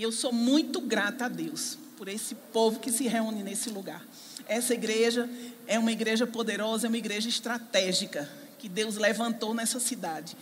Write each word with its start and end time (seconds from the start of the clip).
E 0.00 0.02
eu 0.02 0.10
sou 0.10 0.32
muito 0.32 0.80
grata 0.80 1.26
a 1.26 1.28
Deus 1.28 1.76
por 1.98 2.08
esse 2.08 2.34
povo 2.34 2.80
que 2.80 2.90
se 2.90 3.06
reúne 3.06 3.42
nesse 3.42 3.68
lugar. 3.68 4.02
Essa 4.48 4.72
igreja 4.72 5.28
é 5.66 5.78
uma 5.78 5.92
igreja 5.92 6.26
poderosa, 6.26 6.86
é 6.86 6.88
uma 6.88 6.96
igreja 6.96 7.28
estratégica 7.28 8.26
que 8.58 8.66
Deus 8.66 8.96
levantou 8.96 9.52
nessa 9.52 9.78
cidade 9.78 10.34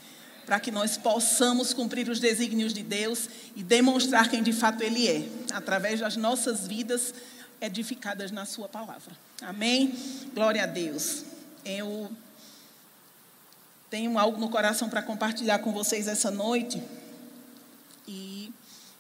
para 0.47 0.61
que 0.61 0.71
nós 0.71 0.97
possamos 0.97 1.75
cumprir 1.75 2.09
os 2.09 2.21
desígnios 2.21 2.73
de 2.73 2.85
Deus 2.85 3.29
e 3.57 3.65
demonstrar 3.65 4.31
quem 4.31 4.45
de 4.45 4.53
fato 4.53 4.85
Ele 4.85 5.09
é, 5.09 5.29
através 5.53 5.99
das 5.99 6.15
nossas 6.15 6.65
vidas 6.69 7.13
edificadas 7.61 8.31
na 8.31 8.47
Sua 8.47 8.69
palavra. 8.69 9.13
Amém? 9.43 9.93
Glória 10.33 10.63
a 10.63 10.67
Deus. 10.67 11.25
Eu 11.65 12.09
tenho 13.91 14.21
algo 14.21 14.39
no 14.39 14.51
coração 14.51 14.89
para 14.89 15.03
compartilhar 15.03 15.59
com 15.59 15.73
vocês 15.73 16.07
essa 16.07 16.31
noite. 16.31 16.81
E 18.07 18.38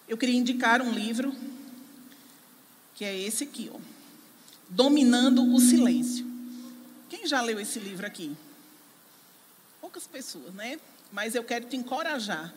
eu 0.09 0.17
queria 0.17 0.37
indicar 0.37 0.81
um 0.81 0.91
livro, 0.91 1.35
que 2.95 3.05
é 3.05 3.17
esse 3.17 3.45
aqui, 3.45 3.71
ó. 3.73 3.79
Dominando 4.69 5.55
o 5.55 5.61
Silêncio. 5.61 6.27
Quem 7.09 7.27
já 7.27 7.41
leu 7.41 7.61
esse 7.61 7.79
livro 7.79 8.07
aqui? 8.07 8.35
Poucas 9.81 10.07
pessoas, 10.07 10.53
né? 10.55 10.79
Mas 11.13 11.35
eu 11.35 11.45
quero 11.45 11.67
te 11.67 11.77
encorajar 11.77 12.53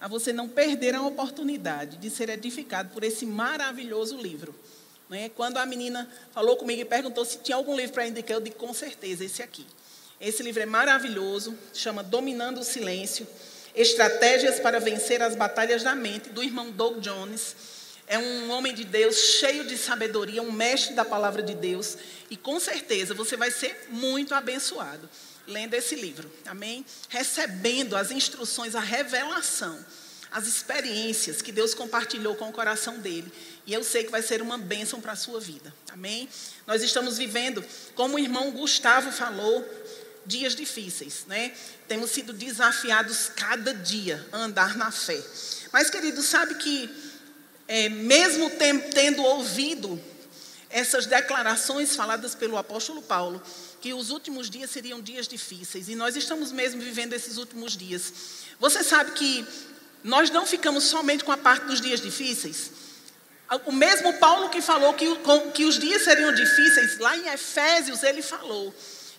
a 0.00 0.08
você 0.08 0.32
não 0.32 0.48
perder 0.48 0.94
a 0.94 1.02
oportunidade 1.02 1.96
de 1.96 2.10
ser 2.10 2.28
edificado 2.28 2.90
por 2.90 3.02
esse 3.02 3.24
maravilhoso 3.24 4.16
livro. 4.16 4.54
Né? 5.08 5.28
Quando 5.30 5.56
a 5.56 5.66
menina 5.66 6.08
falou 6.32 6.56
comigo 6.56 6.82
e 6.82 6.84
perguntou 6.84 7.24
se 7.24 7.38
tinha 7.38 7.56
algum 7.56 7.76
livro 7.76 7.92
para 7.92 8.06
indicar, 8.06 8.36
eu 8.36 8.40
disse 8.40 8.56
com 8.56 8.72
certeza, 8.74 9.24
esse 9.24 9.42
aqui. 9.42 9.66
Esse 10.20 10.42
livro 10.42 10.62
é 10.62 10.66
maravilhoso, 10.66 11.56
chama 11.72 12.02
Dominando 12.02 12.58
o 12.60 12.64
Silêncio, 12.64 13.26
Estratégias 13.76 14.58
para 14.58 14.80
Vencer 14.80 15.20
as 15.22 15.36
Batalhas 15.36 15.82
da 15.82 15.94
Mente, 15.94 16.30
do 16.30 16.42
irmão 16.42 16.70
Doug 16.70 16.98
Jones. 16.98 17.54
É 18.06 18.18
um 18.18 18.50
homem 18.50 18.74
de 18.74 18.84
Deus 18.84 19.16
cheio 19.16 19.64
de 19.64 19.76
sabedoria, 19.76 20.42
um 20.42 20.50
mestre 20.50 20.94
da 20.94 21.04
palavra 21.04 21.42
de 21.42 21.54
Deus, 21.54 21.98
e 22.30 22.36
com 22.36 22.58
certeza 22.58 23.14
você 23.14 23.36
vai 23.36 23.50
ser 23.50 23.88
muito 23.90 24.34
abençoado 24.34 25.08
lendo 25.46 25.74
esse 25.74 25.94
livro, 25.94 26.30
amém? 26.46 26.84
Recebendo 27.08 27.96
as 27.96 28.10
instruções, 28.10 28.74
a 28.74 28.80
revelação, 28.80 29.78
as 30.30 30.46
experiências 30.46 31.40
que 31.40 31.52
Deus 31.52 31.72
compartilhou 31.72 32.34
com 32.34 32.48
o 32.48 32.52
coração 32.52 32.98
dele. 32.98 33.32
E 33.64 33.72
eu 33.72 33.84
sei 33.84 34.04
que 34.04 34.10
vai 34.10 34.22
ser 34.22 34.42
uma 34.42 34.58
bênção 34.58 35.00
para 35.00 35.12
a 35.12 35.16
sua 35.16 35.40
vida, 35.40 35.72
amém? 35.92 36.28
Nós 36.66 36.82
estamos 36.82 37.16
vivendo, 37.16 37.64
como 37.94 38.16
o 38.16 38.18
irmão 38.18 38.50
Gustavo 38.50 39.12
falou, 39.12 39.64
dias 40.26 40.54
difíceis, 40.54 41.24
né? 41.26 41.52
Temos 41.86 42.10
sido 42.10 42.32
desafiados 42.32 43.30
cada 43.34 43.72
dia 43.72 44.26
a 44.32 44.38
andar 44.38 44.76
na 44.76 44.90
fé. 44.90 45.22
Mas, 45.72 45.88
querido, 45.88 46.22
sabe 46.22 46.56
que, 46.56 46.90
é, 47.68 47.88
mesmo 47.88 48.50
tendo 48.92 49.22
ouvido 49.22 50.00
essas 50.68 51.06
declarações 51.06 51.94
faladas 51.94 52.34
pelo 52.34 52.56
apóstolo 52.56 53.00
Paulo, 53.00 53.40
que 53.80 53.94
os 53.94 54.10
últimos 54.10 54.50
dias 54.50 54.70
seriam 54.70 55.00
dias 55.00 55.28
difíceis, 55.28 55.88
e 55.88 55.94
nós 55.94 56.16
estamos 56.16 56.50
mesmo 56.50 56.80
vivendo 56.80 57.12
esses 57.12 57.36
últimos 57.36 57.76
dias. 57.76 58.12
Você 58.58 58.82
sabe 58.82 59.12
que 59.12 59.46
nós 60.02 60.28
não 60.30 60.44
ficamos 60.44 60.84
somente 60.84 61.24
com 61.24 61.32
a 61.32 61.36
parte 61.36 61.66
dos 61.66 61.80
dias 61.80 62.00
difíceis? 62.00 62.70
O 63.64 63.70
mesmo 63.70 64.12
Paulo 64.14 64.48
que 64.48 64.60
falou 64.60 64.92
que, 64.94 65.06
que 65.54 65.64
os 65.64 65.78
dias 65.78 66.02
seriam 66.02 66.34
difíceis, 66.34 66.98
lá 66.98 67.16
em 67.16 67.28
Efésios 67.28 68.02
ele 68.02 68.22
falou 68.22 68.74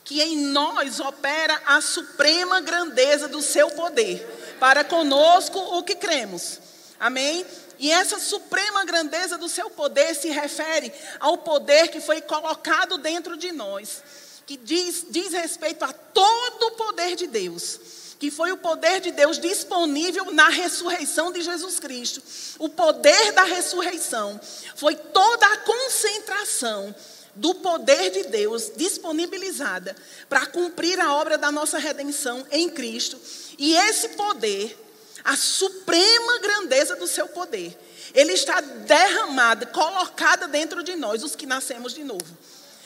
que 0.07 0.21
em 0.21 0.37
nós 0.37 1.01
opera 1.01 1.61
a 1.65 1.81
suprema 1.81 2.61
grandeza 2.61 3.27
do 3.27 3.41
seu 3.41 3.69
poder, 3.71 4.55
para 4.57 4.81
conosco 4.81 5.59
o 5.59 5.83
que 5.83 5.95
cremos. 5.95 6.59
Amém? 6.97 7.45
E 7.77 7.91
essa 7.91 8.17
suprema 8.17 8.85
grandeza 8.85 9.37
do 9.37 9.49
seu 9.49 9.69
poder 9.69 10.15
se 10.15 10.29
refere 10.29 10.93
ao 11.19 11.37
poder 11.37 11.89
que 11.89 11.99
foi 11.99 12.21
colocado 12.21 12.97
dentro 12.97 13.35
de 13.35 13.51
nós 13.51 14.01
que 14.47 14.55
diz, 14.55 15.05
diz 15.09 15.33
respeito 15.33 15.83
a 15.83 15.91
todo 15.91 16.67
o 16.67 16.71
poder 16.71 17.17
de 17.17 17.27
Deus, 17.27 17.77
que 18.17 18.31
foi 18.31 18.53
o 18.53 18.57
poder 18.57 19.01
de 19.01 19.11
Deus 19.11 19.37
disponível 19.37 20.31
na 20.31 20.47
ressurreição 20.47 21.33
de 21.33 21.41
Jesus 21.41 21.81
Cristo. 21.81 22.23
O 22.57 22.69
poder 22.69 23.33
da 23.33 23.43
ressurreição 23.43 24.39
foi 24.73 24.95
toda 24.95 25.45
a 25.47 25.57
concentração 25.57 26.95
do 27.37 27.55
poder 27.55 28.09
de 28.11 28.23
Deus 28.23 28.71
disponibilizada 28.75 29.95
para 30.27 30.45
cumprir 30.47 30.99
a 30.99 31.13
obra 31.13 31.37
da 31.37 31.51
nossa 31.51 31.77
redenção 31.77 32.45
em 32.51 32.69
Cristo. 32.69 33.19
E 33.57 33.75
esse 33.75 34.09
poder, 34.09 34.77
a 35.23 35.35
suprema 35.35 36.39
grandeza 36.39 36.95
do 36.95 37.07
seu 37.07 37.27
poder, 37.27 37.77
ele 38.13 38.33
está 38.33 38.59
derramado, 38.59 39.67
colocado 39.67 40.47
dentro 40.47 40.83
de 40.83 40.95
nós, 40.95 41.23
os 41.23 41.35
que 41.35 41.45
nascemos 41.45 41.93
de 41.93 42.03
novo. 42.03 42.25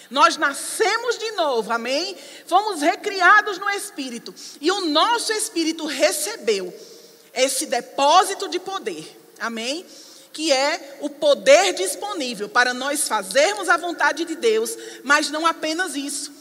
Nós 0.10 0.36
nascemos 0.36 1.18
de 1.18 1.32
novo, 1.32 1.72
amém? 1.72 2.18
Fomos 2.46 2.82
recriados 2.82 3.58
no 3.58 3.70
Espírito. 3.70 4.36
E 4.60 4.70
o 4.70 4.82
nosso 4.88 5.32
Espírito 5.32 5.86
recebeu 5.86 6.74
esse 7.34 7.66
depósito 7.66 8.50
de 8.50 8.60
poder, 8.60 9.18
amém? 9.40 9.86
Que 10.34 10.52
é 10.52 10.98
o 11.02 11.10
poder 11.10 11.74
disponível 11.74 12.48
para 12.48 12.74
nós 12.74 13.08
fazermos 13.08 13.70
a 13.70 13.78
vontade 13.78 14.26
de 14.26 14.36
Deus, 14.36 14.76
mas 15.04 15.30
não 15.30 15.46
apenas 15.46 15.96
isso. 15.96 16.32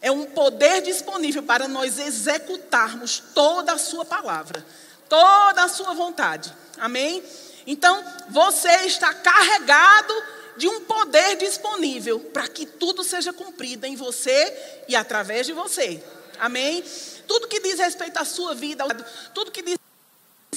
É 0.00 0.10
um 0.10 0.26
poder 0.26 0.82
disponível 0.82 1.42
para 1.42 1.66
nós 1.66 1.98
executarmos 1.98 3.22
toda 3.34 3.72
a 3.72 3.78
Sua 3.78 4.04
palavra, 4.04 4.64
toda 5.08 5.64
a 5.64 5.68
Sua 5.68 5.94
vontade, 5.94 6.54
amém? 6.78 7.22
Então, 7.66 8.04
você 8.28 8.68
está 8.84 9.12
carregado 9.14 10.14
de 10.56 10.68
um 10.68 10.80
poder 10.82 11.36
disponível 11.36 12.20
para 12.20 12.46
que 12.48 12.66
tudo 12.66 13.02
seja 13.02 13.32
cumprido 13.32 13.86
em 13.86 13.96
você 13.96 14.82
e 14.88 14.94
através 14.94 15.46
de 15.46 15.52
você. 15.52 16.02
Amém? 16.38 16.84
Tudo 17.26 17.48
que 17.48 17.60
diz 17.60 17.78
respeito 17.78 18.18
à 18.18 18.24
sua 18.24 18.54
vida, 18.54 18.84
tudo 19.32 19.50
que 19.50 19.62
diz 19.62 19.78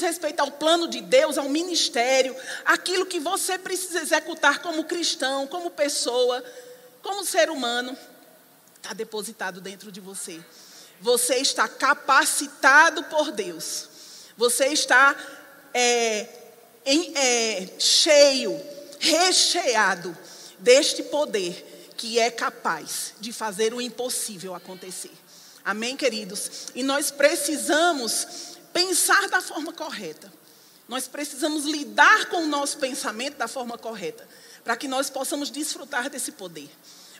respeito 0.01 0.39
ao 0.39 0.51
plano 0.51 0.87
de 0.87 1.01
Deus, 1.01 1.37
ao 1.37 1.49
ministério, 1.49 2.35
aquilo 2.65 3.05
que 3.05 3.19
você 3.19 3.57
precisa 3.57 4.01
executar 4.01 4.61
como 4.61 4.83
cristão, 4.83 5.47
como 5.47 5.71
pessoa, 5.71 6.43
como 7.01 7.25
ser 7.25 7.49
humano, 7.49 7.97
está 8.75 8.93
depositado 8.93 9.61
dentro 9.61 9.91
de 9.91 9.99
você. 9.99 10.39
Você 10.99 11.35
está 11.35 11.67
capacitado 11.67 13.03
por 13.05 13.31
Deus. 13.31 13.87
Você 14.35 14.67
está 14.67 15.15
é, 15.73 16.27
em, 16.85 17.13
é, 17.15 17.69
cheio 17.79 18.59
recheado 18.99 20.17
deste 20.59 21.03
poder 21.03 21.91
que 21.95 22.19
é 22.19 22.29
capaz 22.29 23.13
de 23.19 23.33
fazer 23.33 23.73
o 23.73 23.81
impossível 23.81 24.53
acontecer. 24.53 25.11
Amém, 25.65 25.97
queridos? 25.97 26.67
E 26.73 26.83
nós 26.83 27.11
precisamos 27.11 28.56
pensar 28.77 29.27
da 29.27 29.41
forma 29.41 29.73
correta. 29.73 30.31
Nós 30.87 31.07
precisamos 31.07 31.65
lidar 31.65 32.27
com 32.27 32.43
o 32.43 32.47
nosso 32.47 32.77
pensamento 32.77 33.35
da 33.35 33.47
forma 33.47 33.75
correta, 33.75 34.27
para 34.63 34.77
que 34.77 34.87
nós 34.87 35.09
possamos 35.09 35.49
desfrutar 35.49 36.11
desse 36.11 36.31
poder. 36.31 36.69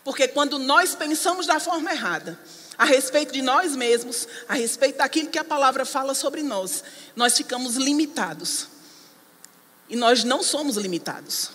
Porque 0.04 0.28
quando 0.28 0.60
nós 0.60 0.94
pensamos 0.94 1.48
da 1.48 1.60
forma 1.60 1.92
errada, 1.92 2.40
a 2.78 2.86
respeito 2.86 3.34
de 3.34 3.42
nós 3.42 3.76
mesmos, 3.76 4.28
a 4.48 4.54
respeito 4.54 5.00
daquilo 5.00 5.30
que 5.30 5.40
a 5.40 5.44
palavra 5.44 5.84
fala 5.84 6.14
sobre 6.14 6.44
nós, 6.44 6.84
nós 7.16 7.36
ficamos 7.36 7.76
limitados. 7.76 8.68
E 9.90 9.96
nós 9.96 10.24
não 10.24 10.44
somos 10.44 10.78
limitados. 10.78 11.50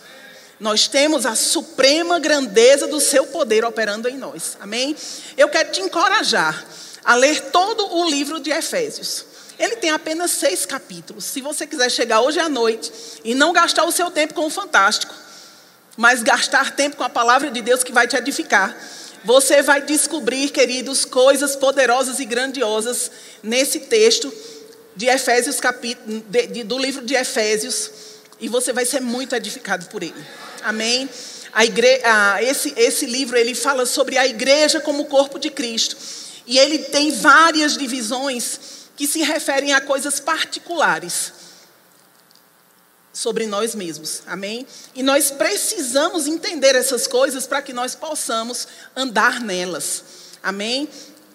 Nós 0.58 0.88
temos 0.88 1.24
a 1.24 1.36
suprema 1.36 2.18
grandeza 2.18 2.88
do 2.88 3.00
seu 3.00 3.24
poder 3.28 3.64
operando 3.64 4.08
em 4.08 4.18
nós. 4.18 4.56
Amém? 4.58 4.96
Eu 5.36 5.48
quero 5.48 5.70
te 5.70 5.80
encorajar 5.80 6.66
a 7.04 7.14
ler 7.14 7.52
todo 7.52 7.86
o 7.94 8.10
livro 8.10 8.40
de 8.40 8.50
Efésios. 8.50 9.31
Ele 9.62 9.76
tem 9.76 9.90
apenas 9.90 10.32
seis 10.32 10.66
capítulos. 10.66 11.24
Se 11.24 11.40
você 11.40 11.68
quiser 11.68 11.88
chegar 11.88 12.20
hoje 12.20 12.40
à 12.40 12.48
noite 12.48 12.90
e 13.22 13.32
não 13.32 13.52
gastar 13.52 13.84
o 13.84 13.92
seu 13.92 14.10
tempo 14.10 14.34
com 14.34 14.46
o 14.46 14.50
fantástico, 14.50 15.14
mas 15.96 16.20
gastar 16.20 16.74
tempo 16.74 16.96
com 16.96 17.04
a 17.04 17.08
palavra 17.08 17.48
de 17.48 17.62
Deus 17.62 17.84
que 17.84 17.92
vai 17.92 18.08
te 18.08 18.16
edificar, 18.16 18.76
você 19.24 19.62
vai 19.62 19.80
descobrir, 19.80 20.50
queridos, 20.50 21.04
coisas 21.04 21.54
poderosas 21.54 22.18
e 22.18 22.24
grandiosas 22.24 23.08
nesse 23.40 23.78
texto 23.78 24.34
de 24.96 25.06
Efésios, 25.06 25.60
capítulo, 25.60 26.24
de, 26.28 26.46
de, 26.48 26.64
do 26.64 26.76
livro 26.76 27.06
de 27.06 27.14
Efésios, 27.14 27.88
e 28.40 28.48
você 28.48 28.72
vai 28.72 28.84
ser 28.84 29.00
muito 29.00 29.32
edificado 29.36 29.86
por 29.86 30.02
ele. 30.02 30.26
Amém? 30.64 31.08
A 31.52 32.42
esse, 32.42 32.74
esse 32.76 33.06
livro 33.06 33.36
ele 33.36 33.54
fala 33.54 33.86
sobre 33.86 34.18
a 34.18 34.26
igreja 34.26 34.80
como 34.80 35.04
corpo 35.04 35.38
de 35.38 35.50
Cristo. 35.50 35.96
E 36.48 36.58
ele 36.58 36.78
tem 36.78 37.12
várias 37.12 37.76
divisões 37.76 38.81
que 38.96 39.06
se 39.06 39.22
referem 39.22 39.72
a 39.72 39.80
coisas 39.80 40.20
particulares 40.20 41.32
sobre 43.12 43.46
nós 43.46 43.74
mesmos. 43.74 44.22
Amém? 44.26 44.66
E 44.94 45.02
nós 45.02 45.30
precisamos 45.30 46.26
entender 46.26 46.74
essas 46.74 47.06
coisas 47.06 47.46
para 47.46 47.62
que 47.62 47.72
nós 47.72 47.94
possamos 47.94 48.66
andar 48.96 49.40
nelas. 49.40 50.04
Amém? 50.42 50.88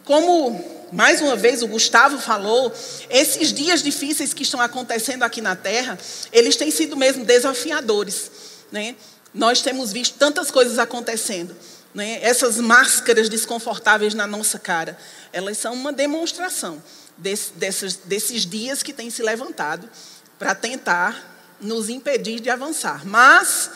como 0.07 0.87
mais 0.89 1.19
uma 1.21 1.35
vez 1.35 1.61
o 1.61 1.67
Gustavo 1.67 2.17
falou, 2.17 2.73
esses 3.09 3.51
dias 3.51 3.83
difíceis 3.83 4.33
que 4.33 4.43
estão 4.43 4.61
acontecendo 4.61 5.23
aqui 5.23 5.41
na 5.41 5.53
Terra, 5.53 5.99
eles 6.31 6.55
têm 6.55 6.71
sido 6.71 6.95
mesmo 6.95 7.25
desafiadores. 7.25 8.31
Né? 8.71 8.95
Nós 9.33 9.61
temos 9.61 9.91
visto 9.91 10.17
tantas 10.17 10.49
coisas 10.49 10.79
acontecendo. 10.79 11.53
Né? 11.93 12.19
Essas 12.21 12.55
máscaras 12.57 13.27
desconfortáveis 13.27 14.13
na 14.13 14.25
nossa 14.25 14.57
cara, 14.57 14.97
elas 15.33 15.57
são 15.57 15.73
uma 15.73 15.91
demonstração 15.91 16.81
desse, 17.17 17.53
desses, 17.53 17.95
desses 17.95 18.45
dias 18.45 18.83
que 18.83 18.93
têm 18.93 19.09
se 19.09 19.23
levantado 19.23 19.89
para 20.37 20.53
tentar 20.53 21.35
nos 21.59 21.89
impedir 21.89 22.39
de 22.39 22.49
avançar. 22.49 23.05
Mas, 23.05 23.69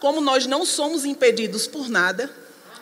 como 0.00 0.20
nós 0.20 0.46
não 0.46 0.64
somos 0.64 1.04
impedidos 1.04 1.66
por 1.66 1.88
nada, 1.88 2.30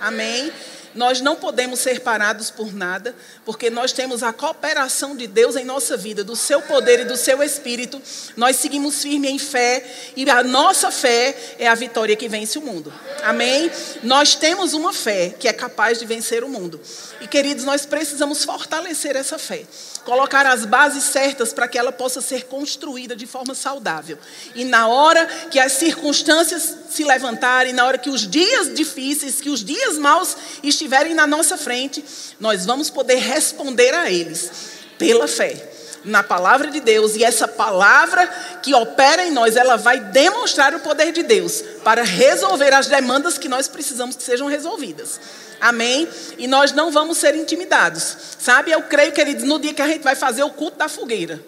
amém? 0.00 0.52
Nós 0.94 1.20
não 1.20 1.34
podemos 1.34 1.80
ser 1.80 2.00
parados 2.00 2.50
por 2.50 2.72
nada, 2.72 3.16
porque 3.44 3.68
nós 3.68 3.92
temos 3.92 4.22
a 4.22 4.32
cooperação 4.32 5.16
de 5.16 5.26
Deus 5.26 5.56
em 5.56 5.64
nossa 5.64 5.96
vida, 5.96 6.22
do 6.22 6.36
seu 6.36 6.62
poder 6.62 7.00
e 7.00 7.04
do 7.04 7.16
seu 7.16 7.42
espírito. 7.42 8.00
Nós 8.36 8.56
seguimos 8.56 9.02
firme 9.02 9.28
em 9.28 9.38
fé 9.38 9.84
e 10.14 10.28
a 10.30 10.44
nossa 10.44 10.92
fé 10.92 11.56
é 11.58 11.66
a 11.66 11.74
vitória 11.74 12.14
que 12.14 12.28
vence 12.28 12.58
o 12.58 12.62
mundo. 12.62 12.92
Amém? 13.24 13.70
Nós 14.04 14.36
temos 14.36 14.72
uma 14.72 14.92
fé 14.92 15.30
que 15.30 15.48
é 15.48 15.52
capaz 15.52 15.98
de 15.98 16.06
vencer 16.06 16.44
o 16.44 16.48
mundo. 16.48 16.80
E 17.20 17.26
queridos, 17.26 17.64
nós 17.64 17.86
precisamos 17.86 18.44
fortalecer 18.44 19.16
essa 19.16 19.38
fé 19.38 19.64
colocar 20.04 20.46
as 20.46 20.64
bases 20.64 21.04
certas 21.04 21.52
para 21.52 21.66
que 21.66 21.78
ela 21.78 21.90
possa 21.90 22.20
ser 22.20 22.44
construída 22.44 23.16
de 23.16 23.26
forma 23.26 23.54
saudável. 23.54 24.18
E 24.54 24.64
na 24.64 24.86
hora 24.86 25.26
que 25.50 25.58
as 25.58 25.72
circunstâncias 25.72 26.76
se 26.90 27.02
levantarem, 27.02 27.72
na 27.72 27.84
hora 27.86 27.98
que 27.98 28.10
os 28.10 28.28
dias 28.28 28.72
difíceis, 28.72 29.40
que 29.40 29.50
os 29.50 29.64
dias 29.64 29.98
maus 29.98 30.36
estiverem 30.62 31.14
na 31.14 31.26
nossa 31.26 31.56
frente, 31.56 32.04
nós 32.38 32.64
vamos 32.64 32.90
poder 32.90 33.16
responder 33.16 33.94
a 33.94 34.10
eles 34.10 34.50
pela 34.98 35.26
fé 35.26 35.73
na 36.04 36.22
palavra 36.22 36.70
de 36.70 36.80
Deus 36.80 37.14
e 37.16 37.24
essa 37.24 37.48
palavra 37.48 38.26
que 38.62 38.74
opera 38.74 39.24
em 39.24 39.30
nós, 39.30 39.56
ela 39.56 39.76
vai 39.76 39.98
demonstrar 39.98 40.74
o 40.74 40.80
poder 40.80 41.12
de 41.12 41.22
Deus 41.22 41.62
para 41.82 42.02
resolver 42.02 42.72
as 42.72 42.86
demandas 42.86 43.38
que 43.38 43.48
nós 43.48 43.68
precisamos 43.68 44.16
que 44.16 44.22
sejam 44.22 44.46
resolvidas. 44.46 45.20
Amém? 45.60 46.08
E 46.36 46.46
nós 46.46 46.72
não 46.72 46.90
vamos 46.90 47.18
ser 47.18 47.34
intimidados. 47.34 48.16
Sabe, 48.38 48.70
eu 48.70 48.82
creio, 48.82 49.12
queridos, 49.12 49.44
no 49.44 49.58
dia 49.58 49.72
que 49.72 49.82
a 49.82 49.86
gente 49.86 50.02
vai 50.02 50.14
fazer 50.14 50.42
o 50.42 50.50
culto 50.50 50.76
da 50.76 50.88
fogueira. 50.88 51.40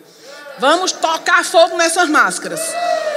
Vamos 0.58 0.90
tocar 0.92 1.44
fogo 1.44 1.76
nessas 1.76 2.08
máscaras. 2.08 2.60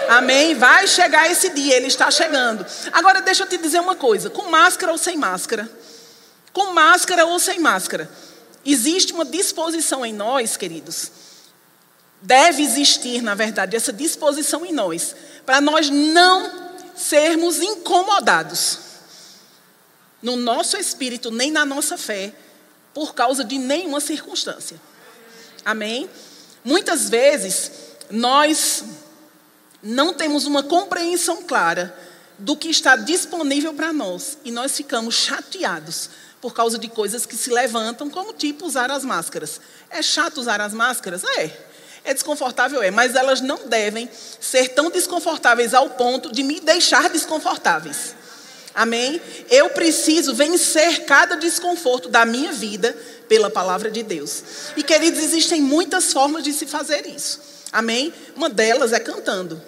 Amém? 0.10 0.56
Vai 0.56 0.88
chegar 0.88 1.32
esse 1.32 1.50
dia, 1.50 1.78
ele 1.78 1.88
está 1.88 2.12
chegando. 2.12 2.66
Agora, 2.92 3.22
deixa 3.22 3.44
eu 3.44 3.48
te 3.48 3.58
dizer 3.58 3.80
uma 3.80 3.96
coisa: 3.96 4.30
com 4.30 4.50
máscara 4.50 4.92
ou 4.92 4.98
sem 4.98 5.16
máscara? 5.16 5.70
Com 6.52 6.74
máscara 6.74 7.26
ou 7.26 7.40
sem 7.40 7.60
máscara? 7.60 8.10
Existe 8.66 9.14
uma 9.14 9.24
disposição 9.24 10.06
em 10.06 10.14
nós, 10.14 10.58
queridos. 10.58 11.12
Deve 12.22 12.62
existir, 12.64 13.22
na 13.22 13.34
verdade, 13.34 13.76
essa 13.76 13.94
disposição 13.94 14.66
em 14.66 14.74
nós, 14.74 15.16
para 15.46 15.62
nós 15.62 15.90
não 15.90 16.70
sermos 16.96 17.62
incomodados 17.62 18.80
no 20.22 20.36
nosso 20.36 20.76
espírito, 20.76 21.32
nem 21.32 21.50
na 21.50 21.66
nossa 21.66 21.98
fé, 21.98 22.34
por 22.94 23.14
causa 23.14 23.44
de 23.44 23.58
nenhuma 23.58 24.02
circunstância. 24.02 24.80
Amém? 25.64 26.10
Muitas 26.64 27.10
vezes, 27.10 27.72
nós 28.10 28.84
não 29.82 30.14
temos 30.14 30.46
uma 30.46 30.62
compreensão 30.62 31.44
clara 31.44 31.96
do 32.38 32.56
que 32.56 32.70
está 32.70 32.96
disponível 32.96 33.74
para 33.74 33.94
nós 33.94 34.38
e 34.44 34.52
nós 34.52 34.76
ficamos 34.76 35.16
chateados 35.16 36.10
por 36.42 36.54
causa 36.54 36.78
de 36.78 36.88
coisas 36.88 37.26
que 37.26 37.36
se 37.36 37.50
levantam, 37.50 38.10
como 38.10 38.34
tipo 38.34 38.66
usar 38.66 38.90
as 38.92 39.04
máscaras. 39.04 39.60
É 39.90 40.02
chato 40.02 40.38
usar 40.38 40.62
as 40.62 40.74
máscaras? 40.74 41.24
É. 41.24 41.69
É 42.04 42.14
desconfortável? 42.14 42.82
É. 42.82 42.92
Mas 42.92 43.16
elas 43.16 43.42
não 43.42 43.68
devem 43.68 44.10
ser 44.40 44.70
tão 44.70 44.90
desconfortáveis 44.90 45.74
ao 45.74 45.90
ponto 45.92 46.32
de 46.32 46.44
me 46.44 46.60
deixar 46.60 47.10
desconfortáveis. 47.10 48.16
Amém? 48.74 49.22
Eu 49.50 49.70
preciso 49.72 50.34
vencer 50.34 51.06
cada 51.06 51.36
desconforto 51.36 52.08
da 52.08 52.26
minha 52.26 52.52
vida 52.52 52.96
pela 53.28 53.50
palavra 53.50 53.92
de 53.92 54.04
Deus. 54.04 54.44
E 54.78 54.84
queridos, 54.84 55.22
existem 55.22 55.62
muitas 55.62 56.14
formas 56.14 56.44
de 56.44 56.54
se 56.54 56.66
fazer 56.66 57.06
isso. 57.06 57.42
Amém? 57.72 58.14
Uma 58.36 58.50
delas 58.50 58.94
é 58.94 59.00
cantando. 59.00 59.62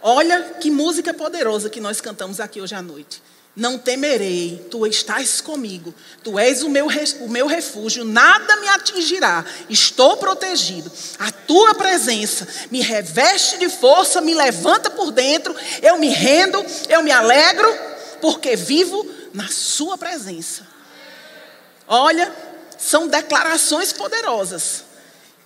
Olha 0.00 0.42
que 0.60 0.70
música 0.70 1.12
poderosa 1.12 1.68
que 1.68 1.80
nós 1.80 2.00
cantamos 2.00 2.40
aqui 2.40 2.60
hoje 2.60 2.74
à 2.74 2.82
noite. 2.82 3.20
Não 3.58 3.76
temerei, 3.76 4.64
tu 4.70 4.86
estás 4.86 5.40
comigo, 5.40 5.92
tu 6.22 6.38
és 6.38 6.62
o 6.62 6.68
meu, 6.68 6.86
o 7.22 7.28
meu 7.28 7.48
refúgio, 7.48 8.04
nada 8.04 8.54
me 8.58 8.68
atingirá, 8.68 9.44
estou 9.68 10.16
protegido. 10.16 10.92
A 11.18 11.32
tua 11.32 11.74
presença 11.74 12.46
me 12.70 12.80
reveste 12.80 13.58
de 13.58 13.68
força, 13.68 14.20
me 14.20 14.32
levanta 14.32 14.88
por 14.88 15.10
dentro, 15.10 15.52
eu 15.82 15.98
me 15.98 16.08
rendo, 16.08 16.64
eu 16.88 17.02
me 17.02 17.10
alegro, 17.10 17.68
porque 18.20 18.54
vivo 18.54 19.04
na 19.34 19.48
sua 19.48 19.98
presença. 19.98 20.64
Olha, 21.88 22.32
são 22.78 23.08
declarações 23.08 23.92
poderosas 23.92 24.84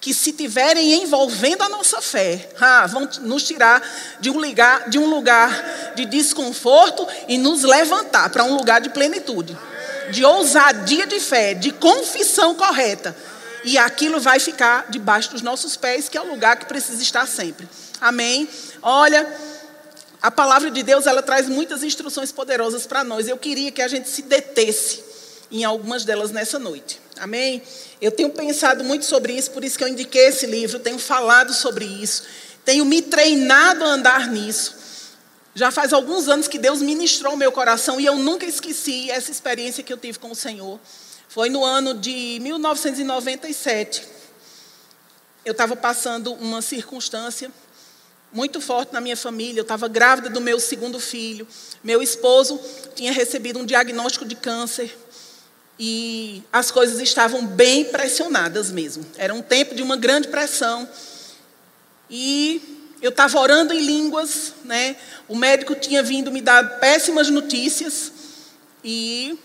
que 0.02 0.12
se 0.12 0.32
tiverem 0.32 0.94
envolvendo 1.04 1.62
a 1.62 1.68
nossa 1.68 2.02
fé, 2.02 2.50
ah, 2.60 2.88
vão 2.88 3.08
nos 3.20 3.44
tirar 3.44 3.80
de 4.18 4.30
um 4.30 4.36
lugar 4.36 4.90
de 4.90 4.98
um 4.98 5.08
lugar 5.08 5.92
de 5.94 6.04
desconforto 6.04 7.06
e 7.28 7.38
nos 7.38 7.62
levantar 7.62 8.28
para 8.30 8.42
um 8.42 8.56
lugar 8.56 8.80
de 8.80 8.90
plenitude, 8.90 9.56
de 10.10 10.24
ousadia 10.24 11.06
de 11.06 11.20
fé, 11.20 11.54
de 11.54 11.70
confissão 11.70 12.56
correta. 12.56 13.16
E 13.62 13.78
aquilo 13.78 14.20
vai 14.20 14.40
ficar 14.40 14.86
debaixo 14.90 15.30
dos 15.30 15.40
nossos 15.40 15.76
pés, 15.76 16.08
que 16.08 16.18
é 16.18 16.20
o 16.20 16.28
lugar 16.28 16.56
que 16.56 16.66
precisa 16.66 17.00
estar 17.00 17.28
sempre. 17.28 17.68
Amém. 18.00 18.48
Olha, 18.82 19.24
a 20.20 20.32
palavra 20.32 20.68
de 20.68 20.82
Deus, 20.82 21.06
ela 21.06 21.22
traz 21.22 21.48
muitas 21.48 21.84
instruções 21.84 22.32
poderosas 22.32 22.88
para 22.88 23.04
nós. 23.04 23.28
Eu 23.28 23.38
queria 23.38 23.70
que 23.70 23.80
a 23.80 23.86
gente 23.86 24.08
se 24.08 24.22
detesse 24.22 25.04
em 25.48 25.62
algumas 25.62 26.04
delas 26.04 26.32
nessa 26.32 26.58
noite. 26.58 27.00
Amém? 27.22 27.62
Eu 28.00 28.10
tenho 28.10 28.30
pensado 28.30 28.82
muito 28.82 29.04
sobre 29.04 29.32
isso, 29.32 29.52
por 29.52 29.64
isso 29.64 29.78
que 29.78 29.84
eu 29.84 29.86
indiquei 29.86 30.26
esse 30.26 30.44
livro, 30.44 30.80
tenho 30.80 30.98
falado 30.98 31.54
sobre 31.54 31.84
isso, 31.84 32.24
tenho 32.64 32.84
me 32.84 33.00
treinado 33.00 33.84
a 33.84 33.90
andar 33.90 34.26
nisso. 34.26 34.74
Já 35.54 35.70
faz 35.70 35.92
alguns 35.92 36.26
anos 36.26 36.48
que 36.48 36.58
Deus 36.58 36.82
ministrou 36.82 37.34
o 37.34 37.36
meu 37.36 37.52
coração 37.52 38.00
e 38.00 38.04
eu 38.04 38.16
nunca 38.16 38.44
esqueci 38.44 39.08
essa 39.08 39.30
experiência 39.30 39.84
que 39.84 39.92
eu 39.92 39.96
tive 39.96 40.18
com 40.18 40.32
o 40.32 40.34
Senhor. 40.34 40.80
Foi 41.28 41.48
no 41.48 41.64
ano 41.64 41.94
de 41.94 42.40
1997. 42.40 44.02
Eu 45.44 45.52
estava 45.52 45.76
passando 45.76 46.32
uma 46.32 46.60
circunstância 46.60 47.52
muito 48.32 48.60
forte 48.60 48.92
na 48.92 49.00
minha 49.00 49.16
família. 49.16 49.60
Eu 49.60 49.62
estava 49.62 49.86
grávida 49.86 50.28
do 50.28 50.40
meu 50.40 50.58
segundo 50.58 50.98
filho. 50.98 51.46
Meu 51.84 52.02
esposo 52.02 52.60
tinha 52.96 53.12
recebido 53.12 53.60
um 53.60 53.64
diagnóstico 53.64 54.24
de 54.24 54.34
câncer. 54.34 54.92
E 55.84 56.44
as 56.52 56.70
coisas 56.70 57.00
estavam 57.00 57.44
bem 57.44 57.86
pressionadas 57.86 58.70
mesmo. 58.70 59.04
Era 59.16 59.34
um 59.34 59.42
tempo 59.42 59.74
de 59.74 59.82
uma 59.82 59.96
grande 59.96 60.28
pressão. 60.28 60.88
E 62.08 62.86
eu 63.02 63.10
estava 63.10 63.36
orando 63.40 63.74
em 63.74 63.80
línguas, 63.80 64.54
né? 64.64 64.94
O 65.26 65.34
médico 65.34 65.74
tinha 65.74 66.00
vindo 66.00 66.30
me 66.30 66.40
dar 66.40 66.78
péssimas 66.78 67.28
notícias. 67.30 68.12
E 68.84 69.36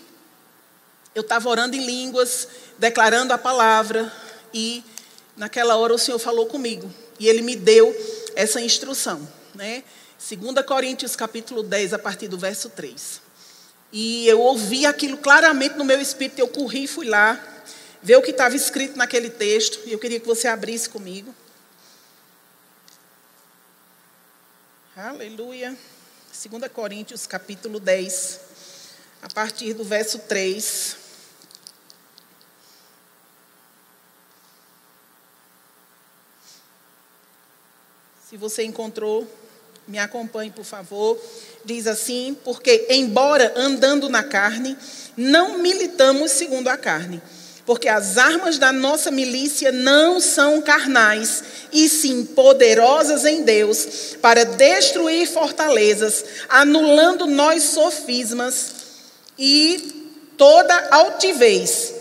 eu 1.12 1.22
estava 1.22 1.48
orando 1.48 1.74
em 1.74 1.84
línguas, 1.84 2.46
declarando 2.78 3.32
a 3.32 3.38
palavra. 3.38 4.12
E 4.54 4.84
naquela 5.36 5.74
hora 5.74 5.92
o 5.92 5.98
Senhor 5.98 6.20
falou 6.20 6.46
comigo. 6.46 6.88
E 7.18 7.26
Ele 7.26 7.42
me 7.42 7.56
deu 7.56 7.92
essa 8.36 8.60
instrução. 8.60 9.28
Né? 9.56 9.82
2 10.20 10.64
Coríntios 10.64 11.16
capítulo 11.16 11.64
10, 11.64 11.94
a 11.94 11.98
partir 11.98 12.28
do 12.28 12.38
verso 12.38 12.70
3. 12.70 13.26
E 13.92 14.26
eu 14.28 14.40
ouvi 14.40 14.84
aquilo 14.84 15.16
claramente 15.16 15.76
no 15.76 15.84
meu 15.84 16.00
espírito. 16.00 16.38
Eu 16.38 16.48
corri 16.48 16.84
e 16.84 16.88
fui 16.88 17.06
lá 17.06 17.42
ver 18.02 18.16
o 18.16 18.22
que 18.22 18.30
estava 18.30 18.54
escrito 18.54 18.96
naquele 18.96 19.30
texto. 19.30 19.80
E 19.86 19.92
eu 19.92 19.98
queria 19.98 20.20
que 20.20 20.26
você 20.26 20.46
abrisse 20.46 20.88
comigo. 20.88 21.34
Aleluia. 24.96 25.76
2 26.50 26.70
Coríntios, 26.72 27.26
capítulo 27.26 27.80
10, 27.80 28.40
a 29.22 29.28
partir 29.28 29.72
do 29.72 29.82
verso 29.82 30.18
3. 30.20 30.96
Se 38.28 38.36
você 38.36 38.62
encontrou, 38.62 39.26
me 39.86 39.98
acompanhe, 39.98 40.50
por 40.50 40.64
favor 40.64 41.18
diz 41.68 41.86
assim, 41.86 42.34
porque, 42.44 42.86
embora 42.88 43.52
andando 43.54 44.08
na 44.08 44.22
carne, 44.22 44.74
não 45.14 45.58
militamos 45.58 46.30
segundo 46.30 46.68
a 46.68 46.78
carne. 46.78 47.20
Porque 47.66 47.86
as 47.86 48.16
armas 48.16 48.56
da 48.56 48.72
nossa 48.72 49.10
milícia 49.10 49.70
não 49.70 50.18
são 50.18 50.62
carnais, 50.62 51.44
e 51.70 51.86
sim 51.86 52.24
poderosas 52.24 53.26
em 53.26 53.42
Deus, 53.42 54.16
para 54.22 54.44
destruir 54.44 55.28
fortalezas, 55.28 56.24
anulando 56.48 57.26
nós 57.26 57.64
sofismas 57.64 58.72
e 59.38 60.16
toda 60.38 60.88
altivez 60.90 61.92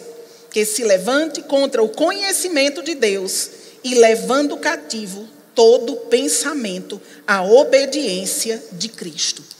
que 0.49 0.63
se 0.63 0.85
levante 0.85 1.41
contra 1.41 1.83
o 1.83 1.89
conhecimento 1.89 2.81
de 2.81 2.95
Deus 2.95 3.49
e 3.83 3.95
levando 3.95 4.55
cativo 4.55 5.27
todo 5.53 5.97
pensamento 6.09 7.01
à 7.27 7.43
obediência 7.43 8.63
de 8.71 8.87
Cristo. 8.87 9.56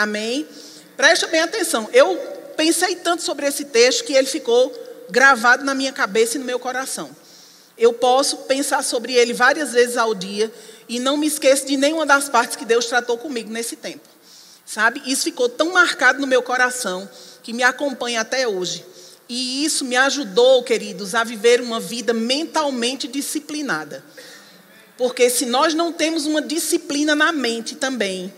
Amém? 0.00 0.48
Presta 0.96 1.26
bem 1.26 1.42
atenção. 1.42 1.86
Eu 1.92 2.16
pensei 2.56 2.96
tanto 2.96 3.22
sobre 3.22 3.44
esse 3.46 3.66
texto 3.66 4.02
que 4.02 4.14
ele 4.14 4.26
ficou 4.26 4.72
gravado 5.10 5.62
na 5.62 5.74
minha 5.74 5.92
cabeça 5.92 6.36
e 6.36 6.40
no 6.40 6.46
meu 6.46 6.58
coração. 6.58 7.14
Eu 7.76 7.92
posso 7.92 8.38
pensar 8.38 8.82
sobre 8.82 9.12
ele 9.12 9.34
várias 9.34 9.72
vezes 9.72 9.98
ao 9.98 10.14
dia 10.14 10.50
e 10.88 10.98
não 10.98 11.18
me 11.18 11.26
esqueço 11.26 11.66
de 11.66 11.76
nenhuma 11.76 12.06
das 12.06 12.30
partes 12.30 12.56
que 12.56 12.64
Deus 12.64 12.86
tratou 12.86 13.18
comigo 13.18 13.50
nesse 13.50 13.76
tempo. 13.76 14.08
Sabe? 14.64 15.02
Isso 15.04 15.24
ficou 15.24 15.50
tão 15.50 15.74
marcado 15.74 16.18
no 16.18 16.26
meu 16.26 16.42
coração 16.42 17.06
que 17.42 17.52
me 17.52 17.62
acompanha 17.62 18.22
até 18.22 18.48
hoje. 18.48 18.82
E 19.28 19.66
isso 19.66 19.84
me 19.84 19.96
ajudou, 19.96 20.62
queridos, 20.62 21.14
a 21.14 21.24
viver 21.24 21.60
uma 21.60 21.78
vida 21.78 22.14
mentalmente 22.14 23.06
disciplinada. 23.06 24.02
Porque 24.96 25.28
se 25.28 25.44
nós 25.44 25.74
não 25.74 25.92
temos 25.92 26.24
uma 26.24 26.40
disciplina 26.40 27.14
na 27.14 27.32
mente 27.32 27.74
também, 27.74 28.32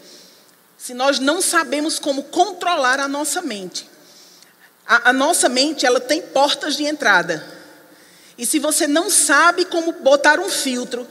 se 0.85 0.95
nós 0.95 1.21
não 1.21 1.41
sabemos 1.41 2.01
como 2.01 2.25
controlar 2.25 2.99
a 2.99 3.07
nossa 3.07 3.41
mente, 3.41 3.89
a, 4.85 5.11
a 5.11 5.13
nossa 5.13 5.49
mente 5.49 5.87
ela 5.87 6.01
tem 6.01 6.21
portas 6.21 6.77
de 6.77 6.83
entrada. 6.83 7.47
E 8.37 8.45
se 8.45 8.59
você 8.59 8.89
não 8.89 9.09
sabe 9.09 9.65
como 9.65 9.93
botar 9.93 10.41
um 10.41 10.51
filtro 10.51 11.07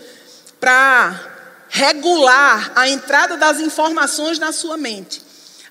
para 0.59 1.63
regular 1.69 2.73
a 2.75 2.89
entrada 2.89 3.37
das 3.37 3.61
informações 3.61 4.37
na 4.37 4.51
sua 4.51 4.75
mente, 4.75 5.23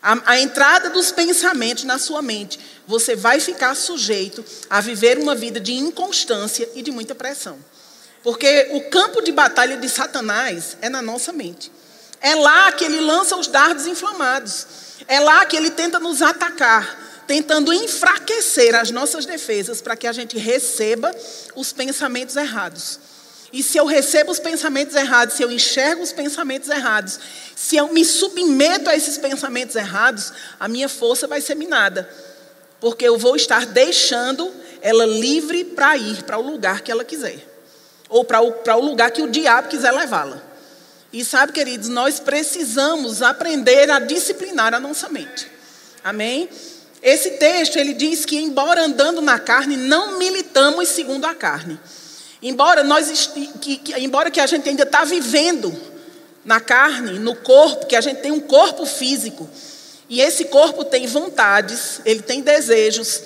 a, 0.03 0.33
a, 0.33 0.41
entrada 0.41 0.89
dos 0.89 1.13
pensamentos 1.13 1.85
na 1.85 1.99
sua 1.99 2.23
mente, 2.23 2.59
você 2.87 3.15
vai 3.15 3.39
ficar 3.39 3.75
sujeito 3.75 4.43
a 4.71 4.81
viver 4.81 5.19
uma 5.19 5.35
vida 5.35 5.61
de 5.61 5.75
inconstância 5.75 6.67
e 6.75 6.81
de 6.81 6.91
muita 6.91 7.15
pressão. 7.15 7.59
Porque 8.23 8.69
o 8.73 8.89
campo 8.89 9.21
de 9.21 9.31
batalha 9.31 9.77
de 9.77 9.91
Satanás 9.91 10.79
é 10.81 10.89
na 10.89 11.03
nossa 11.03 11.35
mente. 11.35 11.71
É 12.21 12.35
lá 12.35 12.71
que 12.73 12.85
ele 12.85 13.01
lança 13.01 13.37
os 13.37 13.47
dardos 13.47 13.87
inflamados. 13.87 14.67
É 15.09 15.21
lá 15.21 15.45
que 15.47 15.57
ele 15.57 15.71
tenta 15.71 15.99
nos 15.99 16.21
atacar, 16.23 17.25
tentando 17.27 17.73
enfraquecer 17.73 18.75
as 18.75 18.91
nossas 18.91 19.25
defesas 19.25 19.81
para 19.81 19.97
que 19.97 20.07
a 20.07 20.13
gente 20.13 20.37
receba 20.37 21.15
os 21.55 21.73
pensamentos 21.73 22.37
errados. 22.37 23.01
E 23.53 23.63
se 23.63 23.79
eu 23.79 23.85
recebo 23.85 24.31
os 24.31 24.39
pensamentos 24.39 24.95
errados, 24.95 25.35
se 25.35 25.43
eu 25.43 25.51
enxergo 25.51 26.03
os 26.03 26.13
pensamentos 26.13 26.69
errados, 26.69 27.19
se 27.57 27.77
eu 27.77 27.93
me 27.93 28.05
submeto 28.05 28.89
a 28.89 28.95
esses 28.95 29.19
pensamentos 29.19 29.75
errados, 29.75 30.33
a 30.59 30.69
minha 30.69 30.89
força 30.89 31.27
vai 31.27 31.41
ser 31.41 31.57
minada. 31.57 32.09
Porque 32.81 33.05
eu 33.05 33.19
vou 33.19 33.35
estar 33.35 33.67
deixando 33.67 34.53
ela 34.81 35.05
livre 35.05 35.65
para 35.65 35.97
ir 35.97 36.23
para 36.23 36.39
o 36.39 36.43
lugar 36.43 36.83
que 36.83 36.93
ela 36.93 37.05
quiser. 37.05 37.47
Ou 38.09 38.25
para 38.25 38.41
o, 38.41 38.53
para 38.53 38.77
o 38.77 38.81
lugar 38.81 39.11
que 39.11 39.23
o 39.23 39.29
diabo 39.29 39.69
quiser 39.69 39.91
levá-la. 39.91 40.50
E 41.13 41.25
sabe, 41.25 41.53
queridos, 41.53 41.89
nós 41.89 42.21
precisamos 42.21 43.21
aprender 43.21 43.91
a 43.91 43.99
disciplinar 43.99 44.73
a 44.75 44.81
nossa 44.81 45.09
mente. 45.09 45.51
Amém? 46.05 46.49
Esse 47.03 47.33
texto, 47.33 47.77
ele 47.77 47.95
diz 47.95 48.25
que, 48.25 48.37
embora 48.37 48.85
andando 48.85 49.21
na 49.21 49.39
carne, 49.39 49.77
não 49.77 50.19
militamos 50.19 50.89
segundo 50.89 51.25
a 51.25 51.35
carne. 51.35 51.79
Embora 52.43 52.85
nós 52.85 53.27
que, 53.61 53.79
que, 53.79 53.95
embora 53.99 54.31
que 54.31 54.41
a 54.41 54.47
gente 54.47 54.69
ainda 54.69 54.85
está 54.85 55.05
vivendo 55.05 55.75
na 56.45 56.61
carne, 56.61 57.19
no 57.19 57.35
corpo, 57.37 57.87
que 57.87 57.97
a 57.97 58.01
gente 58.01 58.21
tem 58.21 58.31
um 58.31 58.41
corpo 58.41 58.87
físico, 58.87 59.49
e 60.09 60.21
esse 60.21 60.47
corpo 60.47 60.85
tem 60.85 61.07
vontades, 61.07 62.01
ele 62.05 62.23
tem 62.23 62.41
desejos, 62.41 63.21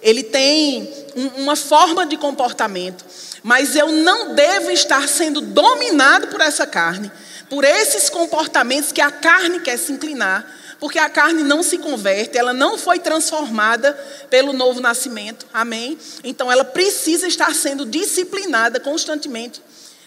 ele 0.00 0.22
tem 0.22 0.92
um, 1.16 1.42
uma 1.42 1.56
forma 1.56 2.06
de 2.06 2.16
comportamento, 2.16 3.04
mas 3.42 3.74
eu 3.74 3.90
não 3.92 4.34
devo 4.34 4.70
estar 4.70 5.08
sendo 5.08 5.40
dominado 5.40 6.28
por 6.28 6.40
essa 6.40 6.66
carne, 6.66 7.10
por 7.50 7.64
esses 7.64 8.08
comportamentos 8.08 8.92
que 8.92 9.00
a 9.00 9.10
carne 9.10 9.58
quer 9.58 9.76
se 9.76 9.92
inclinar, 9.92 10.46
porque 10.78 11.00
a 11.00 11.10
carne 11.10 11.42
não 11.42 11.62
se 11.62 11.76
converte, 11.76 12.38
ela 12.38 12.54
não 12.54 12.78
foi 12.78 13.00
transformada 13.00 13.92
pelo 14.30 14.52
novo 14.52 14.80
nascimento, 14.80 15.44
amém? 15.52 15.98
Então 16.22 16.50
ela 16.50 16.64
precisa 16.64 17.26
estar 17.26 17.52
sendo 17.54 17.84
disciplinada 17.84 18.78
constantemente 18.78 19.60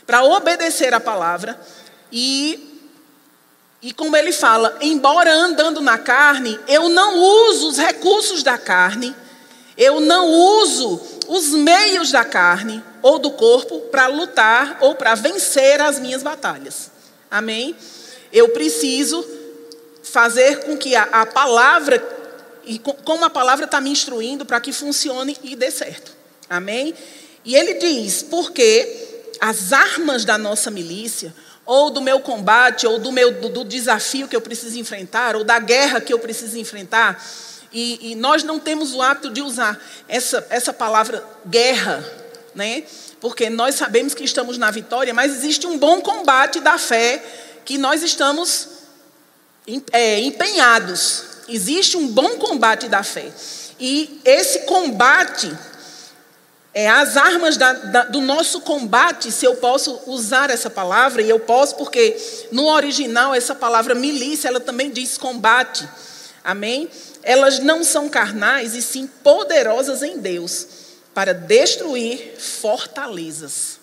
para 0.07 0.23
obedecer 0.23 0.93
a 0.93 0.99
palavra 0.99 1.59
e 2.11 2.69
e 3.85 3.91
como 3.91 4.15
ele 4.15 4.31
fala, 4.31 4.77
embora 4.79 5.33
andando 5.33 5.81
na 5.81 5.97
carne, 5.97 6.57
eu 6.69 6.87
não 6.87 7.19
uso 7.49 7.67
os 7.67 7.77
recursos 7.77 8.41
da 8.41 8.57
carne, 8.57 9.13
eu 9.77 9.99
não 9.99 10.31
uso 10.31 11.01
os 11.27 11.49
meios 11.49 12.09
da 12.09 12.23
carne 12.23 12.81
ou 13.01 13.19
do 13.19 13.31
corpo 13.31 13.81
para 13.91 14.07
lutar 14.07 14.77
ou 14.79 14.95
para 14.95 15.15
vencer 15.15 15.81
as 15.81 15.99
minhas 15.99 16.23
batalhas. 16.23 16.92
Amém? 17.33 17.75
Eu 18.31 18.49
preciso 18.49 19.25
fazer 20.03 20.65
com 20.65 20.77
que 20.77 20.95
a, 20.95 21.01
a 21.01 21.25
palavra, 21.25 21.99
e 22.63 22.77
como 22.77 23.25
a 23.25 23.29
palavra 23.29 23.65
está 23.65 23.81
me 23.81 23.89
instruindo 23.89 24.45
para 24.45 24.61
que 24.61 24.71
funcione 24.71 25.35
e 25.41 25.55
dê 25.55 25.71
certo. 25.71 26.11
Amém? 26.47 26.93
E 27.43 27.55
ele 27.55 27.73
diz, 27.73 28.21
porque 28.21 29.25
as 29.41 29.73
armas 29.73 30.23
da 30.23 30.37
nossa 30.37 30.69
milícia, 30.69 31.33
ou 31.65 31.89
do 31.89 32.01
meu 32.01 32.19
combate, 32.19 32.85
ou 32.85 32.99
do, 32.99 33.11
meu, 33.11 33.31
do, 33.31 33.49
do 33.49 33.65
desafio 33.65 34.27
que 34.27 34.35
eu 34.35 34.41
preciso 34.41 34.77
enfrentar, 34.77 35.35
ou 35.35 35.43
da 35.43 35.57
guerra 35.57 35.99
que 35.99 36.13
eu 36.13 36.19
preciso 36.19 36.59
enfrentar, 36.59 37.19
e, 37.71 38.11
e, 38.11 38.15
nós 38.15 38.43
não 38.43 38.59
temos 38.59 38.93
o 38.93 39.01
hábito 39.01 39.31
de 39.31 39.41
usar 39.41 39.83
essa, 40.07 40.45
essa 40.51 40.71
palavra 40.71 41.25
guerra, 41.47 42.07
né? 42.53 42.83
Porque 43.23 43.49
nós 43.49 43.75
sabemos 43.75 44.13
que 44.13 44.25
estamos 44.25 44.57
na 44.57 44.69
vitória, 44.69 45.13
mas 45.13 45.31
existe 45.31 45.65
um 45.65 45.77
bom 45.77 46.01
combate 46.01 46.59
da 46.59 46.77
fé 46.77 47.23
que 47.63 47.77
nós 47.77 48.03
estamos 48.03 48.67
é, 49.93 50.19
empenhados. 50.19 51.23
Existe 51.47 51.95
um 51.95 52.05
bom 52.05 52.31
combate 52.31 52.89
da 52.89 53.01
fé. 53.01 53.31
E 53.79 54.19
esse 54.25 54.63
combate, 54.63 55.57
é, 56.73 56.89
as 56.89 57.15
armas 57.15 57.55
da, 57.55 57.71
da, 57.71 58.03
do 58.03 58.19
nosso 58.19 58.59
combate, 58.59 59.31
se 59.31 59.45
eu 59.45 59.55
posso 59.55 60.01
usar 60.05 60.49
essa 60.49 60.69
palavra, 60.69 61.21
e 61.21 61.29
eu 61.29 61.39
posso 61.39 61.77
porque 61.77 62.17
no 62.51 62.65
original 62.65 63.33
essa 63.33 63.55
palavra 63.55 63.95
milícia, 63.95 64.49
ela 64.49 64.59
também 64.59 64.91
diz 64.91 65.17
combate. 65.17 65.87
Amém? 66.43 66.89
Elas 67.23 67.59
não 67.59 67.85
são 67.85 68.09
carnais 68.09 68.75
e 68.75 68.81
sim 68.81 69.07
poderosas 69.07 70.03
em 70.03 70.17
Deus 70.19 70.82
para 71.13 71.33
destruir 71.33 72.39
fortalezas. 72.39 73.79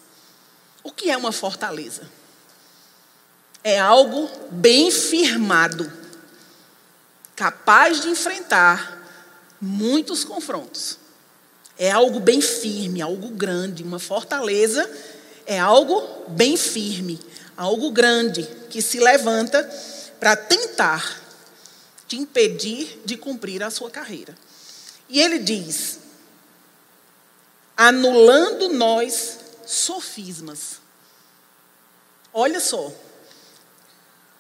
O 0.83 0.91
que 0.91 1.11
é 1.11 1.17
uma 1.17 1.33
fortaleza? 1.33 2.03
é 3.63 3.79
algo 3.79 4.31
bem 4.51 4.91
firmado, 4.91 5.91
capaz 7.37 8.01
de 8.01 8.09
enfrentar 8.09 8.99
muitos 9.61 10.25
confrontos. 10.25 10.99
É 11.79 11.91
algo 11.91 12.21
bem 12.21 12.41
firme, 12.41 13.01
algo 13.01 13.29
grande, 13.29 13.83
uma 13.83 13.99
fortaleza 13.99 14.89
é 15.47 15.59
algo 15.59 16.27
bem 16.29 16.57
firme, 16.57 17.19
algo 17.57 17.91
grande 17.91 18.47
que 18.69 18.81
se 18.81 19.01
levanta 19.01 19.63
para 20.19 20.37
tentar 20.37 21.21
te 22.07 22.17
impedir 22.17 23.01
de 23.05 23.17
cumprir 23.17 23.63
a 23.63 23.71
sua 23.71 23.91
carreira. 23.91 24.35
E 25.09 25.21
ele 25.21 25.39
diz: 25.39 25.99
anulando 27.81 28.69
nós 28.69 29.39
sofismas. 29.65 30.83
Olha 32.31 32.61
só, 32.61 32.93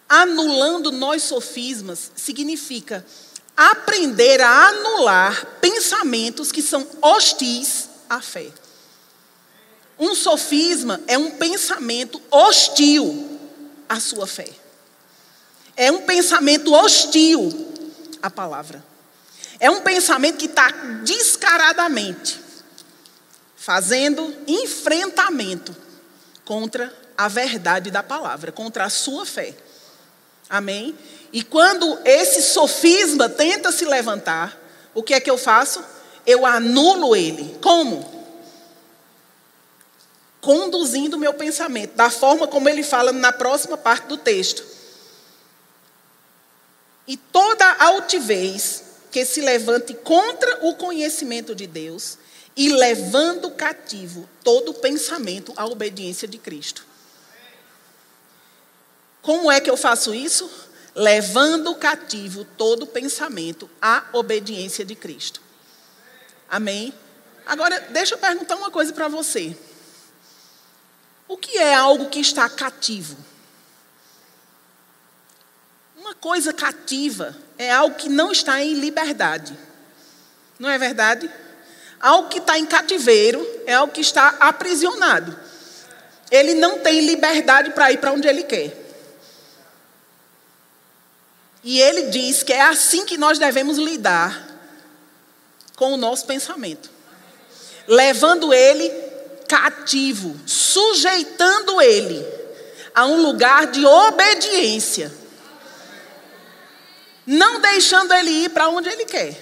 anulando 0.06 0.92
nós 0.92 1.22
sofismas 1.22 2.12
significa 2.14 3.02
aprender 3.56 4.42
a 4.42 4.68
anular 4.68 5.46
pensamentos 5.58 6.52
que 6.52 6.60
são 6.60 6.86
hostis 7.00 7.88
à 8.10 8.20
fé. 8.20 8.52
Um 9.98 10.14
sofisma 10.14 11.00
é 11.06 11.16
um 11.16 11.30
pensamento 11.30 12.20
hostil 12.30 13.40
à 13.88 13.98
sua 13.98 14.26
fé. 14.26 14.50
É 15.74 15.90
um 15.90 16.02
pensamento 16.02 16.74
hostil 16.74 17.72
à 18.20 18.28
palavra. 18.28 18.84
É 19.58 19.70
um 19.70 19.80
pensamento 19.80 20.36
que 20.36 20.44
está 20.44 20.70
descaradamente 21.04 22.49
fazendo 23.60 24.34
enfrentamento 24.46 25.76
contra 26.46 26.90
a 27.14 27.28
verdade 27.28 27.90
da 27.90 28.02
palavra, 28.02 28.50
contra 28.50 28.86
a 28.86 28.88
sua 28.88 29.26
fé. 29.26 29.54
Amém? 30.48 30.96
E 31.30 31.44
quando 31.44 31.98
esse 32.06 32.40
sofisma 32.40 33.28
tenta 33.28 33.70
se 33.70 33.84
levantar, 33.84 34.58
o 34.94 35.02
que 35.02 35.12
é 35.12 35.20
que 35.20 35.30
eu 35.30 35.36
faço? 35.36 35.84
Eu 36.26 36.46
anulo 36.46 37.14
ele. 37.14 37.58
Como? 37.60 38.24
Conduzindo 40.40 41.18
o 41.18 41.20
meu 41.20 41.34
pensamento, 41.34 41.94
da 41.94 42.08
forma 42.08 42.48
como 42.48 42.66
ele 42.66 42.82
fala 42.82 43.12
na 43.12 43.30
próxima 43.30 43.76
parte 43.76 44.06
do 44.06 44.16
texto. 44.16 44.64
E 47.06 47.14
toda 47.14 47.70
altivez 47.74 48.84
que 49.10 49.24
se 49.24 49.40
levante 49.40 49.94
contra 49.94 50.66
o 50.66 50.74
conhecimento 50.74 51.54
de 51.54 51.66
Deus, 51.66 52.18
e 52.56 52.68
levando 52.68 53.50
cativo 53.50 54.28
todo 54.42 54.74
pensamento 54.74 55.52
à 55.56 55.64
obediência 55.66 56.26
de 56.26 56.38
Cristo. 56.38 56.84
Como 59.22 59.50
é 59.50 59.60
que 59.60 59.70
eu 59.70 59.76
faço 59.76 60.14
isso? 60.14 60.50
Levando 60.94 61.74
cativo 61.74 62.44
todo 62.56 62.86
pensamento 62.86 63.70
à 63.80 64.04
obediência 64.12 64.84
de 64.84 64.94
Cristo. 64.94 65.40
Amém? 66.48 66.92
Agora, 67.46 67.80
deixa 67.90 68.14
eu 68.14 68.18
perguntar 68.18 68.56
uma 68.56 68.70
coisa 68.70 68.92
para 68.92 69.08
você. 69.08 69.56
O 71.28 71.36
que 71.36 71.58
é 71.58 71.74
algo 71.74 72.08
que 72.08 72.20
está 72.20 72.48
cativo? 72.48 73.16
Coisa 76.20 76.52
cativa 76.52 77.34
é 77.56 77.70
algo 77.70 77.96
que 77.96 78.08
não 78.08 78.30
está 78.30 78.62
em 78.62 78.74
liberdade. 78.74 79.56
Não 80.58 80.68
é 80.68 80.76
verdade? 80.76 81.30
Algo 81.98 82.28
que 82.28 82.38
está 82.38 82.58
em 82.58 82.66
cativeiro 82.66 83.46
é 83.66 83.74
algo 83.74 83.92
que 83.92 84.00
está 84.00 84.36
aprisionado. 84.40 85.38
Ele 86.30 86.54
não 86.54 86.78
tem 86.78 87.00
liberdade 87.00 87.70
para 87.70 87.90
ir 87.90 87.98
para 87.98 88.12
onde 88.12 88.28
ele 88.28 88.42
quer. 88.42 88.76
E 91.62 91.80
ele 91.80 92.04
diz 92.04 92.42
que 92.42 92.52
é 92.52 92.62
assim 92.62 93.04
que 93.04 93.18
nós 93.18 93.38
devemos 93.38 93.76
lidar 93.76 94.48
com 95.76 95.92
o 95.92 95.96
nosso 95.96 96.26
pensamento, 96.26 96.90
levando 97.86 98.52
ele 98.52 98.90
cativo, 99.48 100.38
sujeitando 100.46 101.80
ele 101.80 102.24
a 102.94 103.06
um 103.06 103.22
lugar 103.22 103.66
de 103.66 103.84
obediência, 103.84 105.12
não 107.30 107.60
deixando 107.60 108.12
ele 108.12 108.30
ir 108.30 108.48
para 108.50 108.68
onde 108.68 108.88
ele 108.88 109.04
quer. 109.04 109.38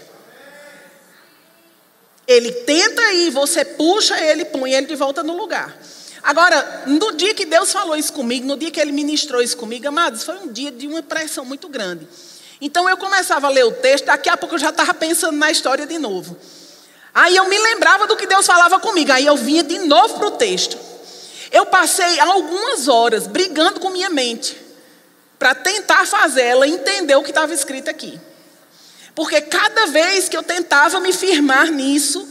Ele 2.26 2.52
tenta 2.52 3.12
ir, 3.14 3.30
você 3.30 3.64
puxa 3.64 4.20
ele, 4.20 4.44
põe 4.44 4.74
ele 4.74 4.86
de 4.86 4.94
volta 4.94 5.22
no 5.22 5.34
lugar. 5.34 5.74
Agora, 6.22 6.82
no 6.86 7.12
dia 7.12 7.32
que 7.32 7.46
Deus 7.46 7.72
falou 7.72 7.96
isso 7.96 8.12
comigo, 8.12 8.46
no 8.46 8.58
dia 8.58 8.70
que 8.70 8.78
Ele 8.78 8.92
ministrou 8.92 9.40
isso 9.40 9.56
comigo, 9.56 9.88
amados, 9.88 10.24
foi 10.24 10.36
um 10.36 10.52
dia 10.52 10.70
de 10.70 10.86
uma 10.86 11.02
pressão 11.02 11.44
muito 11.44 11.68
grande. 11.68 12.06
Então 12.60 12.86
eu 12.86 12.98
começava 12.98 13.46
a 13.46 13.50
ler 13.50 13.64
o 13.64 13.72
texto, 13.72 14.04
daqui 14.04 14.28
a 14.28 14.36
pouco 14.36 14.56
eu 14.56 14.58
já 14.58 14.68
estava 14.68 14.92
pensando 14.92 15.38
na 15.38 15.50
história 15.50 15.86
de 15.86 15.96
novo. 15.98 16.36
Aí 17.14 17.34
eu 17.34 17.48
me 17.48 17.56
lembrava 17.56 18.06
do 18.06 18.16
que 18.16 18.26
Deus 18.26 18.44
falava 18.44 18.78
comigo, 18.78 19.12
aí 19.12 19.24
eu 19.24 19.36
vinha 19.36 19.62
de 19.62 19.78
novo 19.78 20.18
para 20.18 20.26
o 20.26 20.32
texto. 20.32 20.76
Eu 21.50 21.64
passei 21.64 22.20
algumas 22.20 22.88
horas 22.88 23.26
brigando 23.26 23.80
com 23.80 23.88
minha 23.88 24.10
mente, 24.10 24.67
para 25.38 25.54
tentar 25.54 26.06
fazer 26.06 26.42
ela 26.42 26.66
entender 26.66 27.14
o 27.14 27.22
que 27.22 27.30
estava 27.30 27.54
escrito 27.54 27.88
aqui. 27.88 28.20
Porque 29.14 29.40
cada 29.40 29.86
vez 29.86 30.28
que 30.28 30.36
eu 30.36 30.42
tentava 30.42 31.00
me 31.00 31.12
firmar 31.12 31.70
nisso, 31.70 32.26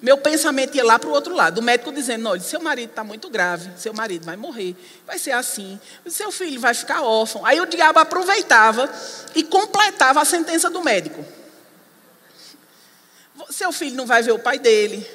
meu 0.00 0.18
pensamento 0.18 0.74
ia 0.74 0.84
lá 0.84 0.98
para 0.98 1.08
o 1.08 1.12
outro 1.12 1.34
lado. 1.34 1.58
O 1.58 1.62
médico 1.62 1.92
dizendo: 1.92 2.28
olha, 2.28 2.40
seu 2.40 2.60
marido 2.60 2.90
está 2.90 3.04
muito 3.04 3.30
grave, 3.30 3.70
seu 3.76 3.94
marido 3.94 4.24
vai 4.24 4.36
morrer, 4.36 4.74
vai 5.06 5.18
ser 5.18 5.30
assim, 5.32 5.78
seu 6.06 6.32
filho 6.32 6.60
vai 6.60 6.74
ficar 6.74 7.02
órfão. 7.02 7.46
Aí 7.46 7.60
o 7.60 7.66
diabo 7.66 7.98
aproveitava 7.98 8.90
e 9.34 9.42
completava 9.42 10.20
a 10.20 10.24
sentença 10.24 10.68
do 10.68 10.82
médico. 10.82 11.24
Seu 13.50 13.70
filho 13.72 13.96
não 13.96 14.06
vai 14.06 14.22
ver 14.22 14.32
o 14.32 14.38
pai 14.38 14.58
dele. 14.58 15.06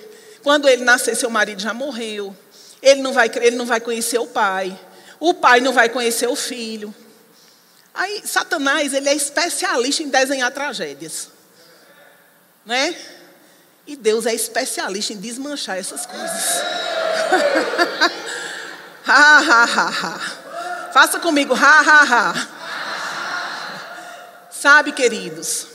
Quando 0.44 0.70
ele 0.70 0.84
nascer, 0.84 1.16
seu 1.16 1.30
marido 1.30 1.62
já 1.62 1.74
morreu. 1.74 2.36
Ele 2.82 3.02
não 3.02 3.12
vai, 3.12 3.30
ele 3.42 3.56
não 3.56 3.66
vai 3.66 3.82
conhecer 3.82 4.20
o 4.20 4.28
pai. 4.28 4.78
O 5.20 5.34
pai 5.34 5.60
não 5.60 5.74
vai 5.74 5.90
conhecer 5.90 6.28
o 6.28 6.36
filho. 6.36 6.94
Aí, 7.98 8.22
Satanás, 8.24 8.94
ele 8.94 9.10
é 9.10 9.16
especialista 9.16 10.04
em 10.04 10.10
desenhar 10.10 10.52
tragédias. 10.52 11.30
Não 12.64 12.76
é? 12.76 12.96
E 13.88 13.96
Deus 13.96 14.28
é 14.28 14.36
especialista 14.36 15.14
em 15.14 15.18
desmanchar 15.18 15.78
essas 15.78 16.06
coisas. 16.06 16.30
ha, 19.04 19.40
ha, 19.40 19.64
ha, 19.64 19.90
ha. 19.90 20.92
Faça 20.94 21.20
comigo, 21.20 21.56
ha, 21.56 21.82
ha, 21.82 22.04
ha. 22.04 22.48
Sabe, 24.52 24.92
queridos, 24.92 25.66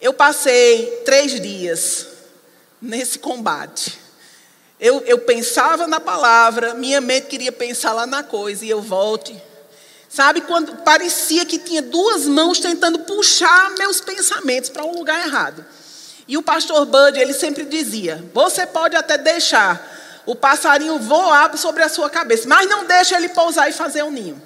eu 0.00 0.12
passei 0.12 1.02
três 1.04 1.40
dias 1.40 2.08
nesse 2.82 3.20
combate. 3.20 3.96
Eu, 4.80 5.00
eu 5.06 5.20
pensava 5.20 5.86
na 5.86 6.00
palavra, 6.00 6.74
minha 6.74 7.00
mente 7.00 7.28
queria 7.28 7.52
pensar 7.52 7.92
lá 7.92 8.04
na 8.04 8.24
coisa, 8.24 8.64
e 8.64 8.70
eu 8.70 8.82
volte. 8.82 9.46
Sabe, 10.08 10.40
quando 10.40 10.76
parecia 10.78 11.44
que 11.44 11.58
tinha 11.58 11.82
duas 11.82 12.26
mãos 12.26 12.58
tentando 12.58 13.00
puxar 13.00 13.72
meus 13.72 14.00
pensamentos 14.00 14.70
para 14.70 14.84
um 14.84 14.94
lugar 14.94 15.26
errado. 15.26 15.64
E 16.26 16.36
o 16.36 16.42
pastor 16.42 16.86
Bud, 16.86 17.18
ele 17.18 17.34
sempre 17.34 17.64
dizia: 17.64 18.24
você 18.32 18.66
pode 18.66 18.96
até 18.96 19.18
deixar 19.18 20.22
o 20.24 20.34
passarinho 20.34 20.98
voar 20.98 21.56
sobre 21.56 21.82
a 21.82 21.88
sua 21.88 22.10
cabeça, 22.10 22.48
mas 22.48 22.68
não 22.68 22.86
deixe 22.86 23.14
ele 23.14 23.28
pousar 23.30 23.68
e 23.68 23.72
fazer 23.72 24.02
um 24.02 24.10
ninho. 24.10 24.42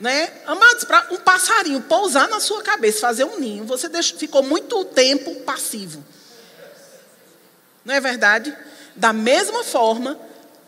Né? 0.00 0.32
Amados, 0.46 0.84
para 0.84 1.06
um 1.10 1.16
passarinho 1.18 1.80
pousar 1.82 2.28
na 2.28 2.40
sua 2.40 2.60
cabeça, 2.60 3.00
fazer 3.00 3.24
um 3.24 3.38
ninho, 3.38 3.64
você 3.64 3.88
deixou, 3.88 4.18
ficou 4.18 4.42
muito 4.42 4.84
tempo 4.86 5.34
passivo. 5.42 6.04
Não 7.84 7.94
é 7.94 8.00
verdade? 8.00 8.54
Da 8.96 9.12
mesma 9.12 9.62
forma, 9.62 10.18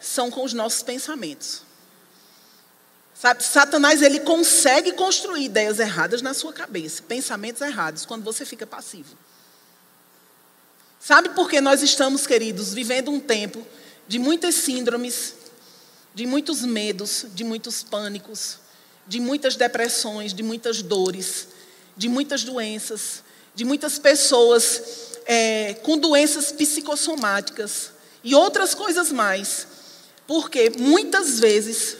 são 0.00 0.30
com 0.30 0.44
os 0.44 0.52
nossos 0.52 0.82
pensamentos. 0.82 1.63
Sabe, 3.14 3.44
Satanás 3.44 4.02
ele 4.02 4.20
consegue 4.20 4.92
construir 4.92 5.44
ideias 5.44 5.78
erradas 5.78 6.20
na 6.20 6.34
sua 6.34 6.52
cabeça, 6.52 7.02
pensamentos 7.02 7.62
errados, 7.62 8.04
quando 8.04 8.24
você 8.24 8.44
fica 8.44 8.66
passivo. 8.66 9.16
Sabe 11.00 11.28
por 11.30 11.48
que 11.48 11.60
nós 11.60 11.82
estamos, 11.82 12.26
queridos, 12.26 12.74
vivendo 12.74 13.10
um 13.10 13.20
tempo 13.20 13.64
de 14.08 14.18
muitas 14.18 14.54
síndromes, 14.56 15.34
de 16.14 16.26
muitos 16.26 16.62
medos, 16.62 17.26
de 17.34 17.44
muitos 17.44 17.82
pânicos, 17.82 18.58
de 19.06 19.20
muitas 19.20 19.54
depressões, 19.54 20.32
de 20.32 20.42
muitas 20.42 20.82
dores, 20.82 21.48
de 21.96 22.08
muitas 22.08 22.42
doenças, 22.42 23.22
de 23.54 23.64
muitas 23.64 23.98
pessoas 23.98 24.82
é, 25.26 25.74
com 25.82 25.98
doenças 25.98 26.50
psicossomáticas 26.50 27.90
e 28.22 28.34
outras 28.34 28.74
coisas 28.74 29.12
mais. 29.12 29.66
Porque 30.26 30.70
muitas 30.78 31.38
vezes 31.38 31.96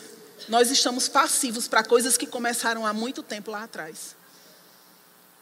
nós 0.49 0.71
estamos 0.71 1.09
passivos 1.09 1.69
para 1.69 1.85
coisas 1.85 2.17
que 2.17 2.27
começaram 2.27 2.87
há 2.87 2.93
muito 2.93 3.23
tempo 3.23 3.51
lá 3.51 3.65
atrás. 3.65 4.15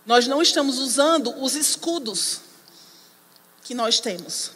Nós 0.05 0.27
não 0.27 0.43
estamos 0.43 0.79
usando 0.79 1.35
os 1.43 1.55
escudos 1.55 2.41
que 3.63 3.75
nós 3.75 4.01
temos 4.01 4.53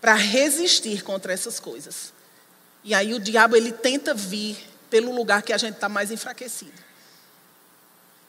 para 0.00 0.14
resistir 0.14 1.02
contra 1.02 1.32
essas 1.32 1.58
coisas. 1.58 2.12
E 2.84 2.94
aí 2.94 3.14
o 3.14 3.20
diabo 3.20 3.56
ele 3.56 3.72
tenta 3.72 4.14
vir 4.14 4.56
pelo 4.88 5.14
lugar 5.14 5.42
que 5.42 5.52
a 5.52 5.58
gente 5.58 5.74
está 5.74 5.88
mais 5.88 6.10
enfraquecido. 6.10 6.72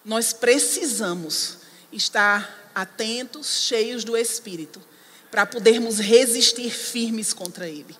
Nós 0.04 0.34
precisamos 0.34 1.58
estar 1.91 2.69
atentos, 2.74 3.62
cheios 3.62 4.04
do 4.04 4.17
Espírito, 4.17 4.82
para 5.30 5.45
podermos 5.45 6.00
resistir 6.00 6.72
firmes 6.72 7.34
contra 7.34 7.67
ele. 7.67 7.95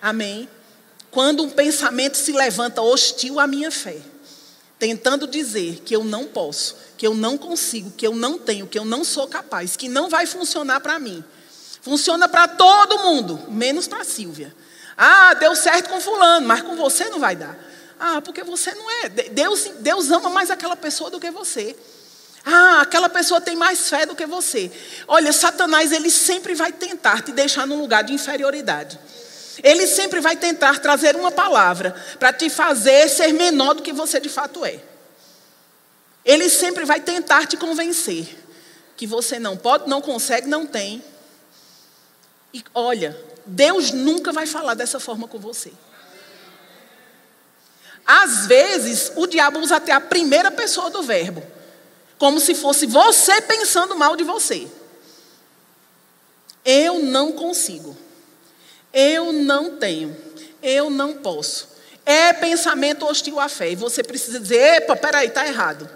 Amém? 0.00 0.48
Quando 1.12 1.42
um 1.42 1.50
pensamento 1.50 2.16
se 2.16 2.32
levanta 2.32 2.80
hostil 2.80 3.38
à 3.38 3.46
minha 3.46 3.70
fé, 3.70 3.98
tentando 4.78 5.26
dizer 5.26 5.82
que 5.84 5.94
eu 5.94 6.02
não 6.02 6.24
posso, 6.24 6.74
que 6.96 7.06
eu 7.06 7.14
não 7.14 7.36
consigo, 7.36 7.90
que 7.90 8.06
eu 8.06 8.16
não 8.16 8.38
tenho, 8.38 8.66
que 8.66 8.78
eu 8.78 8.84
não 8.84 9.04
sou 9.04 9.28
capaz, 9.28 9.76
que 9.76 9.90
não 9.90 10.08
vai 10.08 10.24
funcionar 10.24 10.80
para 10.80 10.98
mim. 10.98 11.22
Funciona 11.82 12.30
para 12.30 12.48
todo 12.48 13.00
mundo, 13.00 13.38
menos 13.50 13.86
para 13.86 14.04
Silvia. 14.04 14.54
Ah, 14.96 15.34
deu 15.34 15.54
certo 15.54 15.90
com 15.90 16.00
fulano, 16.00 16.46
mas 16.46 16.62
com 16.62 16.76
você 16.76 17.10
não 17.10 17.20
vai 17.20 17.36
dar. 17.36 17.58
Ah, 18.00 18.22
porque 18.22 18.42
você 18.42 18.74
não 18.74 18.90
é. 18.90 19.08
Deus, 19.10 19.70
Deus 19.80 20.10
ama 20.10 20.30
mais 20.30 20.50
aquela 20.50 20.76
pessoa 20.76 21.10
do 21.10 21.20
que 21.20 21.30
você. 21.30 21.76
Ah, 22.42 22.80
aquela 22.80 23.10
pessoa 23.10 23.38
tem 23.38 23.54
mais 23.54 23.86
fé 23.86 24.06
do 24.06 24.16
que 24.16 24.24
você. 24.24 24.72
Olha, 25.06 25.30
Satanás, 25.30 25.92
ele 25.92 26.10
sempre 26.10 26.54
vai 26.54 26.72
tentar 26.72 27.20
te 27.20 27.32
deixar 27.32 27.66
num 27.66 27.80
lugar 27.80 28.02
de 28.02 28.14
inferioridade. 28.14 28.98
Ele 29.62 29.86
sempre 29.86 30.20
vai 30.20 30.36
tentar 30.36 30.78
trazer 30.78 31.16
uma 31.16 31.30
palavra 31.30 31.94
para 32.18 32.32
te 32.32 32.48
fazer 32.48 33.08
ser 33.08 33.32
menor 33.32 33.74
do 33.74 33.82
que 33.82 33.92
você 33.92 34.20
de 34.20 34.28
fato 34.28 34.64
é. 34.64 34.80
Ele 36.24 36.48
sempre 36.48 36.84
vai 36.84 37.00
tentar 37.00 37.46
te 37.46 37.56
convencer 37.56 38.38
que 38.96 39.06
você 39.06 39.38
não 39.38 39.56
pode, 39.56 39.88
não 39.88 40.00
consegue, 40.00 40.46
não 40.46 40.64
tem. 40.64 41.02
E 42.54 42.64
olha, 42.74 43.18
Deus 43.44 43.90
nunca 43.90 44.32
vai 44.32 44.46
falar 44.46 44.74
dessa 44.74 45.00
forma 45.00 45.26
com 45.26 45.38
você. 45.38 45.72
Às 48.06 48.46
vezes, 48.46 49.12
o 49.16 49.26
diabo 49.26 49.60
usa 49.60 49.76
até 49.76 49.92
a 49.92 50.00
primeira 50.00 50.50
pessoa 50.50 50.90
do 50.90 51.02
verbo, 51.02 51.42
como 52.18 52.40
se 52.40 52.54
fosse 52.54 52.86
você 52.86 53.40
pensando 53.40 53.96
mal 53.96 54.16
de 54.16 54.24
você. 54.24 54.68
Eu 56.64 57.00
não 57.00 57.32
consigo. 57.32 57.96
Eu 58.92 59.32
não 59.32 59.76
tenho. 59.76 60.16
Eu 60.62 60.90
não 60.90 61.14
posso. 61.14 61.68
É 62.04 62.32
pensamento 62.32 63.06
hostil 63.06 63.38
à 63.38 63.48
fé. 63.48 63.70
E 63.70 63.76
você 63.76 64.02
precisa 64.02 64.38
dizer: 64.38 64.76
epa, 64.76 64.96
peraí, 64.96 65.28
está 65.28 65.46
errado. 65.46 65.88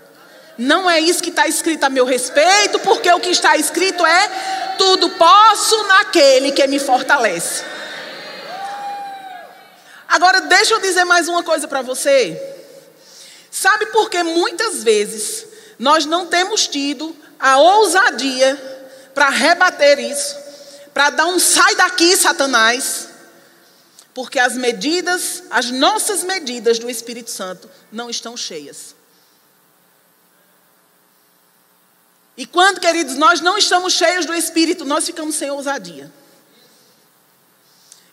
Não 0.59 0.89
é 0.89 0.99
isso 0.99 1.23
que 1.23 1.29
está 1.29 1.47
escrito 1.47 1.85
a 1.85 1.91
meu 1.91 2.07
respeito, 2.07 2.79
porque 2.81 3.11
o 3.13 3.21
que 3.21 3.29
está 3.29 3.57
escrito 3.57 4.05
é 4.07 4.29
tudo 4.79 5.11
posso 5.11 5.83
naquele 5.85 6.53
que 6.53 6.67
me 6.67 6.79
fortalece. 6.79 7.63
Agora, 10.09 10.41
deixa 10.43 10.75
eu 10.75 10.81
dizer 10.81 11.05
mais 11.05 11.29
uma 11.29 11.43
coisa 11.43 11.69
para 11.69 11.83
você. 11.83 12.41
Sabe 13.51 13.87
por 13.87 14.09
que 14.09 14.23
muitas 14.23 14.83
vezes 14.83 15.47
nós 15.79 16.07
não 16.07 16.27
temos 16.27 16.67
tido 16.67 17.15
a 17.39 17.59
ousadia 17.59 18.57
para 19.15 19.29
rebater 19.29 19.99
isso, 19.99 20.37
para 20.97 21.11
dar 21.11 21.27
um 21.27 21.39
sai 21.39 21.75
daqui, 21.75 22.17
Satanás? 22.17 23.11
Porque 24.15 24.39
as 24.39 24.57
medidas, 24.57 25.43
as 25.51 25.71
nossas 25.71 26.25
medidas 26.25 26.79
do 26.79 26.89
Espírito 26.89 27.31
Santo 27.31 27.69
não 27.93 28.09
estão 28.09 28.35
cheias. 28.35 28.95
E 32.35 32.47
quando, 32.47 32.81
queridos, 32.81 33.15
nós 33.17 33.43
não 33.43 33.59
estamos 33.59 33.93
cheios 33.93 34.25
do 34.25 34.33
Espírito, 34.33 34.87
nós 34.87 35.05
ficamos 35.05 35.35
sem 35.35 35.51
ousadia. 35.51 36.11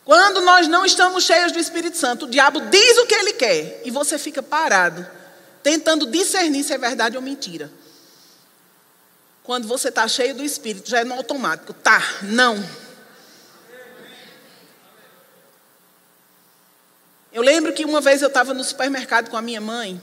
Quando 0.04 0.42
nós 0.42 0.68
não 0.68 0.86
estamos 0.86 1.24
cheios 1.24 1.54
do 1.54 1.60
Espírito 1.60 1.98
Santo, 1.98 2.26
o 2.26 2.30
diabo 2.30 2.60
diz 2.70 2.98
o 2.98 3.06
que 3.06 3.16
ele 3.16 3.32
quer 3.32 3.82
e 3.86 3.92
você 3.92 4.18
fica 4.18 4.44
parado, 4.44 5.08
tentando 5.64 6.06
discernir 6.06 6.66
se 6.66 6.74
é 6.74 6.78
verdade 6.78 7.16
ou 7.16 7.24
mentira. 7.24 7.72
Quando 9.44 9.68
você 9.68 9.90
está 9.90 10.08
cheio 10.08 10.34
do 10.34 10.44
Espírito, 10.44 10.90
já 10.90 11.02
é 11.02 11.04
no 11.04 11.16
automático. 11.16 11.74
Tá, 11.74 12.02
não. 12.22 12.64
Eu 17.32 17.42
lembro 17.42 17.74
que 17.74 17.84
uma 17.84 18.00
vez 18.00 18.22
eu 18.22 18.30
estava 18.30 18.54
no 18.54 18.64
supermercado 18.64 19.30
com 19.30 19.36
a 19.36 19.42
minha 19.42 19.60
mãe. 19.60 20.02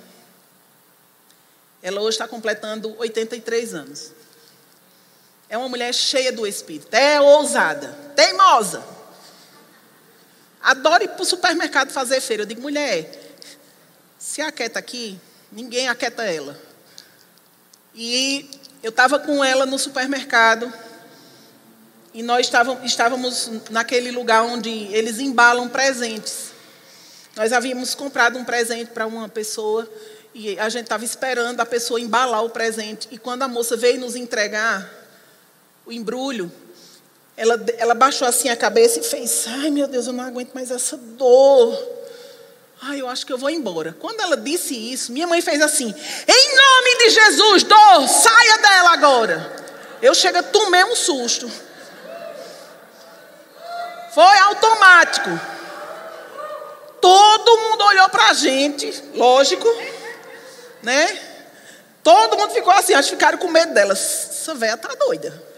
Ela 1.82 2.00
hoje 2.00 2.16
está 2.16 2.28
completando 2.28 2.94
83 2.98 3.72
anos. 3.72 4.12
É 5.48 5.56
uma 5.56 5.68
mulher 5.68 5.94
cheia 5.94 6.30
do 6.32 6.46
Espírito. 6.46 6.92
É 6.94 7.20
ousada, 7.20 7.96
teimosa. 8.14 8.84
Adora 10.60 11.04
ir 11.04 11.08
para 11.08 11.22
o 11.22 11.24
supermercado 11.24 11.90
fazer 11.90 12.20
feira. 12.20 12.42
Eu 12.42 12.46
digo, 12.46 12.60
mulher, 12.60 13.10
se 14.18 14.42
aquieta 14.42 14.78
aqui, 14.78 15.18
ninguém 15.50 15.88
aquieta 15.88 16.24
ela. 16.24 16.60
E 17.94 18.59
eu 18.82 18.90
estava 18.90 19.18
com 19.18 19.44
ela 19.44 19.66
no 19.66 19.78
supermercado. 19.78 20.72
E 22.12 22.22
nós 22.22 22.50
estávamos 22.82 23.50
naquele 23.70 24.10
lugar 24.10 24.42
onde 24.42 24.70
eles 24.70 25.18
embalam 25.20 25.68
presentes. 25.68 26.50
Nós 27.36 27.52
havíamos 27.52 27.94
comprado 27.94 28.38
um 28.38 28.44
presente 28.44 28.90
para 28.90 29.06
uma 29.06 29.28
pessoa 29.28 29.88
e 30.34 30.58
a 30.58 30.68
gente 30.68 30.84
estava 30.84 31.04
esperando 31.04 31.60
a 31.60 31.66
pessoa 31.66 32.00
embalar 32.00 32.44
o 32.44 32.50
presente. 32.50 33.08
E 33.10 33.18
quando 33.18 33.42
a 33.42 33.48
moça 33.48 33.76
veio 33.76 34.00
nos 34.00 34.16
entregar 34.16 34.90
o 35.86 35.92
embrulho, 35.92 36.50
ela, 37.36 37.58
ela 37.78 37.94
baixou 37.94 38.26
assim 38.26 38.48
a 38.48 38.56
cabeça 38.56 38.98
e 38.98 39.02
fez: 39.02 39.46
Ai 39.46 39.70
meu 39.70 39.86
Deus, 39.86 40.06
eu 40.06 40.12
não 40.12 40.24
aguento 40.24 40.52
mais 40.52 40.70
essa 40.70 40.96
dor. 40.96 41.99
Ai, 42.82 43.00
eu 43.00 43.08
acho 43.08 43.26
que 43.26 43.32
eu 43.32 43.36
vou 43.36 43.50
embora. 43.50 43.94
Quando 44.00 44.20
ela 44.20 44.36
disse 44.36 44.74
isso, 44.74 45.12
minha 45.12 45.26
mãe 45.26 45.42
fez 45.42 45.60
assim: 45.60 45.94
Em 46.26 46.56
nome 46.56 46.98
de 46.98 47.10
Jesus, 47.10 47.62
dor, 47.64 48.08
saia 48.08 48.58
dela 48.58 48.92
agora. 48.92 49.60
Eu 50.00 50.14
chego, 50.14 50.42
tomei 50.44 50.82
um 50.84 50.96
susto. 50.96 51.50
Foi 54.14 54.38
automático. 54.38 55.28
Todo 57.00 57.56
mundo 57.58 57.84
olhou 57.84 58.08
para 58.08 58.28
a 58.28 58.32
gente, 58.32 59.04
lógico, 59.14 59.68
né? 60.82 61.18
Todo 62.02 62.36
mundo 62.36 62.52
ficou 62.52 62.72
assim, 62.72 62.94
acho 62.94 63.10
que 63.10 63.16
ficaram 63.16 63.38
com 63.38 63.48
medo 63.48 63.74
dela. 63.74 63.92
Essa 63.92 64.54
velha 64.54 64.76
tá 64.76 64.88
doida. 64.94 65.50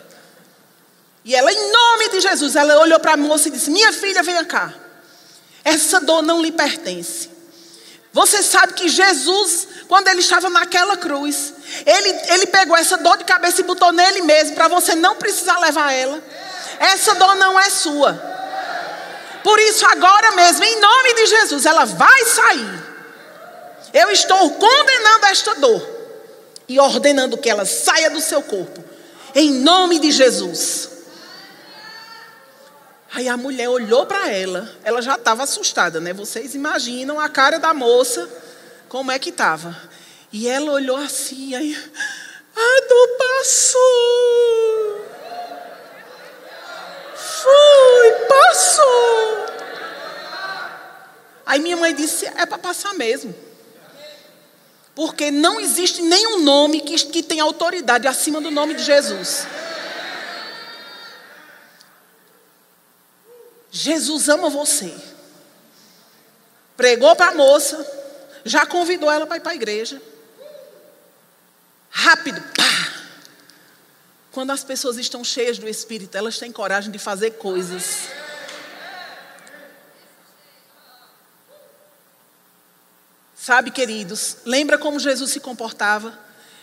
E 1.25 1.37
ela, 1.37 1.53
em 1.53 1.73
nome 1.73 2.09
de 2.09 2.21
Jesus, 2.21 2.57
ela 2.57 2.81
olhou 2.81 2.99
para 2.99 3.13
a 3.13 3.17
moça 3.17 3.47
e 3.47 3.53
disse: 3.53 3.71
Minha 3.71 3.93
filha, 3.93 4.25
venha 4.25 4.45
cá. 4.45 4.75
Essa 5.65 6.01
dor 6.01 6.23
não 6.23 6.43
lhe 6.43 6.53
pertence. 6.53 7.31
Você 8.13 8.43
sabe 8.43 8.75
que 8.75 8.89
Jesus, 8.89 9.69
quando 9.89 10.09
ele 10.09 10.21
estava 10.21 10.51
naquela 10.51 10.97
cruz, 10.97 11.55
ele, 11.87 12.21
ele 12.29 12.47
pegou 12.47 12.77
essa 12.77 12.99
dor 12.99 13.17
de 13.17 13.25
cabeça 13.25 13.61
e 13.61 13.65
botou 13.65 13.91
nele 13.91 14.23
mesmo, 14.23 14.55
para 14.55 14.69
você 14.69 14.95
não 14.95 15.17
precisar 15.17 15.59
levar 15.59 15.93
ela. 15.93 16.23
Essa 16.79 17.15
dor 17.15 17.35
não 17.37 17.59
é 17.59 17.71
sua. 17.71 18.13
Por 19.43 19.59
isso, 19.61 19.87
agora 19.87 20.33
mesmo, 20.33 20.63
em 20.63 20.79
nome 20.79 21.15
de 21.15 21.27
Jesus, 21.27 21.65
ela 21.65 21.85
vai 21.87 22.25
sair. 22.27 22.83
Eu 23.95 24.11
estou 24.11 24.51
condenando 24.51 25.27
esta 25.27 25.55
dor 25.57 25.89
e 26.69 26.79
ordenando 26.79 27.39
que 27.39 27.51
ela 27.51 27.65
saia 27.65 28.11
do 28.11 28.21
seu 28.21 28.43
corpo, 28.43 28.83
em 29.35 29.51
nome 29.53 29.99
de 29.99 30.11
Jesus. 30.11 30.92
Aí 33.15 33.29
a 33.29 33.37
mulher 33.37 33.69
olhou 33.69 34.07
para 34.07 34.31
ela, 34.31 34.75
ela 34.83 35.03
já 35.03 35.17
estava 35.17 35.43
assustada, 35.43 36.01
né? 36.01 36.15
Vocês 36.15 36.55
imaginam 36.55 37.21
a 37.21 37.29
cara 37.29 37.59
da 37.59 37.75
moça, 37.75 38.27
como 38.89 39.13
é 39.13 39.19
que 39.19 39.29
estava. 39.29 39.77
E 40.33 40.49
ela 40.49 40.73
olhou 40.73 40.97
assim, 40.97 41.55
aí, 41.55 41.77
a 42.57 42.87
dor 42.89 43.09
passou. 43.19 44.33
Foi, 47.15 48.27
passou. 48.29 49.47
Aí 51.45 51.61
minha 51.61 51.77
mãe 51.77 51.95
disse: 51.95 52.25
é 52.25 52.47
para 52.47 52.57
passar 52.57 52.95
mesmo. 52.95 53.35
Porque 54.95 55.31
não 55.31 55.61
existe 55.61 56.01
nenhum 56.01 56.41
nome 56.41 56.81
que, 56.81 56.97
que 57.07 57.23
tenha 57.23 57.43
autoridade 57.43 58.09
acima 58.09 58.41
do 58.41 58.51
nome 58.51 58.73
de 58.73 58.83
Jesus. 58.83 59.47
Jesus 63.73 64.29
ama 64.29 64.51
você. 64.51 64.95
Pregou 66.77 67.17
para 67.17 67.33
a 67.33 67.35
moça, 67.35 67.85
já 68.45 68.67
convidou 68.67 69.11
ela 69.11 69.27
para 69.27 69.39
ir 69.39 69.41
para 69.41 69.53
a 69.53 69.55
igreja. 69.55 70.01
Rápido, 71.91 72.43
pá! 72.55 73.03
Quando 74.31 74.51
as 74.51 74.63
pessoas 74.63 74.99
estão 74.99 75.25
cheias 75.25 75.59
do 75.59 75.69
Espírito, 75.69 76.17
elas 76.17 76.39
têm 76.39 76.53
coragem 76.53 76.91
de 76.91 76.99
fazer 76.99 77.33
coisas. 77.33 78.09
Sabe, 83.35 83.71
queridos, 83.71 84.37
lembra 84.45 84.79
como 84.79 85.01
Jesus 85.01 85.31
se 85.31 85.41
comportava? 85.41 86.19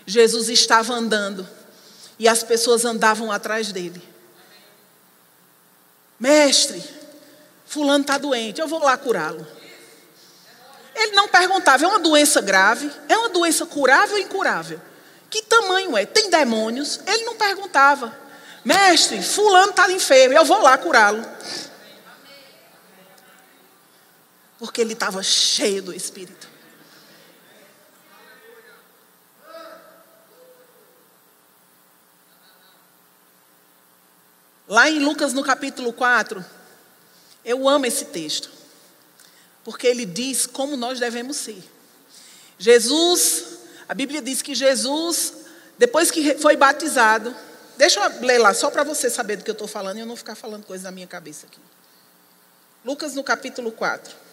Jesus 0.05 0.47
estava 0.49 0.93
andando 0.93 1.47
e 2.17 2.27
as 2.27 2.43
pessoas 2.43 2.85
andavam 2.85 3.31
atrás 3.31 3.71
dele. 3.71 4.01
Mestre, 6.19 6.98
Fulano 7.69 8.01
está 8.01 8.17
doente, 8.17 8.59
eu 8.59 8.67
vou 8.67 8.83
lá 8.83 8.97
curá-lo. 8.97 9.45
Ele 10.95 11.11
não 11.11 11.27
perguntava, 11.27 11.83
é 11.83 11.87
uma 11.87 11.99
doença 11.99 12.41
grave? 12.41 12.91
É 13.07 13.15
uma 13.15 13.29
doença 13.29 13.63
curável 13.63 14.15
ou 14.15 14.19
incurável? 14.19 14.81
Que 15.29 15.43
tamanho 15.43 15.95
é? 15.95 16.03
Tem 16.03 16.31
demônios? 16.31 16.99
Ele 17.05 17.25
não 17.25 17.35
perguntava. 17.35 18.17
Mestre, 18.65 19.21
fulano 19.21 19.69
está 19.69 19.89
enfermo, 19.91 20.33
eu 20.33 20.43
vou 20.43 20.59
lá 20.63 20.79
curá-lo. 20.79 21.23
Porque 24.57 24.81
ele 24.81 24.93
estava 24.93 25.21
cheio 25.21 25.83
do 25.83 25.93
Espírito. 25.93 26.49
Lá 34.67 34.89
em 34.89 34.97
Lucas, 34.97 35.33
no 35.33 35.43
capítulo 35.43 35.93
4, 35.93 36.43
eu 37.43 37.67
amo 37.67 37.85
esse 37.85 38.05
texto, 38.05 38.49
porque 39.63 39.87
ele 39.87 40.05
diz 40.05 40.45
como 40.45 40.75
nós 40.75 40.99
devemos 40.99 41.37
ser. 41.37 41.63
Jesus, 42.57 43.59
a 43.87 43.93
Bíblia 43.93 44.21
diz 44.21 44.41
que 44.41 44.53
Jesus, 44.53 45.33
depois 45.77 46.11
que 46.11 46.35
foi 46.35 46.57
batizado, 46.57 47.35
deixa 47.77 47.99
eu 47.99 48.21
ler 48.21 48.37
lá, 48.37 48.53
só 48.53 48.69
para 48.69 48.83
você 48.83 49.09
saber 49.09 49.37
do 49.37 49.43
que 49.43 49.49
eu 49.49 49.53
estou 49.53 49.67
falando 49.67 49.97
e 49.97 50.01
eu 50.01 50.05
não 50.05 50.15
ficar 50.15 50.35
falando 50.35 50.65
coisas 50.65 50.83
na 50.83 50.91
minha 50.91 51.07
cabeça 51.07 51.45
aqui. 51.45 51.59
Lucas 52.83 53.15
no 53.15 53.23
capítulo 53.23 53.71
4. 53.71 54.28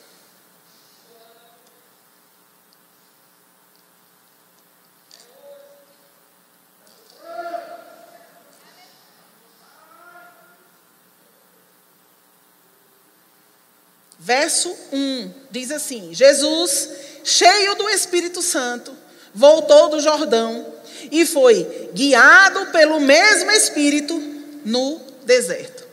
Verso 14.27 14.77
1, 14.93 15.31
diz 15.53 15.71
assim: 15.71 16.13
Jesus, 16.13 16.91
cheio 17.23 17.77
do 17.77 17.89
Espírito 17.89 18.43
Santo, 18.43 18.93
voltou 19.33 19.89
do 19.89 20.01
Jordão 20.01 20.67
e 21.13 21.25
foi 21.25 21.91
guiado 21.95 22.67
pelo 22.73 22.99
mesmo 22.99 23.53
Espírito 23.53 24.19
no 24.65 25.01
deserto. 25.25 25.87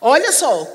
Olha 0.00 0.32
só, 0.32 0.74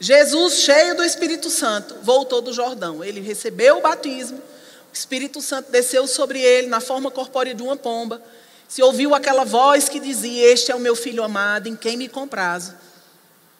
Jesus, 0.00 0.60
cheio 0.60 0.96
do 0.96 1.04
Espírito 1.04 1.50
Santo, 1.50 1.96
voltou 2.02 2.40
do 2.40 2.54
Jordão. 2.54 3.04
Ele 3.04 3.20
recebeu 3.20 3.76
o 3.76 3.82
batismo, 3.82 4.38
o 4.38 4.94
Espírito 4.94 5.42
Santo 5.42 5.70
desceu 5.70 6.06
sobre 6.06 6.40
ele 6.40 6.68
na 6.68 6.80
forma 6.80 7.10
corpórea 7.10 7.54
de 7.54 7.62
uma 7.62 7.76
pomba. 7.76 8.22
Se 8.66 8.82
ouviu 8.82 9.14
aquela 9.14 9.44
voz 9.44 9.90
que 9.90 10.00
dizia: 10.00 10.50
Este 10.50 10.72
é 10.72 10.74
o 10.74 10.80
meu 10.80 10.96
filho 10.96 11.22
amado, 11.22 11.68
em 11.68 11.76
quem 11.76 11.98
me 11.98 12.08
comprazo. 12.08 12.74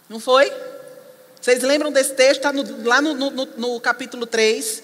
Não 0.08 0.18
foi? 0.18 0.50
Vocês 1.46 1.62
lembram 1.62 1.92
desse 1.92 2.12
texto? 2.14 2.38
Está 2.38 2.52
lá 2.84 3.00
no, 3.00 3.14
no, 3.14 3.46
no 3.56 3.80
capítulo 3.80 4.26
3. 4.26 4.82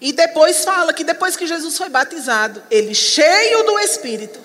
E 0.00 0.12
depois 0.12 0.64
fala 0.64 0.92
que 0.92 1.02
depois 1.02 1.36
que 1.36 1.44
Jesus 1.44 1.76
foi 1.76 1.88
batizado, 1.88 2.62
ele, 2.70 2.94
cheio 2.94 3.64
do 3.64 3.76
Espírito, 3.80 4.38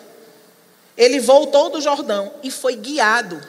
ele 0.98 1.20
voltou 1.20 1.70
do 1.70 1.80
Jordão 1.80 2.34
e 2.42 2.50
foi 2.50 2.76
guiado 2.76 3.40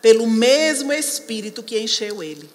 pelo 0.00 0.26
mesmo 0.26 0.90
Espírito 0.90 1.62
que 1.62 1.78
encheu 1.78 2.22
ele 2.22 2.48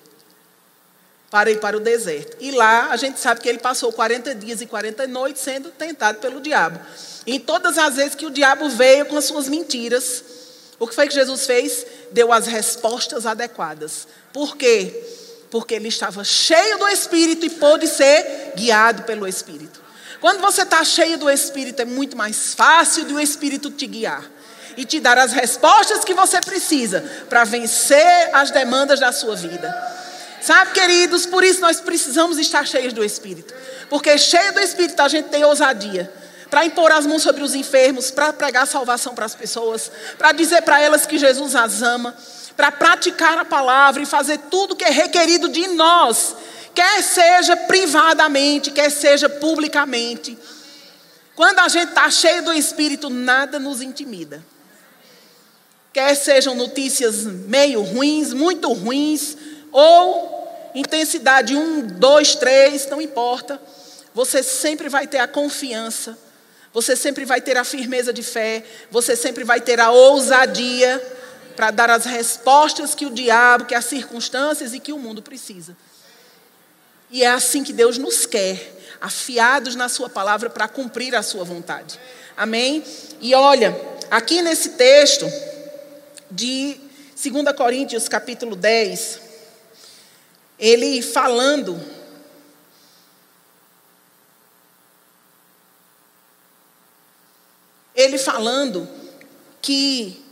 para 1.29 1.51
ir 1.51 1.59
para 1.59 1.77
o 1.77 1.79
deserto. 1.79 2.37
E 2.39 2.49
lá 2.49 2.87
a 2.89 2.97
gente 2.97 3.19
sabe 3.19 3.41
que 3.41 3.47
ele 3.47 3.59
passou 3.59 3.93
40 3.93 4.33
dias 4.33 4.59
e 4.59 4.65
40 4.65 5.05
noites 5.05 5.43
sendo 5.43 5.69
tentado 5.69 6.17
pelo 6.17 6.41
diabo. 6.41 6.79
E 7.27 7.39
todas 7.39 7.77
as 7.77 7.95
vezes 7.95 8.15
que 8.15 8.25
o 8.25 8.31
diabo 8.31 8.69
veio 8.69 9.05
com 9.05 9.17
as 9.17 9.25
suas 9.25 9.47
mentiras, 9.47 10.23
o 10.79 10.87
que 10.87 10.95
foi 10.95 11.07
que 11.07 11.13
Jesus 11.13 11.45
fez? 11.45 11.85
Deu 12.11 12.33
as 12.33 12.47
respostas 12.47 13.25
adequadas. 13.25 14.07
Por 14.33 14.57
quê? 14.57 14.93
Porque 15.49 15.75
ele 15.75 15.87
estava 15.87 16.23
cheio 16.23 16.77
do 16.77 16.87
Espírito 16.87 17.45
e 17.45 17.49
pôde 17.49 17.87
ser 17.87 18.53
guiado 18.55 19.03
pelo 19.03 19.27
Espírito. 19.27 19.81
Quando 20.19 20.41
você 20.41 20.63
está 20.63 20.83
cheio 20.83 21.17
do 21.17 21.29
Espírito, 21.29 21.81
é 21.81 21.85
muito 21.85 22.17
mais 22.17 22.53
fácil 22.53 23.05
do 23.05 23.19
Espírito 23.19 23.71
te 23.71 23.87
guiar 23.87 24.29
e 24.75 24.83
te 24.83 24.99
dar 24.99 25.17
as 25.17 25.31
respostas 25.31 26.03
que 26.03 26.13
você 26.13 26.41
precisa 26.41 27.01
para 27.29 27.43
vencer 27.45 28.29
as 28.33 28.51
demandas 28.51 28.99
da 28.99 29.11
sua 29.13 29.35
vida. 29.35 29.73
Sabe, 30.41 30.71
queridos, 30.73 31.25
por 31.25 31.43
isso 31.43 31.61
nós 31.61 31.79
precisamos 31.79 32.37
estar 32.37 32.67
cheios 32.67 32.91
do 32.91 33.03
Espírito. 33.03 33.53
Porque 33.89 34.17
cheio 34.17 34.53
do 34.53 34.59
Espírito 34.59 34.99
a 35.01 35.07
gente 35.07 35.29
tem 35.29 35.43
ousadia 35.45 36.11
para 36.49 36.65
impor 36.65 36.91
as 36.91 37.05
mãos 37.05 37.23
sobre 37.23 37.43
os 37.43 37.55
enfermos, 37.55 38.11
para 38.11 38.31
pregar 38.31 38.67
salvação 38.67 39.15
para 39.15 39.25
as 39.25 39.35
pessoas, 39.35 39.91
para 40.17 40.31
dizer 40.31 40.61
para 40.61 40.79
elas 40.79 41.05
que 41.05 41.17
Jesus 41.17 41.55
as 41.55 41.81
ama, 41.81 42.15
para 42.55 42.71
praticar 42.71 43.37
a 43.37 43.45
palavra 43.45 44.03
e 44.03 44.05
fazer 44.05 44.37
tudo 44.49 44.75
que 44.75 44.83
é 44.83 44.89
requerido 44.89 45.49
de 45.49 45.67
nós, 45.69 46.35
quer 46.73 47.01
seja 47.01 47.57
privadamente, 47.57 48.71
quer 48.71 48.89
seja 48.89 49.27
publicamente. 49.27 50.37
Quando 51.35 51.59
a 51.59 51.67
gente 51.67 51.89
está 51.89 52.09
cheio 52.09 52.43
do 52.43 52.53
Espírito, 52.53 53.09
nada 53.09 53.59
nos 53.59 53.81
intimida. 53.81 54.43
Quer 55.91 56.15
sejam 56.15 56.55
notícias 56.55 57.23
meio 57.23 57.81
ruins, 57.81 58.33
muito 58.33 58.71
ruins, 58.71 59.37
ou 59.71 60.71
intensidade 60.73 61.55
um, 61.55 61.81
dois, 61.81 62.35
três, 62.35 62.87
não 62.87 63.01
importa. 63.01 63.61
Você 64.13 64.43
sempre 64.43 64.87
vai 64.89 65.07
ter 65.07 65.19
a 65.19 65.27
confiança 65.27 66.17
você 66.75 66.93
sempre 66.93 67.23
vai 67.23 67.39
ter 67.39 67.55
a 67.55 67.63
firmeza 67.63 68.11
de 68.11 68.21
fé, 68.21 68.61
você 68.91 69.15
sempre 69.15 69.45
vai 69.45 69.61
ter 69.61 69.79
a 69.79 69.91
ousadia 69.91 71.01
para 71.55 71.71
dar 71.71 71.89
as 71.89 72.03
respostas 72.03 72.93
que 72.93 73.05
o 73.05 73.11
diabo, 73.11 73.63
que 73.63 73.73
as 73.73 73.85
circunstâncias 73.85 74.73
e 74.73 74.79
que 74.81 74.91
o 74.91 74.99
mundo 74.99 75.21
precisa. 75.21 75.73
E 77.09 77.23
é 77.23 77.27
assim 77.27 77.63
que 77.63 77.71
Deus 77.71 77.97
nos 77.97 78.25
quer, 78.25 78.77
afiados 78.99 79.73
na 79.73 79.87
Sua 79.87 80.09
palavra 80.09 80.49
para 80.49 80.67
cumprir 80.67 81.15
a 81.15 81.23
Sua 81.23 81.45
vontade. 81.45 81.97
Amém? 82.35 82.83
E 83.21 83.33
olha, 83.33 83.73
aqui 84.11 84.41
nesse 84.41 84.71
texto 84.71 85.25
de 86.29 86.77
2 87.15 87.55
Coríntios, 87.55 88.09
capítulo 88.09 88.53
10, 88.53 89.21
ele 90.59 91.01
falando 91.01 91.81
ele 97.95 98.17
falando 98.17 98.87
que 99.61 100.23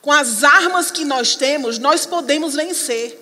com 0.00 0.12
as 0.12 0.44
armas 0.44 0.90
que 0.90 1.04
nós 1.04 1.34
temos, 1.34 1.78
nós 1.78 2.06
podemos 2.06 2.54
vencer 2.54 3.20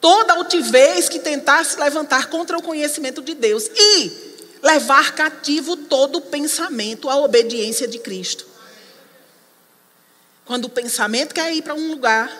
toda 0.00 0.34
altivez 0.34 1.08
que 1.08 1.18
tentar 1.18 1.64
se 1.64 1.78
levantar 1.78 2.30
contra 2.30 2.56
o 2.56 2.62
conhecimento 2.62 3.20
de 3.20 3.34
Deus 3.34 3.68
e 3.74 4.30
levar 4.62 5.14
cativo 5.14 5.76
todo 5.76 6.16
o 6.16 6.22
pensamento 6.22 7.10
à 7.10 7.16
obediência 7.16 7.88
de 7.88 7.98
Cristo. 7.98 8.46
Quando 10.44 10.66
o 10.66 10.70
pensamento 10.70 11.34
quer 11.34 11.52
ir 11.52 11.62
para 11.62 11.74
um 11.74 11.90
lugar, 11.90 12.30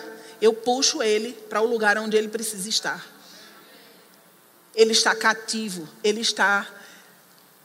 eu 0.41 0.53
puxo 0.53 1.03
ele 1.03 1.33
para 1.49 1.61
o 1.61 1.65
lugar 1.65 1.97
onde 1.97 2.17
ele 2.17 2.27
precisa 2.27 2.67
estar. 2.67 3.05
Ele 4.73 4.93
está 4.93 5.13
cativo, 5.13 5.87
ele 6.03 6.21
está 6.21 6.67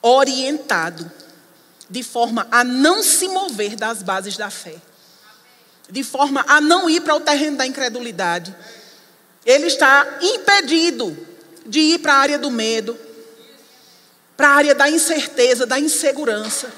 orientado 0.03 1.11
de 1.89 2.03
forma 2.03 2.47
a 2.51 2.65
não 2.65 3.03
se 3.03 3.29
mover 3.29 3.77
das 3.77 4.03
bases 4.03 4.37
da 4.37 4.51
fé, 4.51 4.77
de 5.89 6.03
forma 6.03 6.45
a 6.49 6.61
não 6.61 6.91
ir 6.91 7.01
para 7.01 7.15
o 7.15 7.21
terreno 7.21 7.57
da 7.57 7.67
incredulidade. 7.67 8.55
Ele 9.45 9.67
está 9.67 10.19
impedido 10.21 11.17
de 11.65 11.79
ir 11.79 11.99
para 11.99 12.15
a 12.15 12.19
área 12.19 12.39
do 12.39 12.51
medo, 12.51 12.99
para 14.37 14.49
a 14.49 14.55
área 14.55 14.75
da 14.75 14.91
incerteza, 14.91 15.65
da 15.65 15.79
insegurança, 15.79 16.73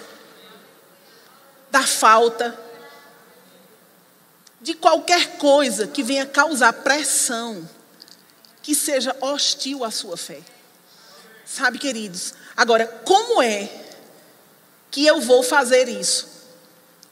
da 1.71 1.83
falta, 1.83 2.59
de 4.61 4.75
qualquer 4.75 5.39
coisa 5.39 5.87
que 5.87 6.03
venha 6.03 6.27
causar 6.27 6.73
pressão, 6.73 7.69
que 8.63 8.75
seja 8.75 9.17
hostil 9.21 9.85
à 9.85 9.91
sua 9.91 10.17
fé. 10.17 10.41
Sabe, 11.47 11.79
queridos? 11.79 12.35
Agora, 12.55 12.87
como 13.05 13.43
é 13.43 13.88
que 14.91 15.07
eu 15.07 15.21
vou 15.21 15.43
fazer 15.43 15.89
isso? 15.89 16.29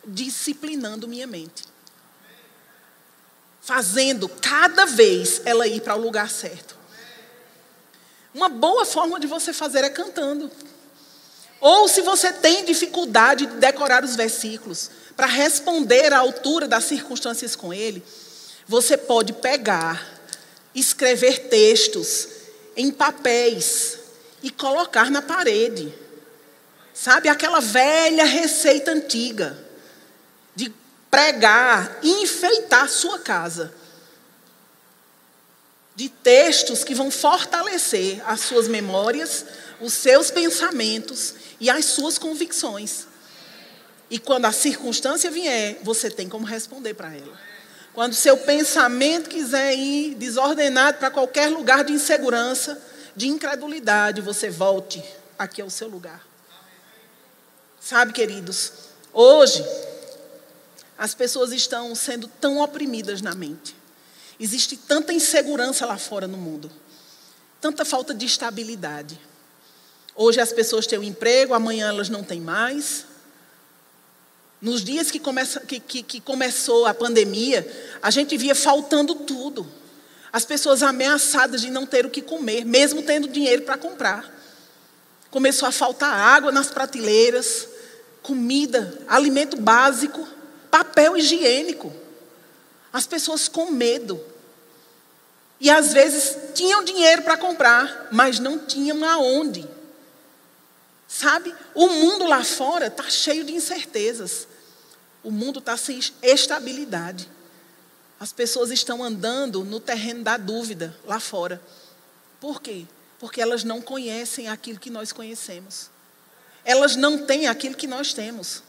Disciplinando 0.05 1.09
minha 1.09 1.27
mente. 1.27 1.65
Fazendo 3.61 4.29
cada 4.29 4.87
vez 4.87 5.43
ela 5.45 5.67
ir 5.67 5.81
para 5.81 5.97
o 5.97 6.01
lugar 6.01 6.31
certo. 6.31 6.77
Uma 8.33 8.49
boa 8.49 8.85
forma 8.85 9.19
de 9.19 9.27
você 9.27 9.53
fazer 9.53 9.83
é 9.83 9.91
cantando. 9.91 10.51
Ou 11.61 11.89
se 11.89 12.03
você 12.03 12.33
tem 12.33 12.65
dificuldade 12.65 13.47
de 13.47 13.57
decorar 13.57 14.05
os 14.05 14.15
versículos, 14.15 14.91
para 15.17 15.27
responder 15.27 16.13
à 16.13 16.19
altura 16.19 16.69
das 16.69 16.85
circunstâncias 16.85 17.57
com 17.57 17.73
ele, 17.73 18.05
você 18.69 18.97
pode 18.97 19.33
pegar, 19.33 20.21
escrever 20.75 21.49
textos 21.49 22.29
em 22.77 22.91
papéis 22.91 23.99
e 24.43 24.51
colocar 24.51 25.11
na 25.11 25.23
parede. 25.23 25.93
Sabe 26.99 27.29
aquela 27.29 27.61
velha 27.61 28.25
receita 28.25 28.91
antiga 28.91 29.59
de 30.55 30.73
pregar 31.11 31.99
e 32.03 32.23
enfeitar 32.23 32.89
sua 32.89 33.19
casa. 33.19 33.75
De 35.95 36.09
textos 36.09 36.83
que 36.83 36.95
vão 36.95 37.11
fortalecer 37.11 38.23
as 38.27 38.41
suas 38.41 38.67
memórias, 38.67 39.45
os 39.79 39.93
seus 39.93 40.31
pensamentos 40.31 41.35
e 41.61 41.69
as 41.69 41.85
suas 41.85 42.17
convicções. 42.17 43.07
E 44.09 44.19
quando 44.19 44.47
a 44.47 44.53
circunstância 44.53 45.31
vier, 45.31 45.79
você 45.83 46.11
tem 46.11 46.31
como 46.31 46.47
responder 46.47 46.95
para 46.95 47.15
ela. 47.15 47.39
Quando 47.93 48.15
seu 48.15 48.39
pensamento 48.39 49.29
quiser 49.29 49.75
ir 49.75 50.15
desordenado 50.15 50.97
para 50.97 51.11
qualquer 51.11 51.51
lugar 51.51 51.85
de 51.85 51.93
insegurança, 51.93 52.83
de 53.15 53.29
incredulidade, 53.29 54.23
você 54.23 54.49
volte 54.49 55.05
aqui 55.39 55.61
ao 55.61 55.69
seu 55.69 55.89
lugar. 55.89 56.36
Sabe, 57.89 58.13
queridos, 58.13 58.73
hoje 59.13 59.65
as 60.99 61.15
pessoas 61.15 61.53
estão 61.53 61.95
sendo 61.95 62.27
tão 62.27 62.59
oprimidas 62.59 63.23
na 63.23 63.33
mente. 63.33 63.77
Existe 64.41 64.77
tanta 64.77 65.13
insegurança 65.13 65.87
lá 65.87 65.97
fora 65.97 66.27
no 66.27 66.37
mundo, 66.37 66.69
tanta 67.61 67.85
falta 67.85 68.13
de 68.13 68.27
estabilidade. 68.27 69.21
Hoje 70.17 70.41
as 70.41 70.53
pessoas 70.53 70.85
têm 70.85 70.99
um 70.99 71.03
emprego, 71.05 71.55
amanhã 71.55 71.87
elas 71.87 72.09
não 72.09 72.25
têm 72.25 72.41
mais. 72.41 73.07
Nos 74.61 74.83
dias 74.83 75.09
que, 75.09 75.21
começa, 75.21 75.61
que, 75.61 75.79
que, 75.79 76.03
que 76.03 76.21
começou 76.21 76.87
a 76.87 76.93
pandemia, 76.93 77.65
a 78.03 78.11
gente 78.11 78.37
via 78.37 78.57
faltando 78.57 79.15
tudo. 79.15 79.65
As 80.33 80.45
pessoas 80.45 80.83
ameaçadas 80.83 81.61
de 81.61 81.71
não 81.71 81.87
ter 81.87 82.05
o 82.05 82.11
que 82.11 82.21
comer, 82.21 82.65
mesmo 82.65 83.01
tendo 83.05 83.29
dinheiro 83.29 83.63
para 83.63 83.79
comprar. 83.79 84.35
Começou 85.31 85.69
a 85.69 85.73
faltar 85.73 86.13
água 86.13 86.51
nas 86.51 86.69
prateleiras, 86.69 87.76
comida, 88.27 88.99
alimento 89.07 89.57
básico, 89.57 90.27
papel 90.69 91.17
higiênico. 91.17 91.93
As 92.93 93.07
pessoas 93.07 93.47
com 93.47 93.71
medo. 93.71 94.21
E 95.61 95.71
às 95.71 95.93
vezes 95.93 96.37
tinham 96.53 96.83
dinheiro 96.83 97.23
para 97.23 97.37
comprar, 97.37 98.09
mas 98.11 98.41
não 98.41 98.59
tinham 98.59 99.05
aonde. 99.05 99.65
Sabe? 101.07 101.55
O 101.73 101.87
mundo 101.87 102.27
lá 102.27 102.43
fora 102.43 102.89
está 102.89 103.05
cheio 103.05 103.45
de 103.45 103.55
incertezas. 103.55 104.49
O 105.23 105.31
mundo 105.31 105.61
está 105.61 105.77
sem 105.77 106.01
estabilidade. 106.21 107.31
As 108.19 108.33
pessoas 108.33 108.73
estão 108.73 109.05
andando 109.05 109.63
no 109.65 109.79
terreno 109.79 110.25
da 110.25 110.37
dúvida 110.37 110.97
lá 111.05 111.21
fora. 111.21 111.63
Por 112.41 112.61
quê? 112.61 112.87
Porque 113.21 113.41
elas 113.41 113.63
não 113.63 113.81
conhecem 113.81 114.49
aquilo 114.49 114.81
que 114.81 114.91
nós 114.91 115.13
conhecemos 115.13 115.95
elas 116.67 116.97
não 116.97 117.17
têm 117.17 117.47
aquilo 117.47 117.77
que 117.77 117.87
nós 117.87 118.13
temos. 118.13 118.63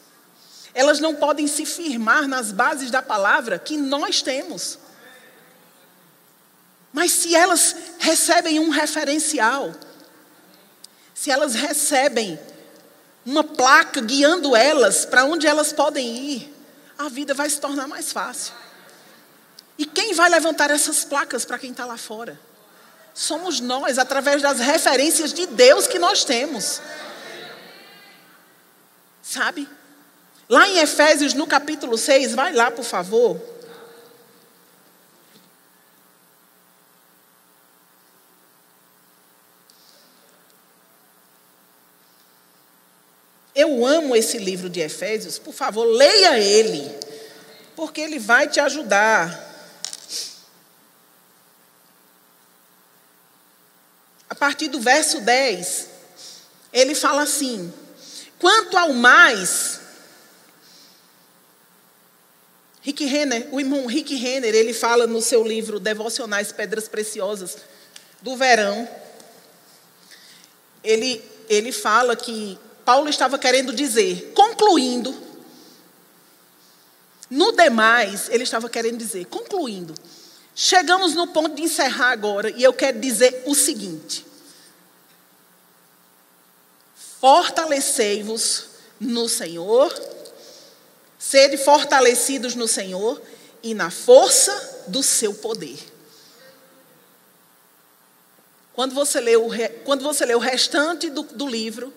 elas 0.74 1.00
não 1.00 1.16
podem 1.16 1.48
se 1.48 1.66
firmar 1.66 2.28
nas 2.28 2.52
bases 2.52 2.92
da 2.92 3.02
palavra 3.02 3.58
que 3.58 3.76
nós 3.76 4.22
temos. 4.22 4.78
Mas 6.94 7.12
se 7.12 7.36
elas 7.36 7.76
recebem 7.98 8.60
um 8.60 8.70
referencial, 8.70 9.74
se 11.16 11.32
elas 11.32 11.56
recebem 11.56 12.40
uma 13.26 13.44
placa 13.44 14.00
guiando 14.02 14.56
elas 14.56 15.04
para 15.04 15.26
onde 15.26 15.48
elas 15.48 15.74
podem 15.74 16.16
ir, 16.16 16.56
a 16.96 17.10
vida 17.10 17.34
vai 17.34 17.50
se 17.50 17.60
tornar 17.60 17.88
mais 17.88 18.12
fácil. 18.12 18.54
E 19.80 19.86
quem 19.86 20.14
vai 20.14 20.30
levantar 20.30 20.70
essas 20.70 21.04
placas 21.04 21.44
para 21.44 21.58
quem 21.58 21.72
está 21.72 21.86
lá 21.86 21.98
fora? 21.98 22.40
Somos 23.16 23.60
nós, 23.60 23.98
através 23.98 24.44
das 24.44 24.60
referências 24.60 25.34
de 25.34 25.48
Deus 25.48 25.88
que 25.88 25.98
nós 25.98 26.24
temos. 26.24 26.80
Sabe? 29.28 29.68
Lá 30.48 30.70
em 30.70 30.78
Efésios, 30.78 31.34
no 31.34 31.46
capítulo 31.46 31.98
6, 31.98 32.34
vai 32.34 32.54
lá, 32.54 32.72
por 32.72 32.86
favor. 32.86 33.38
Eu 43.54 43.86
amo 43.86 44.16
esse 44.16 44.38
livro 44.38 44.70
de 44.70 44.80
Efésios, 44.80 45.38
por 45.38 45.54
favor, 45.54 45.84
leia 45.84 46.40
ele, 46.40 46.90
porque 47.76 48.00
ele 48.00 48.20
vai 48.20 48.48
te 48.48 48.62
ajudar. 48.62 49.46
A 54.30 54.36
partir 54.36 54.70
do 54.70 54.80
verso 54.80 55.20
10, 55.20 55.88
ele 56.72 56.96
fala 56.96 57.24
assim: 57.24 57.74
Quanto 58.40 58.78
ao 58.78 58.94
mais, 58.94 59.80
Rick 62.82 63.04
Renner, 63.06 63.50
o 63.52 63.60
irmão 63.60 63.86
Rick 63.86 64.16
Renner, 64.16 64.54
ele 64.54 64.74
fala 64.74 65.08
no 65.08 65.22
seu 65.22 65.44
livro 65.44 65.80
Devocionais 65.80 66.52
Pedras 66.52 66.88
Preciosas 66.88 67.58
do 68.22 68.36
Verão, 68.36 68.88
ele, 70.84 71.24
ele 71.50 71.72
fala 71.72 72.16
que 72.16 72.58
Paulo 72.86 73.10
estava 73.10 73.38
querendo 73.38 73.74
dizer, 73.74 74.32
concluindo, 74.34 75.14
no 77.30 77.52
demais, 77.52 78.30
ele 78.30 78.44
estava 78.44 78.70
querendo 78.70 78.98
dizer, 78.98 79.26
concluindo, 79.26 79.94
chegamos 80.56 81.14
no 81.14 81.28
ponto 81.28 81.56
de 81.56 81.64
encerrar 81.64 82.12
agora, 82.12 82.50
e 82.52 82.64
eu 82.64 82.72
quero 82.72 83.00
dizer 83.00 83.44
o 83.46 83.54
seguinte: 83.54 84.26
fortalecei-vos 87.20 88.66
no 89.00 89.28
Senhor, 89.28 89.94
sede 91.18 91.58
fortalecidos 91.58 92.56
no 92.56 92.68
Senhor 92.68 93.22
e 93.64 93.74
na 93.74 93.90
força 93.90 94.86
do 94.88 95.02
seu 95.02 95.34
poder. 95.34 95.78
Quando 98.74 98.94
você 98.94 99.20
lê 99.20 99.36
o, 99.36 99.50
quando 99.84 100.04
você 100.04 100.26
lê 100.26 100.36
o 100.36 100.40
restante 100.40 101.10
do, 101.10 101.24
do 101.24 101.48
livro, 101.48 101.92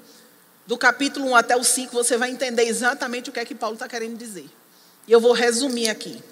do 0.67 0.79
capítulo 0.79 1.27
1 1.31 1.37
até 1.37 1.57
o 1.57 1.63
5, 1.63 1.93
você 1.93 2.17
vai 2.17 2.31
entender 2.31 2.65
exatamente 2.65 3.29
o 3.29 3.33
que 3.33 3.41
é 3.41 3.45
que 3.45 3.55
Paulo 3.55 3.75
está 3.75 3.87
querendo 3.87 4.17
dizer. 4.17 4.49
E 5.07 5.13
eu 5.13 5.21
vou 5.21 5.33
resumir 5.33 5.91
aqui. 5.91 6.23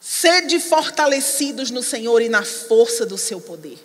Sede 0.00 0.60
fortalecidos 0.60 1.70
no 1.70 1.82
Senhor 1.82 2.22
e 2.22 2.28
na 2.28 2.44
força 2.44 3.04
do 3.04 3.18
seu 3.18 3.40
poder. 3.40 3.78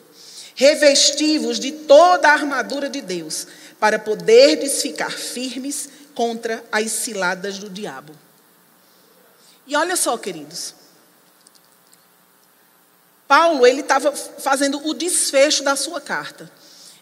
Revestivos 0.59 1.57
de 1.57 1.71
toda 1.71 2.27
a 2.27 2.33
armadura 2.33 2.89
de 2.89 2.99
Deus, 2.99 3.47
para 3.79 3.97
poderdes 3.97 4.81
ficar 4.81 5.09
firmes 5.09 5.87
contra 6.13 6.61
as 6.69 6.91
ciladas 6.91 7.59
do 7.59 7.69
diabo. 7.69 8.13
E 9.65 9.73
olha 9.73 9.95
só, 9.95 10.17
queridos. 10.17 10.75
Paulo, 13.25 13.65
ele 13.65 13.79
estava 13.79 14.11
fazendo 14.11 14.85
o 14.85 14.93
desfecho 14.93 15.63
da 15.63 15.77
sua 15.77 16.01
carta. 16.01 16.51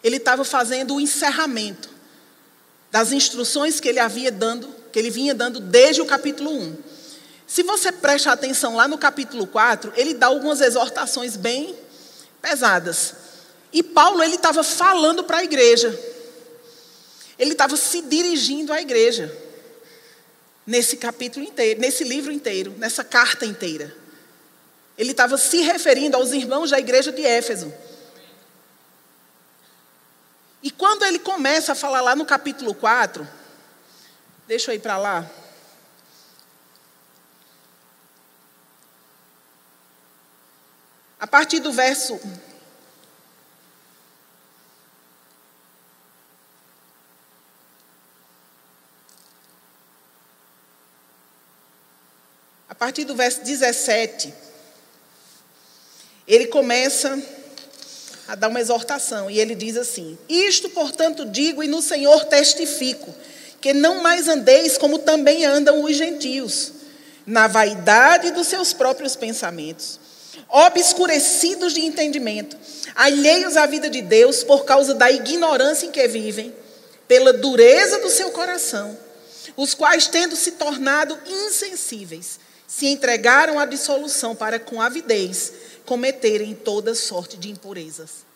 Ele 0.04 0.18
estava 0.18 0.44
fazendo 0.44 0.94
o 0.94 1.00
encerramento 1.00 1.90
das 2.92 3.10
instruções 3.10 3.80
que 3.80 3.88
ele 3.88 3.98
havia 3.98 4.30
dando, 4.30 4.72
que 4.92 5.00
ele 5.00 5.10
vinha 5.10 5.34
dando 5.34 5.58
desde 5.58 6.00
o 6.00 6.06
capítulo 6.06 6.52
1. 6.52 6.76
Se 7.44 7.64
você 7.64 7.90
prestar 7.90 8.34
atenção 8.34 8.76
lá 8.76 8.86
no 8.86 8.98
capítulo 8.98 9.48
4, 9.48 9.94
ele 9.96 10.14
dá 10.14 10.28
algumas 10.28 10.60
exortações 10.60 11.34
bem 11.34 11.74
pesadas. 12.40 13.26
E 13.72 13.82
Paulo 13.82 14.22
ele 14.22 14.36
estava 14.36 14.62
falando 14.62 15.24
para 15.24 15.38
a 15.38 15.44
igreja. 15.44 15.98
Ele 17.38 17.52
estava 17.52 17.76
se 17.76 18.02
dirigindo 18.02 18.72
à 18.72 18.80
igreja. 18.80 19.34
Nesse 20.66 20.96
capítulo 20.96 21.44
inteiro, 21.46 21.80
nesse 21.80 22.04
livro 22.04 22.30
inteiro, 22.30 22.74
nessa 22.78 23.04
carta 23.04 23.46
inteira. 23.46 23.94
Ele 24.96 25.12
estava 25.12 25.38
se 25.38 25.58
referindo 25.62 26.16
aos 26.16 26.32
irmãos 26.32 26.70
da 26.70 26.78
igreja 26.78 27.12
de 27.12 27.24
Éfeso. 27.24 27.72
E 30.62 30.70
quando 30.70 31.04
ele 31.04 31.18
começa 31.20 31.72
a 31.72 31.74
falar 31.74 32.00
lá 32.00 32.16
no 32.16 32.26
capítulo 32.26 32.74
4, 32.74 33.26
deixa 34.46 34.72
eu 34.72 34.74
ir 34.74 34.80
para 34.80 34.98
lá. 34.98 35.30
A 41.20 41.26
partir 41.26 41.60
do 41.60 41.72
verso 41.72 42.20
partir 52.78 53.04
do 53.04 53.14
verso 53.14 53.42
17, 53.42 54.32
ele 56.26 56.46
começa 56.46 57.20
a 58.28 58.34
dar 58.34 58.48
uma 58.48 58.60
exortação 58.60 59.30
e 59.30 59.40
ele 59.40 59.54
diz 59.54 59.76
assim: 59.76 60.16
Isto, 60.28 60.68
portanto, 60.70 61.24
digo 61.24 61.62
e 61.62 61.66
no 61.66 61.82
Senhor 61.82 62.26
testifico, 62.26 63.12
que 63.60 63.72
não 63.74 64.00
mais 64.00 64.28
andeis 64.28 64.78
como 64.78 64.98
também 64.98 65.44
andam 65.44 65.82
os 65.82 65.96
gentios, 65.96 66.72
na 67.26 67.48
vaidade 67.48 68.30
dos 68.30 68.46
seus 68.46 68.72
próprios 68.72 69.16
pensamentos, 69.16 69.98
obscurecidos 70.48 71.74
de 71.74 71.80
entendimento, 71.80 72.56
alheios 72.94 73.56
à 73.56 73.66
vida 73.66 73.90
de 73.90 74.02
Deus 74.02 74.44
por 74.44 74.64
causa 74.64 74.94
da 74.94 75.10
ignorância 75.10 75.86
em 75.86 75.90
que 75.90 76.06
vivem, 76.06 76.54
pela 77.08 77.32
dureza 77.32 77.98
do 77.98 78.08
seu 78.10 78.30
coração, 78.30 78.96
os 79.56 79.74
quais, 79.74 80.06
tendo 80.06 80.36
se 80.36 80.52
tornado 80.52 81.18
insensíveis, 81.26 82.38
se 82.68 82.86
entregaram 82.86 83.58
à 83.58 83.64
dissolução 83.64 84.36
para 84.36 84.60
com 84.60 84.80
avidez 84.80 85.52
cometerem 85.86 86.54
toda 86.54 86.94
sorte 86.94 87.38
de 87.38 87.50
impurezas. 87.50 88.26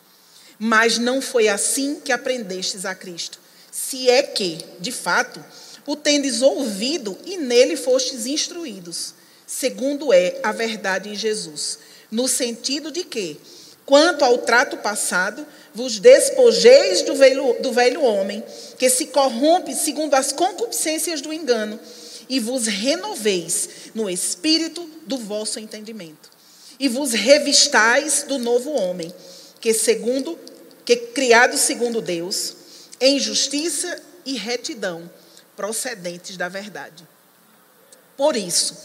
Mas 0.58 0.96
não 0.96 1.20
foi 1.20 1.48
assim 1.48 2.00
que 2.02 2.10
aprendestes 2.10 2.86
a 2.86 2.94
Cristo. 2.94 3.38
Se 3.70 4.08
é 4.08 4.22
que, 4.22 4.58
de 4.80 4.90
fato, 4.90 5.44
o 5.86 5.94
tendes 5.94 6.40
ouvido 6.40 7.16
e 7.26 7.36
nele 7.36 7.76
fostes 7.76 8.24
instruídos, 8.24 9.14
segundo 9.46 10.12
é 10.12 10.40
a 10.42 10.50
verdade 10.50 11.10
em 11.10 11.14
Jesus, 11.14 11.78
no 12.10 12.26
sentido 12.26 12.90
de 12.90 13.04
que, 13.04 13.38
quanto 13.84 14.24
ao 14.24 14.38
trato 14.38 14.78
passado, 14.78 15.46
vos 15.74 15.98
despojeis 15.98 17.02
do 17.02 17.14
velho, 17.14 17.56
do 17.60 17.72
velho 17.72 18.02
homem, 18.02 18.42
que 18.78 18.88
se 18.88 19.06
corrompe 19.06 19.74
segundo 19.74 20.14
as 20.14 20.32
concupiscências 20.32 21.20
do 21.20 21.32
engano, 21.32 21.78
e 22.32 22.40
vos 22.40 22.66
renoveis 22.66 23.90
no 23.94 24.08
espírito 24.08 24.88
do 25.06 25.18
vosso 25.18 25.60
entendimento. 25.60 26.30
E 26.80 26.88
vos 26.88 27.12
revistais 27.12 28.22
do 28.26 28.38
novo 28.38 28.70
homem, 28.70 29.12
que 29.60 29.74
segundo 29.74 30.38
que 30.82 30.96
criado 30.96 31.58
segundo 31.58 32.00
Deus, 32.00 32.54
em 32.98 33.20
justiça 33.20 34.02
e 34.24 34.32
retidão, 34.32 35.10
procedentes 35.54 36.38
da 36.38 36.48
verdade. 36.48 37.06
Por 38.16 38.34
isso, 38.34 38.78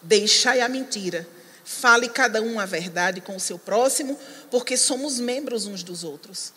deixai 0.00 0.60
a 0.60 0.68
mentira, 0.68 1.26
fale 1.64 2.08
cada 2.08 2.40
um 2.40 2.60
a 2.60 2.64
verdade 2.64 3.20
com 3.20 3.34
o 3.34 3.40
seu 3.40 3.58
próximo, 3.58 4.16
porque 4.52 4.76
somos 4.76 5.18
membros 5.18 5.66
uns 5.66 5.82
dos 5.82 6.04
outros. 6.04 6.52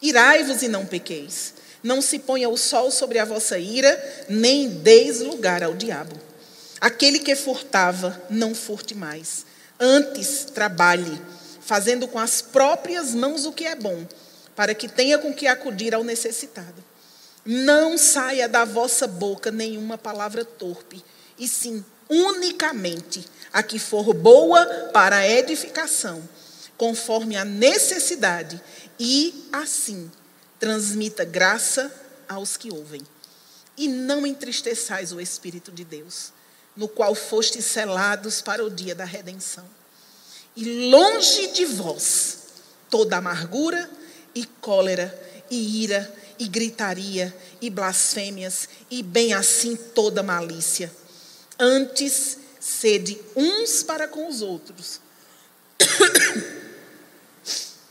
Irai-vos 0.00 0.62
e 0.62 0.68
não 0.68 0.86
pequeis. 0.86 1.52
Não 1.82 2.00
se 2.00 2.18
ponha 2.18 2.48
o 2.48 2.56
sol 2.56 2.90
sobre 2.90 3.18
a 3.18 3.24
vossa 3.24 3.58
ira, 3.58 4.24
nem 4.28 4.68
deis 4.68 5.20
lugar 5.20 5.62
ao 5.62 5.74
diabo. 5.74 6.14
Aquele 6.80 7.18
que 7.18 7.34
furtava, 7.34 8.22
não 8.30 8.54
furte 8.54 8.94
mais. 8.94 9.44
Antes, 9.78 10.44
trabalhe, 10.44 11.20
fazendo 11.60 12.06
com 12.06 12.18
as 12.18 12.40
próprias 12.40 13.14
mãos 13.14 13.44
o 13.44 13.52
que 13.52 13.64
é 13.64 13.74
bom, 13.74 14.06
para 14.54 14.74
que 14.74 14.88
tenha 14.88 15.18
com 15.18 15.32
que 15.32 15.46
acudir 15.46 15.94
ao 15.94 16.04
necessitado. 16.04 16.84
Não 17.44 17.98
saia 17.98 18.48
da 18.48 18.64
vossa 18.64 19.06
boca 19.06 19.50
nenhuma 19.50 19.98
palavra 19.98 20.44
torpe, 20.44 21.04
e 21.36 21.48
sim, 21.48 21.84
unicamente, 22.08 23.24
a 23.52 23.62
que 23.62 23.78
for 23.78 24.14
boa 24.14 24.64
para 24.92 25.16
a 25.16 25.28
edificação, 25.28 26.22
conforme 26.76 27.36
a 27.36 27.44
necessidade, 27.44 28.60
e 28.98 29.48
assim 29.52 30.10
transmita 30.62 31.24
graça 31.24 31.92
aos 32.28 32.56
que 32.56 32.70
ouvem. 32.70 33.02
E 33.76 33.88
não 33.88 34.24
entristeçais 34.24 35.10
o 35.10 35.20
Espírito 35.20 35.72
de 35.72 35.82
Deus, 35.82 36.32
no 36.76 36.86
qual 36.86 37.16
fostes 37.16 37.64
selados 37.64 38.40
para 38.40 38.64
o 38.64 38.70
dia 38.70 38.94
da 38.94 39.04
redenção. 39.04 39.68
E 40.54 40.88
longe 40.88 41.48
de 41.48 41.64
vós 41.64 42.38
toda 42.88 43.16
amargura 43.16 43.90
e 44.36 44.46
cólera 44.46 45.12
e 45.50 45.82
ira 45.82 46.14
e 46.38 46.46
gritaria 46.46 47.36
e 47.60 47.68
blasfêmias 47.68 48.68
e 48.88 49.02
bem 49.02 49.32
assim 49.32 49.74
toda 49.74 50.22
malícia. 50.22 50.92
Antes 51.58 52.38
sede 52.60 53.20
uns 53.34 53.82
para 53.82 54.06
com 54.06 54.28
os 54.28 54.42
outros, 54.42 55.00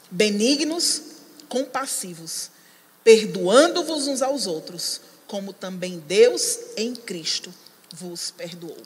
benignos, 0.09 1.01
compassivos, 1.49 2.50
perdoando-vos 3.03 4.07
uns 4.07 4.21
aos 4.21 4.47
outros, 4.47 5.01
como 5.27 5.53
também 5.53 5.99
Deus 5.99 6.59
em 6.77 6.95
Cristo 6.95 7.53
vos 7.93 8.31
perdoou. 8.31 8.77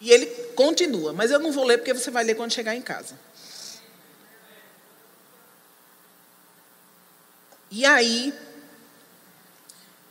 E 0.00 0.10
ele 0.10 0.26
continua, 0.54 1.12
mas 1.12 1.30
eu 1.30 1.38
não 1.38 1.52
vou 1.52 1.64
ler 1.64 1.78
porque 1.78 1.92
você 1.92 2.10
vai 2.10 2.24
ler 2.24 2.34
quando 2.34 2.52
chegar 2.52 2.74
em 2.74 2.80
casa. 2.80 3.18
E 7.70 7.84
aí, 7.84 8.34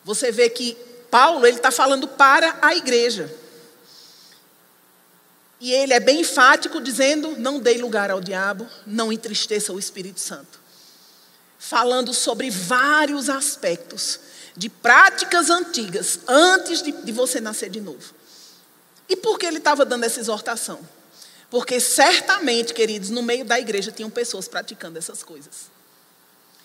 você 0.04 0.32
vê 0.32 0.50
que 0.50 0.78
Paulo 1.12 1.46
ele 1.46 1.58
está 1.58 1.72
falando 1.72 2.08
para 2.08 2.58
a 2.62 2.76
igreja. 2.76 3.36
E 5.60 5.74
ele 5.74 5.94
é 5.94 6.00
bem 6.00 6.22
enfático, 6.22 6.80
dizendo: 6.80 7.38
não 7.38 7.60
dê 7.60 7.74
lugar 7.74 8.10
ao 8.12 8.22
diabo, 8.22 8.68
não 8.86 9.12
entristeça 9.12 9.74
o 9.74 9.80
Espírito 9.80 10.20
Santo. 10.20 10.60
Falando 11.70 12.16
sobre 12.16 12.50
vários 12.50 13.30
aspectos 13.30 14.20
de 14.58 14.70
práticas 14.70 15.52
antigas, 15.52 16.22
antes 16.28 16.82
de, 16.82 16.92
de 16.92 17.12
você 17.12 17.40
nascer 17.40 17.70
de 17.70 17.80
novo. 17.80 18.12
E 19.08 19.16
por 19.16 19.38
que 19.38 19.46
ele 19.46 19.60
estava 19.60 19.86
dando 19.86 20.04
essa 20.04 20.20
exortação? 20.20 20.80
Porque 21.48 21.80
certamente, 21.80 22.74
queridos, 22.74 23.12
no 23.12 23.22
meio 23.22 23.46
da 23.46 23.60
igreja 23.60 23.92
tinham 23.92 24.10
pessoas 24.10 24.48
praticando 24.48 24.98
essas 24.98 25.22
coisas. 25.22 25.70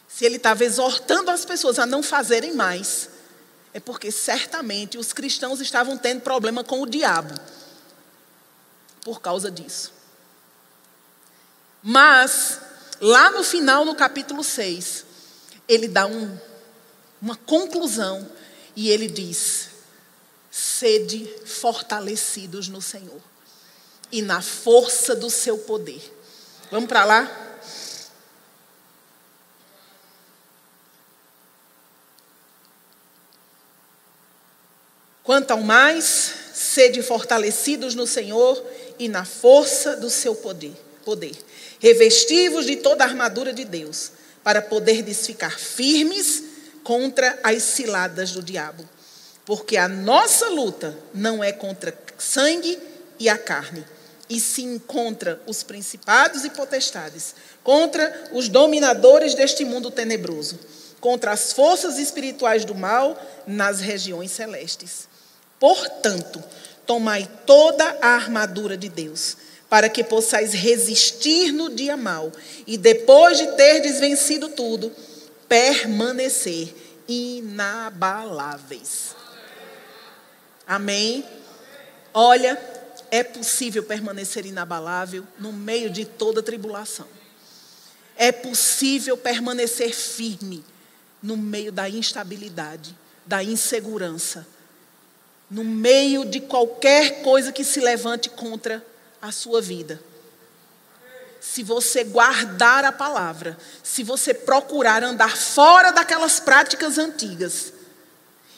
Se 0.09 0.25
ele 0.25 0.37
estava 0.37 0.65
exortando 0.65 1.31
as 1.31 1.45
pessoas 1.45 1.79
a 1.79 1.85
não 1.85 2.03
fazerem 2.03 2.55
mais, 2.55 3.11
é 3.75 3.81
porque 3.81 4.11
certamente 4.11 4.97
os 4.97 5.13
cristãos 5.13 5.61
estavam 5.61 5.99
tendo 5.99 6.23
problema 6.23 6.65
com 6.65 6.81
o 6.81 6.87
diabo 6.87 7.35
por 9.03 9.21
causa 9.21 9.51
disso. 9.51 9.93
Mas, 11.83 12.59
lá 13.05 13.31
no 13.31 13.45
final, 13.45 13.85
no 13.85 13.95
capítulo 13.95 14.43
6, 14.43 15.05
ele 15.69 15.87
dá 15.87 16.07
um, 16.07 16.39
uma 17.21 17.37
conclusão 17.37 18.27
e 18.75 18.89
ele 18.89 19.07
diz: 19.07 19.69
sede 20.51 21.31
fortalecidos 21.45 22.69
no 22.69 22.81
Senhor 22.81 23.21
e 24.11 24.23
na 24.23 24.41
força 24.41 25.15
do 25.15 25.29
seu 25.29 25.59
poder. 25.59 26.01
Vamos 26.71 26.89
para 26.89 27.05
lá? 27.05 27.41
Quanto 35.23 35.51
ao 35.51 35.61
mais, 35.61 36.05
sede 36.55 37.03
fortalecidos 37.03 37.95
no 37.95 38.07
Senhor 38.07 38.63
e 38.99 39.09
na 39.09 39.27
força 39.27 39.95
do 39.95 40.09
seu 40.09 40.35
poder. 40.35 40.75
poder. 41.05 41.37
Revestivos 41.85 42.64
de 42.64 42.76
toda 42.76 43.05
a 43.05 43.07
armadura 43.07 43.53
de 43.53 43.62
Deus, 43.62 44.12
para 44.43 44.62
poderdes 44.62 45.26
ficar 45.26 45.59
firmes 45.59 46.43
contra 46.82 47.39
as 47.43 47.62
ciladas 47.62 48.30
do 48.32 48.43
diabo. 48.43 48.89
Porque 49.45 49.76
a 49.76 49.87
nossa 49.87 50.49
luta 50.49 50.99
não 51.12 51.45
é 51.45 51.53
contra 51.53 51.95
sangue 52.16 52.78
e 53.18 53.28
a 53.28 53.37
carne, 53.37 53.85
e 54.30 54.41
sim 54.41 54.78
contra 54.78 55.39
os 55.47 55.62
principados 55.62 56.43
e 56.43 56.49
potestades, 56.49 57.35
contra 57.62 58.30
os 58.32 58.49
dominadores 58.49 59.35
deste 59.35 59.62
mundo 59.62 59.91
tenebroso, 59.91 60.59
contra 61.03 61.32
as 61.32 61.53
forças 61.53 61.99
espirituais 61.99 62.64
do 62.64 62.74
mal 62.74 63.14
nas 63.47 63.80
regiões 63.80 64.30
celestes. 64.30 65.07
Portanto, 65.61 66.43
tomai 66.87 67.28
toda 67.45 67.85
a 68.01 68.14
armadura 68.14 68.74
de 68.74 68.89
Deus, 68.89 69.37
para 69.75 69.89
que 69.89 70.05
possais 70.05 70.53
resistir 70.53 71.51
no 71.51 71.68
dia 71.68 71.97
mau 71.97 72.31
e 72.64 72.79
depois 72.79 73.39
de 73.39 73.57
terdes 73.57 73.99
vencido 73.99 74.51
tudo, 74.51 74.93
permanecer 75.49 76.72
inabaláveis. 77.09 79.16
Amém? 80.64 81.25
Olha, 82.12 82.57
é 83.11 83.25
possível 83.25 83.83
permanecer 83.83 84.47
inabalável 84.47 85.27
no 85.41 85.53
meio 85.53 85.91
de 85.91 86.05
toda 86.05 86.41
tribulação. 86.41 87.09
É 88.16 88.31
possível 88.31 89.16
permanecer 89.16 89.93
firme 89.93 90.64
no 91.20 91.37
meio 91.37 91.72
da 91.72 91.89
instabilidade, 91.89 92.97
da 93.27 93.43
insegurança, 93.43 94.47
no 95.51 95.64
meio 95.64 96.25
de 96.25 96.39
qualquer 96.39 97.25
coisa 97.25 97.51
que 97.51 97.64
se 97.64 97.81
levante 97.81 98.31
contra 98.31 98.94
a 99.25 99.33
sua 99.33 99.62
vida. 99.62 99.99
Se 101.41 101.62
você 101.62 102.05
guardar 102.05 102.85
a 102.85 102.93
palavra, 102.93 103.57
se 103.83 104.03
você 104.03 104.35
procurar 104.35 105.03
andar 105.03 105.35
fora 105.35 105.93
daquelas 105.93 106.41
práticas 106.41 106.99
antigas 106.99 107.72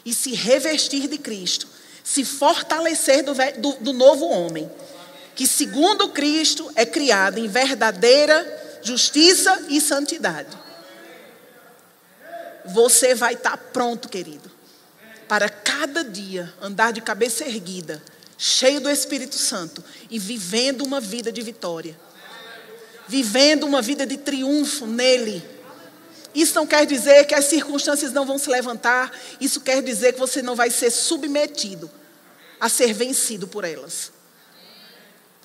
e 0.05 0.13
se 0.13 0.35
revestir 0.35 1.09
de 1.09 1.19
Cristo, 1.19 1.69
se 2.03 2.25
fortalecer 2.25 3.25
do, 3.25 3.33
do, 3.61 3.73
do 3.81 3.93
novo 3.93 4.27
homem, 4.27 4.69
que 5.37 5.47
segundo 5.47 6.09
Cristo 6.09 6.71
é 6.75 6.85
criado 6.85 7.39
em 7.39 7.47
verdadeira 7.47 8.81
justiça 8.83 9.67
e 9.69 9.81
santidade. 9.81 10.57
Você 12.65 13.15
vai 13.15 13.35
estar 13.35 13.57
pronto, 13.57 14.09
querido, 14.09 14.51
para 15.29 15.49
cada 15.49 16.03
dia 16.03 16.53
andar 16.61 16.93
de 16.93 17.01
cabeça 17.01 17.45
erguida, 17.45 18.03
cheio 18.39 18.81
do 18.81 18.91
Espírito 18.91 19.37
Santo 19.37 19.83
e 20.11 20.19
vivendo 20.19 20.83
uma 20.83 21.01
vida 21.01 21.31
de 21.31 21.43
vitória. 21.43 21.99
Vivendo 23.09 23.65
uma 23.65 23.81
vida 23.81 24.05
de 24.05 24.17
triunfo 24.17 24.87
nele. 24.87 25.43
Isso 26.35 26.55
não 26.55 26.67
quer 26.67 26.85
dizer 26.87 27.25
que 27.27 27.35
as 27.35 27.47
circunstâncias 27.47 28.13
não 28.13 28.27
vão 28.27 28.37
se 28.37 28.51
levantar, 28.51 29.11
isso 29.41 29.61
quer 29.61 29.83
dizer 29.83 30.13
que 30.13 30.19
você 30.19 30.43
não 30.43 30.55
vai 30.55 30.71
ser 30.71 30.91
submetido 30.91 31.91
a 32.61 32.69
ser 32.69 32.93
vencido 32.93 33.47
por 33.49 33.65
elas 33.65 34.16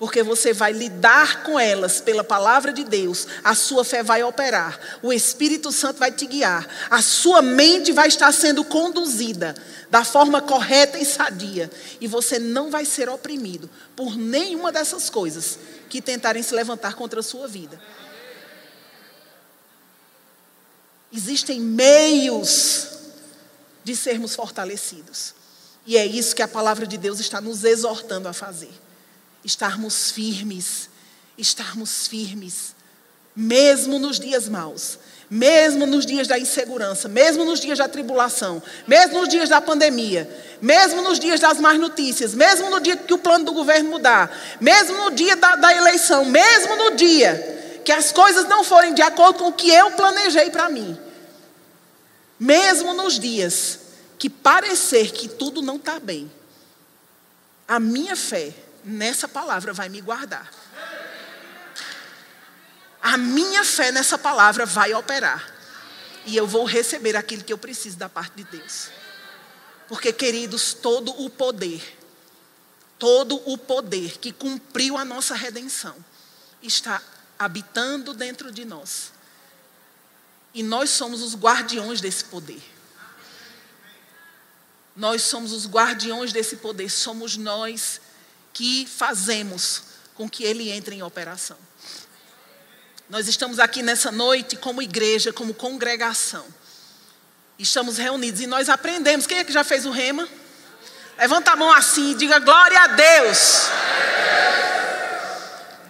porque 0.02 0.20
você 0.20 0.52
vai 0.52 0.72
lidar 0.72 1.44
com 1.44 1.56
elas 1.56 2.00
pela 2.00 2.24
palavra 2.24 2.72
de 2.72 2.82
Deus, 2.82 3.24
a 3.44 3.54
sua 3.54 3.84
fé 3.84 4.02
vai 4.02 4.20
operar, 4.24 4.98
o 5.00 5.12
Espírito 5.12 5.70
Santo 5.70 6.00
vai 6.00 6.10
te 6.10 6.26
guiar, 6.26 6.68
a 6.90 7.00
sua 7.00 7.40
mente 7.40 7.92
vai 7.92 8.08
estar 8.08 8.32
sendo 8.32 8.64
conduzida 8.64 9.54
da 9.88 10.04
forma 10.04 10.42
correta 10.42 10.98
e 10.98 11.04
sadia, 11.04 11.70
e 12.00 12.08
você 12.08 12.40
não 12.40 12.68
vai 12.68 12.84
ser 12.84 13.08
oprimido 13.08 13.70
por 13.94 14.16
nenhuma 14.16 14.72
dessas 14.72 15.08
coisas 15.08 15.56
que 15.88 16.02
tentarem 16.02 16.42
se 16.42 16.52
levantar 16.52 16.94
contra 16.94 17.20
a 17.20 17.22
sua 17.22 17.46
vida. 17.46 17.80
Existem 21.12 21.60
meios 21.60 22.88
de 23.84 23.94
sermos 23.94 24.34
fortalecidos. 24.34 25.32
E 25.86 25.96
é 25.96 26.04
isso 26.04 26.34
que 26.34 26.42
a 26.42 26.48
palavra 26.48 26.88
de 26.88 26.98
Deus 26.98 27.20
está 27.20 27.40
nos 27.40 27.62
exortando 27.62 28.26
a 28.26 28.32
fazer 28.32 28.82
estarmos 29.44 30.10
firmes, 30.10 30.88
estarmos 31.36 32.06
firmes, 32.06 32.74
mesmo 33.34 33.98
nos 33.98 34.20
dias 34.20 34.48
maus, 34.48 34.98
mesmo 35.28 35.86
nos 35.86 36.04
dias 36.04 36.28
da 36.28 36.38
insegurança, 36.38 37.08
mesmo 37.08 37.44
nos 37.44 37.58
dias 37.58 37.78
da 37.78 37.88
tribulação, 37.88 38.62
mesmo 38.86 39.20
nos 39.20 39.28
dias 39.28 39.48
da 39.48 39.60
pandemia, 39.60 40.28
mesmo 40.60 41.00
nos 41.00 41.18
dias 41.18 41.40
das 41.40 41.58
más 41.58 41.78
notícias, 41.78 42.34
mesmo 42.34 42.68
no 42.68 42.80
dia 42.80 42.96
que 42.96 43.14
o 43.14 43.18
plano 43.18 43.46
do 43.46 43.52
governo 43.52 43.90
mudar, 43.90 44.30
mesmo 44.60 44.96
no 45.04 45.10
dia 45.10 45.34
da, 45.34 45.56
da 45.56 45.74
eleição, 45.74 46.24
mesmo 46.26 46.76
no 46.76 46.96
dia 46.96 47.80
que 47.84 47.90
as 47.90 48.12
coisas 48.12 48.46
não 48.46 48.62
forem 48.62 48.94
de 48.94 49.02
acordo 49.02 49.38
com 49.38 49.48
o 49.48 49.52
que 49.52 49.70
eu 49.70 49.90
planejei 49.92 50.50
para 50.50 50.68
mim, 50.68 50.96
mesmo 52.38 52.92
nos 52.92 53.18
dias 53.18 53.78
que 54.18 54.28
parecer 54.28 55.10
que 55.12 55.28
tudo 55.28 55.62
não 55.62 55.76
está 55.76 55.98
bem, 55.98 56.30
a 57.66 57.80
minha 57.80 58.14
fé 58.14 58.52
nessa 58.84 59.28
palavra 59.28 59.72
vai 59.72 59.88
me 59.88 60.00
guardar. 60.00 60.50
A 63.02 63.16
minha 63.16 63.64
fé 63.64 63.90
nessa 63.90 64.16
palavra 64.16 64.64
vai 64.64 64.94
operar. 64.94 65.52
E 66.24 66.36
eu 66.36 66.46
vou 66.46 66.64
receber 66.64 67.16
aquilo 67.16 67.42
que 67.42 67.52
eu 67.52 67.58
preciso 67.58 67.96
da 67.96 68.08
parte 68.08 68.36
de 68.36 68.44
Deus. 68.44 68.90
Porque, 69.88 70.12
queridos, 70.12 70.72
todo 70.72 71.10
o 71.20 71.28
poder, 71.28 71.98
todo 72.98 73.42
o 73.50 73.58
poder 73.58 74.18
que 74.18 74.32
cumpriu 74.32 74.96
a 74.96 75.04
nossa 75.04 75.34
redenção, 75.34 75.96
está 76.62 77.02
habitando 77.36 78.14
dentro 78.14 78.52
de 78.52 78.64
nós. 78.64 79.12
E 80.54 80.62
nós 80.62 80.90
somos 80.90 81.22
os 81.22 81.34
guardiões 81.34 82.00
desse 82.00 82.24
poder. 82.24 82.62
Nós 84.94 85.22
somos 85.22 85.52
os 85.52 85.66
guardiões 85.66 86.32
desse 86.32 86.56
poder, 86.56 86.88
somos 86.88 87.36
nós 87.36 88.00
que 88.52 88.86
fazemos 88.86 89.82
com 90.14 90.28
que 90.28 90.44
ele 90.44 90.70
entre 90.70 90.94
em 90.94 91.02
operação. 91.02 91.56
Nós 93.08 93.28
estamos 93.28 93.58
aqui 93.58 93.82
nessa 93.82 94.10
noite 94.10 94.56
como 94.56 94.80
igreja, 94.80 95.32
como 95.32 95.52
congregação. 95.52 96.46
Estamos 97.58 97.98
reunidos 97.98 98.40
e 98.40 98.46
nós 98.46 98.68
aprendemos. 98.68 99.26
Quem 99.26 99.38
é 99.38 99.44
que 99.44 99.52
já 99.52 99.62
fez 99.62 99.84
o 99.86 99.90
rema? 99.90 100.28
Levanta 101.18 101.52
a 101.52 101.56
mão 101.56 101.72
assim 101.72 102.12
e 102.12 102.14
diga 102.14 102.38
glória 102.38 102.80
a 102.80 102.86
Deus. 102.86 103.38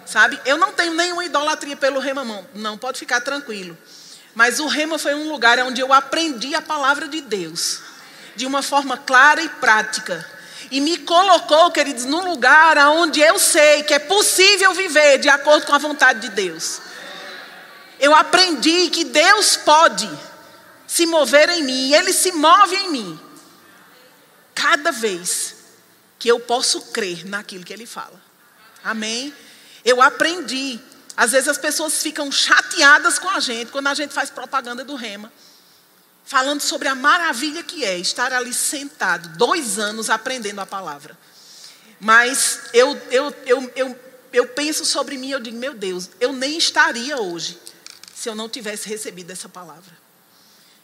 Sabe? 0.05 0.39
Eu 0.45 0.57
não 0.57 0.73
tenho 0.73 0.93
nenhuma 0.93 1.25
idolatria 1.25 1.75
pelo 1.75 1.99
rema, 1.99 2.23
não. 2.23 2.47
Não, 2.53 2.77
pode 2.77 2.99
ficar 2.99 3.21
tranquilo. 3.21 3.77
Mas 4.35 4.59
o 4.59 4.67
rema 4.67 4.99
foi 4.99 5.13
um 5.13 5.29
lugar 5.29 5.57
onde 5.59 5.81
eu 5.81 5.93
aprendi 5.93 6.53
a 6.55 6.61
palavra 6.61 7.07
de 7.07 7.21
Deus 7.21 7.79
de 8.35 8.45
uma 8.45 8.61
forma 8.61 8.97
clara 8.97 9.41
e 9.41 9.49
prática. 9.49 10.29
E 10.71 10.81
me 10.81 10.97
colocou, 10.99 11.71
queridos, 11.71 12.05
num 12.05 12.29
lugar 12.29 12.77
onde 12.89 13.19
eu 13.19 13.37
sei 13.39 13.83
que 13.83 13.93
é 13.93 13.99
possível 13.99 14.73
viver 14.73 15.19
de 15.19 15.29
acordo 15.29 15.65
com 15.65 15.73
a 15.73 15.77
vontade 15.77 16.21
de 16.21 16.29
Deus. 16.29 16.81
Eu 17.99 18.13
aprendi 18.15 18.89
que 18.89 19.03
Deus 19.03 19.55
pode 19.57 20.09
se 20.87 21.05
mover 21.05 21.49
em 21.49 21.63
mim, 21.63 21.93
Ele 21.93 22.13
se 22.13 22.31
move 22.31 22.75
em 22.75 22.91
mim. 22.91 23.19
Cada 24.53 24.91
vez 24.91 25.55
que 26.19 26.27
eu 26.27 26.39
posso 26.39 26.81
crer 26.91 27.25
naquilo 27.25 27.63
que 27.63 27.73
Ele 27.73 27.85
fala. 27.85 28.21
Amém? 28.83 29.33
Eu 29.83 30.01
aprendi. 30.01 30.79
Às 31.15 31.31
vezes 31.31 31.47
as 31.47 31.57
pessoas 31.57 32.01
ficam 32.01 32.31
chateadas 32.31 33.19
com 33.19 33.29
a 33.29 33.39
gente 33.39 33.71
quando 33.71 33.87
a 33.87 33.93
gente 33.93 34.13
faz 34.13 34.29
propaganda 34.29 34.83
do 34.83 34.95
rema 34.95 35.31
falando 36.23 36.61
sobre 36.61 36.87
a 36.87 36.95
maravilha 36.95 37.63
que 37.63 37.83
é 37.83 37.97
estar 37.97 38.31
ali 38.33 38.53
sentado, 38.53 39.37
dois 39.37 39.77
anos 39.77 40.09
aprendendo 40.09 40.59
a 40.59 40.65
palavra. 40.65 41.17
Mas 41.99 42.61
eu, 42.73 42.99
eu, 43.11 43.35
eu, 43.45 43.71
eu, 43.75 43.99
eu 44.31 44.47
penso 44.47 44.85
sobre 44.85 45.17
mim 45.17 45.31
eu 45.31 45.39
digo, 45.39 45.57
meu 45.57 45.73
Deus, 45.73 46.09
eu 46.19 46.33
nem 46.33 46.57
estaria 46.57 47.17
hoje 47.17 47.59
se 48.13 48.29
eu 48.29 48.35
não 48.35 48.49
tivesse 48.49 48.87
recebido 48.87 49.31
essa 49.31 49.49
palavra. 49.49 50.03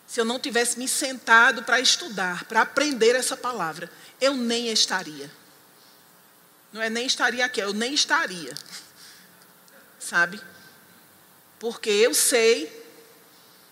Se 0.07 0.19
eu 0.19 0.25
não 0.25 0.39
tivesse 0.39 0.77
me 0.79 0.87
sentado 0.87 1.63
para 1.63 1.79
estudar, 1.79 2.45
para 2.45 2.61
aprender 2.61 3.15
essa 3.15 3.37
palavra, 3.37 3.91
eu 4.19 4.33
nem 4.33 4.69
estaria. 4.69 5.31
Não 6.73 6.81
é 6.81 6.89
nem 6.89 7.05
estaria 7.05 7.45
aqui, 7.45 7.59
eu 7.59 7.73
nem 7.73 7.93
estaria. 7.93 8.53
Sabe? 9.99 10.41
Porque 11.59 11.89
eu 11.89 12.13
sei 12.13 12.78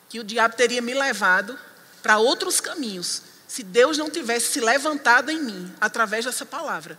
que 0.10 0.20
o 0.20 0.24
diabo 0.24 0.56
teria 0.56 0.82
me 0.82 0.94
levado 0.94 1.58
para 2.02 2.18
outros 2.18 2.62
caminhos, 2.62 3.22
se 3.48 3.64
Deus 3.64 3.98
não 3.98 4.10
tivesse 4.10 4.52
se 4.52 4.60
levantado 4.60 5.30
em 5.30 5.42
mim, 5.42 5.74
através 5.80 6.26
dessa 6.26 6.46
palavra, 6.46 6.98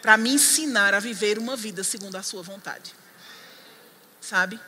para 0.00 0.16
me 0.16 0.30
ensinar 0.30 0.94
a 0.94 1.00
viver 1.00 1.38
uma 1.38 1.56
vida 1.56 1.82
segundo 1.82 2.16
a 2.16 2.22
Sua 2.22 2.42
vontade. 2.42 2.94
Sabe? 4.20 4.60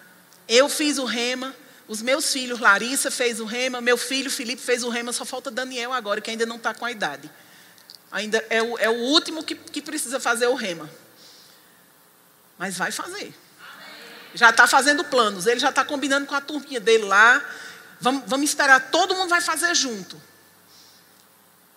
Eu 0.49 0.69
fiz 0.69 0.99
o 0.99 1.05
rema, 1.05 1.55
os 1.87 2.03
meus 2.03 2.33
filhos, 2.33 2.61
Larissa 2.61 3.11
fez 3.11 3.41
o 3.41 3.45
rema, 3.45 3.81
meu 3.81 3.97
filho 3.97 4.31
Felipe 4.31 4.61
fez 4.61 4.83
o 4.83 4.89
rema, 4.89 5.13
só 5.13 5.25
falta 5.25 5.51
Daniel 5.51 5.93
agora, 5.93 6.21
que 6.21 6.31
ainda 6.31 6.45
não 6.45 6.57
está 6.57 6.75
com 6.75 6.85
a 6.85 6.91
idade. 6.91 7.31
Ainda 8.11 8.45
é 8.49 8.63
o, 8.63 8.79
é 8.79 8.89
o 8.89 8.95
último 8.95 9.43
que, 9.43 9.55
que 9.55 9.83
precisa 9.83 10.19
fazer 10.19 10.47
o 10.47 10.55
rema. 10.55 10.89
Mas 12.59 12.77
vai 12.77 12.91
fazer. 12.91 13.35
Já 14.35 14.51
está 14.51 14.67
fazendo 14.67 15.05
planos, 15.05 15.47
ele 15.47 15.61
já 15.61 15.71
está 15.71 15.85
combinando 15.85 16.27
com 16.27 16.35
a 16.35 16.41
turminha 16.41 16.81
dele 16.81 17.05
lá 17.05 17.43
Vamos, 18.01 18.25
vamos 18.27 18.51
esperar, 18.51 18.91
todo 18.91 19.15
mundo 19.15 19.29
vai 19.29 19.41
fazer 19.41 19.75
junto. 19.75 20.21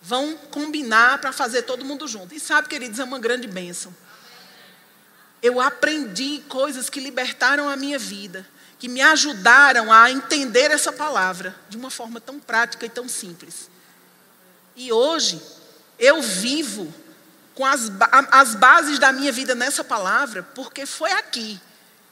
Vão 0.00 0.36
combinar 0.50 1.18
para 1.18 1.32
fazer 1.32 1.62
todo 1.62 1.84
mundo 1.84 2.06
junto. 2.06 2.34
E 2.34 2.40
sabe, 2.40 2.68
queridos, 2.68 2.98
é 2.98 3.04
uma 3.04 3.18
grande 3.18 3.46
bênção. 3.46 3.94
Eu 5.42 5.60
aprendi 5.60 6.42
coisas 6.48 6.88
que 6.88 7.00
libertaram 7.00 7.68
a 7.68 7.76
minha 7.76 7.98
vida, 7.98 8.46
que 8.78 8.88
me 8.88 9.00
ajudaram 9.00 9.92
a 9.92 10.10
entender 10.10 10.70
essa 10.70 10.92
palavra 10.92 11.54
de 11.68 11.76
uma 11.76 11.90
forma 11.90 12.20
tão 12.20 12.38
prática 12.38 12.86
e 12.86 12.88
tão 12.88 13.08
simples. 13.08 13.68
E 14.76 14.92
hoje, 14.92 15.42
eu 15.98 16.22
vivo 16.22 16.92
com 17.54 17.64
as, 17.66 17.90
as 18.30 18.54
bases 18.54 18.98
da 18.98 19.12
minha 19.12 19.30
vida 19.32 19.54
nessa 19.54 19.84
palavra, 19.84 20.42
porque 20.54 20.86
foi 20.86 21.12
aqui 21.12 21.60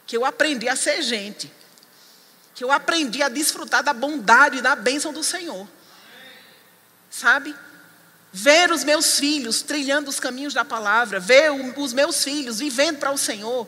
que 0.05 0.15
eu 0.15 0.25
aprendi 0.25 0.67
a 0.67 0.75
ser 0.75 1.01
gente 1.01 1.51
que 2.53 2.63
eu 2.63 2.71
aprendi 2.71 3.21
a 3.23 3.29
desfrutar 3.29 3.83
da 3.83 3.93
bondade 3.93 4.57
e 4.57 4.61
da 4.61 4.75
bênção 4.75 5.13
do 5.13 5.23
Senhor. 5.23 5.67
Sabe? 7.09 7.55
Ver 8.31 8.71
os 8.71 8.83
meus 8.83 9.17
filhos 9.17 9.61
trilhando 9.61 10.09
os 10.09 10.19
caminhos 10.19 10.53
da 10.53 10.63
palavra, 10.63 11.19
ver 11.19 11.51
os 11.51 11.93
meus 11.93 12.23
filhos 12.23 12.59
vivendo 12.59 12.99
para 12.99 13.11
o 13.11 13.17
Senhor, 13.17 13.67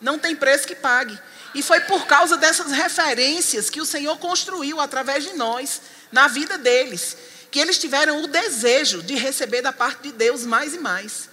não 0.00 0.18
tem 0.18 0.36
preço 0.36 0.66
que 0.66 0.74
pague. 0.74 1.18
E 1.54 1.62
foi 1.62 1.80
por 1.80 2.06
causa 2.06 2.36
dessas 2.36 2.72
referências 2.72 3.70
que 3.70 3.80
o 3.80 3.86
Senhor 3.86 4.18
construiu 4.18 4.80
através 4.80 5.24
de 5.24 5.34
nós, 5.34 5.80
na 6.10 6.28
vida 6.28 6.58
deles, 6.58 7.16
que 7.50 7.58
eles 7.58 7.78
tiveram 7.78 8.22
o 8.22 8.26
desejo 8.26 9.02
de 9.02 9.14
receber 9.14 9.62
da 9.62 9.72
parte 9.72 10.04
de 10.04 10.12
Deus 10.12 10.44
mais 10.44 10.74
e 10.74 10.78
mais. 10.78 11.28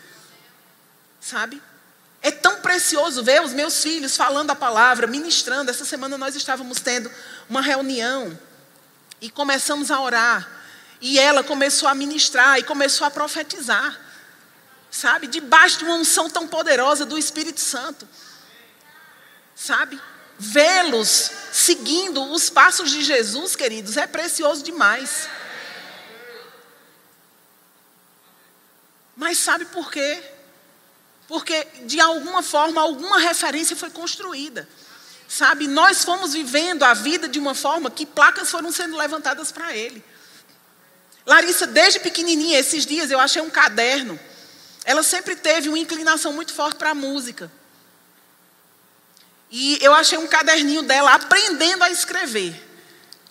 Sabe? 1.19 1.61
É 2.21 2.31
tão 2.31 2.61
precioso 2.61 3.23
ver 3.23 3.41
os 3.41 3.53
meus 3.53 3.81
filhos 3.81 4.17
falando 4.17 4.51
a 4.51 4.55
palavra, 4.55 5.07
ministrando. 5.07 5.71
Essa 5.71 5.85
semana 5.85 6.17
nós 6.17 6.35
estávamos 6.35 6.79
tendo 6.79 7.09
uma 7.49 7.61
reunião 7.61 8.37
e 9.21 9.29
começamos 9.29 9.89
a 9.89 10.01
orar. 10.01 10.49
E 10.99 11.17
ela 11.17 11.43
começou 11.43 11.87
a 11.87 11.95
ministrar 11.95 12.59
e 12.59 12.63
começou 12.63 13.07
a 13.07 13.11
profetizar. 13.11 13.97
Sabe? 14.91 15.27
Debaixo 15.27 15.79
de 15.79 15.85
uma 15.85 15.95
unção 15.95 16.29
tão 16.29 16.47
poderosa 16.47 17.05
do 17.05 17.17
Espírito 17.17 17.61
Santo. 17.61 18.07
Sabe? 19.55 20.01
Vê-los 20.37 21.31
seguindo 21.51 22.21
os 22.31 22.49
passos 22.49 22.91
de 22.91 23.01
Jesus, 23.03 23.55
queridos, 23.55 23.97
é 23.97 24.07
precioso 24.07 24.63
demais. 24.63 25.29
Mas 29.15 29.37
sabe 29.37 29.65
por 29.65 29.91
quê? 29.91 30.21
Porque 31.29 31.65
de 31.83 31.99
alguma 31.99 32.41
forma, 32.41 32.81
alguma 32.81 33.19
referência 33.19 33.75
foi 33.75 33.91
construída. 33.91 34.67
Sabe, 35.27 35.67
nós 35.67 36.03
fomos 36.03 36.33
vivendo 36.33 36.81
a 36.81 36.95
vida 36.95 37.29
de 37.29 37.37
uma 37.37 37.53
forma 37.53 37.91
que 37.91 38.03
placas 38.03 38.49
foram 38.49 38.71
sendo 38.71 38.97
levantadas 38.97 39.51
para 39.51 39.77
ele. 39.77 40.03
Larissa, 41.27 41.67
desde 41.67 41.99
pequenininha, 41.99 42.57
esses 42.57 42.83
dias 42.83 43.11
eu 43.11 43.19
achei 43.19 43.43
um 43.43 43.49
caderno. 43.49 44.19
Ela 44.83 45.03
sempre 45.03 45.35
teve 45.35 45.69
uma 45.69 45.77
inclinação 45.77 46.33
muito 46.33 46.51
forte 46.51 46.77
para 46.77 46.89
a 46.89 46.95
música. 46.95 47.51
E 49.51 49.77
eu 49.83 49.93
achei 49.93 50.17
um 50.17 50.25
caderninho 50.25 50.81
dela 50.81 51.13
aprendendo 51.13 51.83
a 51.83 51.91
escrever. 51.91 52.59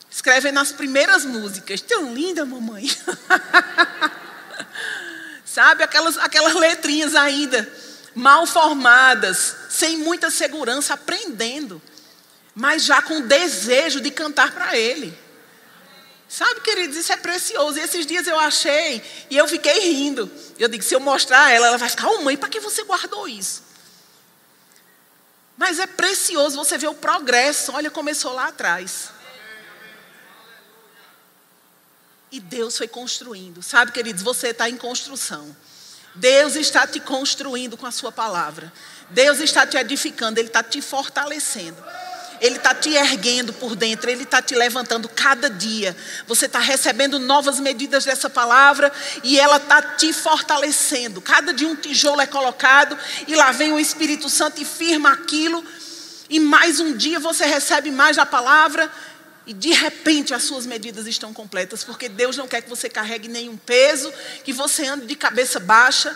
Escrevendo 0.09 0.61
as 0.61 0.71
primeiras 0.71 1.25
músicas. 1.25 1.81
Tão 1.81 2.15
linda, 2.15 2.45
mamãe. 2.45 2.89
Sabe, 5.45 5.83
aquelas, 5.83 6.17
aquelas 6.19 6.55
letrinhas 6.55 7.17
ainda 7.17 7.88
mal 8.19 8.47
formadas, 8.47 9.55
sem 9.71 9.97
muita 9.97 10.31
segurança, 10.31 10.95
aprendendo, 10.95 11.81
mas 12.55 12.85
já 12.85 13.01
com 13.01 13.21
desejo 13.21 14.01
de 14.01 14.11
cantar 14.11 14.53
para 14.53 14.77
Ele. 14.77 15.17
Sabe, 16.29 16.61
queridos, 16.61 16.97
isso 16.97 17.13
é 17.13 17.17
precioso. 17.17 17.79
E 17.79 17.83
esses 17.83 18.05
dias 18.05 18.27
eu 18.27 18.39
achei 18.39 19.03
e 19.31 19.37
eu 19.37 19.49
fiquei 19.49 19.93
rindo. 19.93 20.31
Eu 20.59 20.69
digo, 20.69 20.83
se 20.83 20.95
eu 20.95 21.01
mostrar 21.01 21.45
a 21.45 21.51
ela, 21.51 21.69
ela 21.69 21.79
vai 21.79 21.89
ficar, 21.89 22.09
oh 22.09 22.23
mãe, 22.23 22.37
para 22.37 22.51
que 22.51 22.61
você 22.61 22.83
guardou 22.85 23.27
isso? 23.27 23.63
Mas 25.57 25.79
é 25.79 25.87
precioso 25.87 26.57
você 26.57 26.77
ver 26.77 26.89
o 26.89 26.95
progresso. 26.95 27.73
Olha, 27.73 27.91
começou 27.91 28.35
lá 28.35 28.49
atrás. 28.49 29.11
E 32.31 32.41
Deus 32.41 32.77
foi 32.77 32.89
construindo. 32.89 33.63
Sabe, 33.63 33.93
queridos, 33.93 34.23
você 34.23 34.49
está 34.49 34.69
em 34.69 34.77
construção. 34.77 35.57
Deus 36.19 36.57
está 36.57 36.87
te 36.87 37.01
construindo 37.01 37.77
com 37.77 37.87
a 37.87 37.93
sua 37.93 38.11
palavra. 38.11 38.73
Deus 39.11 39.41
está 39.41 39.67
te 39.67 39.77
edificando, 39.77 40.39
Ele 40.39 40.49
está 40.49 40.63
te 40.63 40.83
fortalecendo. 40.83 41.77
Ele 42.41 42.57
está 42.57 42.75
te 42.75 42.91
erguendo 42.91 43.53
por 43.53 43.75
dentro, 43.75 44.11
Ele 44.11 44.23
está 44.23 44.41
te 44.41 44.55
levantando 44.55 45.09
cada 45.09 45.49
dia. 45.49 45.97
Você 46.27 46.47
está 46.47 46.59
recebendo 46.59 47.19
novas 47.19 47.59
medidas 47.59 48.05
dessa 48.05 48.29
palavra 48.31 48.93
e 49.23 49.39
ela 49.39 49.57
está 49.57 49.81
te 49.83 50.13
fortalecendo. 50.13 51.21
Cada 51.21 51.53
dia 51.53 51.69
um 51.69 51.77
tijolo 51.77 52.21
é 52.21 52.27
colocado 52.27 52.97
e 53.27 53.35
lá 53.35 53.51
vem 53.53 53.73
o 53.73 53.81
Espírito 53.81 54.29
Santo 54.29 54.61
e 54.61 54.65
firma 54.65 55.13
aquilo. 55.13 55.65
E 56.31 56.39
mais 56.39 56.79
um 56.79 56.97
dia 56.97 57.19
você 57.19 57.47
recebe 57.47 57.91
mais 57.91 58.17
da 58.17 58.27
palavra 58.27 58.91
e 59.49 59.55
de 59.55 59.73
repente 59.73 60.35
as 60.35 60.43
suas 60.43 60.67
medidas 60.67 61.07
estão 61.07 61.33
completas, 61.33 61.83
porque 61.83 62.07
Deus 62.07 62.37
não 62.37 62.47
quer 62.47 62.61
que 62.61 62.69
você 62.69 62.87
carregue 62.87 63.29
nenhum 63.29 63.57
peso, 63.57 64.13
que 64.45 64.53
você 64.53 64.87
ande 64.87 65.07
de 65.07 65.17
cabeça 65.17 65.59
baixa. 65.59 66.15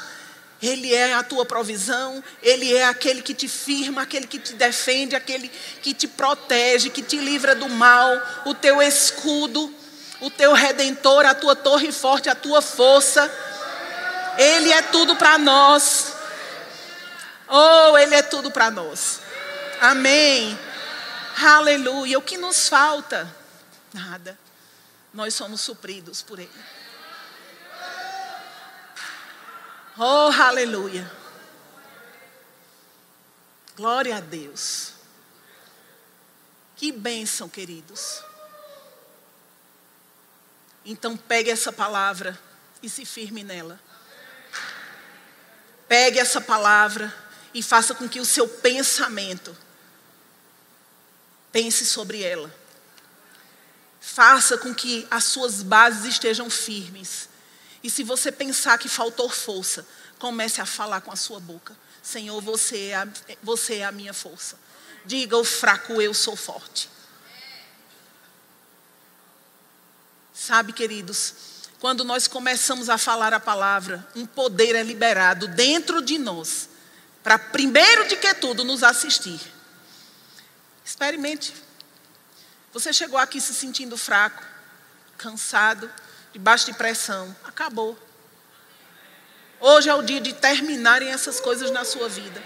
Ele 0.61 0.93
é 0.93 1.15
a 1.15 1.23
tua 1.23 1.47
provisão, 1.47 2.23
Ele 2.43 2.77
é 2.77 2.85
aquele 2.85 3.23
que 3.23 3.33
te 3.33 3.49
firma, 3.49 4.03
aquele 4.03 4.27
que 4.27 4.39
te 4.39 4.53
defende, 4.53 5.17
aquele 5.17 5.51
que 5.81 5.95
te 5.95 6.07
protege, 6.07 6.91
que 6.91 7.01
te 7.01 7.17
livra 7.17 7.55
do 7.55 7.71
mal, 7.71 8.13
o 8.45 8.55
teu 8.55 8.83
escudo. 8.83 9.75
o 10.21 10.31
teu 10.31 10.53
redentor, 10.53 11.27
a 11.27 11.35
tua 11.35 11.57
torre 11.57 11.91
forte, 11.91 12.29
a 12.29 12.35
tua 12.35 12.63
força. 12.63 13.29
Ele 14.39 14.71
é 14.71 14.83
tudo 14.83 15.17
para 15.17 15.37
nós. 15.37 16.13
Oh, 17.49 17.99
Ele 17.99 18.15
é 18.15 18.23
tudo 18.23 18.49
para 18.51 18.71
nós. 18.71 19.21
Amém. 19.81 20.57
Aleluia. 21.37 22.19
O 22.19 22.23
que 22.23 22.37
nos 22.37 22.69
falta? 22.69 23.35
Nada. 23.93 24.39
Nós 25.13 25.35
somos 25.35 25.61
supridos 25.61 26.23
por 26.23 26.39
Ele. 26.39 26.51
Oh, 29.97 30.31
aleluia. 30.43 31.11
Glória 33.77 34.17
a 34.17 34.21
Deus. 34.21 34.93
Que 36.77 36.91
bênção, 36.91 37.49
queridos. 37.49 38.23
Então 40.85 41.17
pegue 41.17 41.51
essa 41.51 41.73
palavra 41.73 42.39
e 42.83 42.89
se 42.89 43.05
firme 43.05 43.45
nela. 43.45 43.79
Pegue 45.87 46.19
essa 46.19 46.41
palavra 46.41 47.15
e 47.55 47.63
faça 47.63 47.95
com 47.95 48.09
que 48.09 48.19
o 48.19 48.25
seu 48.25 48.49
pensamento 48.49 49.57
pense 51.53 51.87
sobre 51.87 52.23
ela. 52.23 52.53
Faça 54.01 54.59
com 54.59 54.75
que 54.75 55.07
as 55.11 55.25
suas 55.25 55.63
bases 55.63 56.07
estejam 56.07 56.51
firmes. 56.51 57.29
E 57.85 57.91
se 57.91 58.03
você 58.03 58.33
pensar 58.33 58.79
que 58.79 58.89
faltou 58.89 59.29
força, 59.29 59.87
comece 60.19 60.61
a 60.61 60.67
falar 60.67 61.03
com 61.03 61.13
a 61.13 61.17
sua 61.17 61.39
boca. 61.39 61.77
Senhor, 62.03 62.41
você 62.41 62.87
é 62.87 62.95
a, 62.97 63.09
você 63.43 63.77
é 63.77 63.85
a 63.85 63.93
minha 63.93 64.13
força. 64.13 64.59
Diga 65.05 65.37
o 65.37 65.45
fraco, 65.45 66.01
eu 66.01 66.15
sou 66.15 66.35
forte. 66.35 66.89
Sabe, 70.33 70.73
queridos, 70.73 71.35
quando 71.79 72.05
nós 72.05 72.27
começamos 72.27 72.89
a 72.89 72.99
falar 72.99 73.33
a 73.33 73.41
palavra, 73.41 74.09
um 74.17 74.27
poder 74.27 74.75
é 74.75 74.83
liberado 74.83 75.47
dentro 75.49 76.01
de 76.03 76.19
nós, 76.19 76.69
para 77.23 77.39
primeiro 77.39 78.09
de 78.09 78.17
que 78.17 78.35
tudo 78.35 78.65
nos 78.65 78.83
assistir. 78.83 79.41
Experimente. 80.85 81.55
Você 82.73 82.93
chegou 82.93 83.19
aqui 83.19 83.41
se 83.41 83.55
sentindo 83.55 83.97
fraco, 83.97 84.43
cansado, 85.19 85.91
debaixo 86.33 86.67
de 86.67 86.75
pressão. 86.75 87.35
Acabou. 87.45 87.99
Hoje 89.61 89.89
é 89.89 89.95
o 89.95 90.03
dia 90.03 90.21
de 90.21 90.33
terminarem 90.33 91.09
essas 91.09 91.39
coisas 91.39 91.71
na 91.71 91.85
sua 91.85 92.09
vida. 92.09 92.43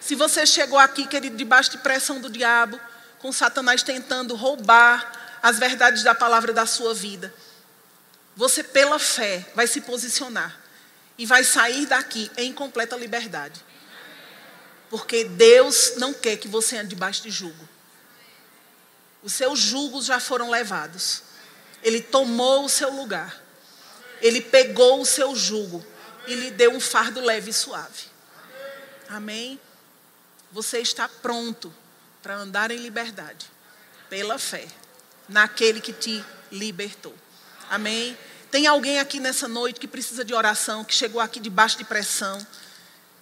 Se 0.00 0.14
você 0.14 0.44
chegou 0.46 0.78
aqui, 0.78 1.06
querido, 1.06 1.36
debaixo 1.36 1.70
de 1.70 1.78
pressão 1.78 2.20
do 2.20 2.28
diabo, 2.28 2.78
com 3.18 3.32
Satanás 3.32 3.82
tentando 3.82 4.34
roubar 4.34 5.12
as 5.42 5.58
verdades 5.58 6.02
da 6.02 6.14
palavra 6.14 6.52
da 6.52 6.66
sua 6.66 6.92
vida, 6.94 7.32
você, 8.36 8.62
pela 8.62 8.98
fé, 8.98 9.50
vai 9.54 9.66
se 9.66 9.80
posicionar 9.80 10.56
e 11.16 11.26
vai 11.26 11.42
sair 11.42 11.86
daqui 11.86 12.30
em 12.36 12.52
completa 12.52 12.96
liberdade. 12.96 13.64
Porque 14.90 15.24
Deus 15.24 15.94
não 15.96 16.14
quer 16.14 16.36
que 16.36 16.48
você 16.48 16.76
ande 16.76 16.88
debaixo 16.88 17.22
de 17.22 17.30
jugo. 17.30 17.68
Os 19.22 19.32
seus 19.32 19.58
julgos 19.58 20.06
já 20.06 20.18
foram 20.18 20.50
levados. 20.50 21.22
Ele 21.82 22.00
tomou 22.00 22.64
o 22.64 22.68
seu 22.68 22.90
lugar. 22.90 23.42
Ele 24.20 24.40
pegou 24.40 25.00
o 25.00 25.06
seu 25.06 25.34
jugo 25.36 25.84
e 26.26 26.34
lhe 26.34 26.50
deu 26.50 26.72
um 26.72 26.80
fardo 26.80 27.20
leve 27.20 27.50
e 27.50 27.54
suave. 27.54 28.04
Amém? 29.08 29.60
Você 30.52 30.78
está 30.78 31.08
pronto 31.08 31.72
para 32.22 32.36
andar 32.36 32.70
em 32.70 32.76
liberdade, 32.78 33.46
pela 34.08 34.38
fé, 34.38 34.66
naquele 35.28 35.80
que 35.80 35.92
te 35.92 36.24
libertou. 36.50 37.14
Amém? 37.70 38.16
Tem 38.50 38.66
alguém 38.66 38.98
aqui 38.98 39.20
nessa 39.20 39.46
noite 39.46 39.78
que 39.78 39.86
precisa 39.86 40.24
de 40.24 40.34
oração, 40.34 40.84
que 40.84 40.94
chegou 40.94 41.20
aqui 41.20 41.38
debaixo 41.38 41.76
de 41.76 41.84
pressão, 41.84 42.44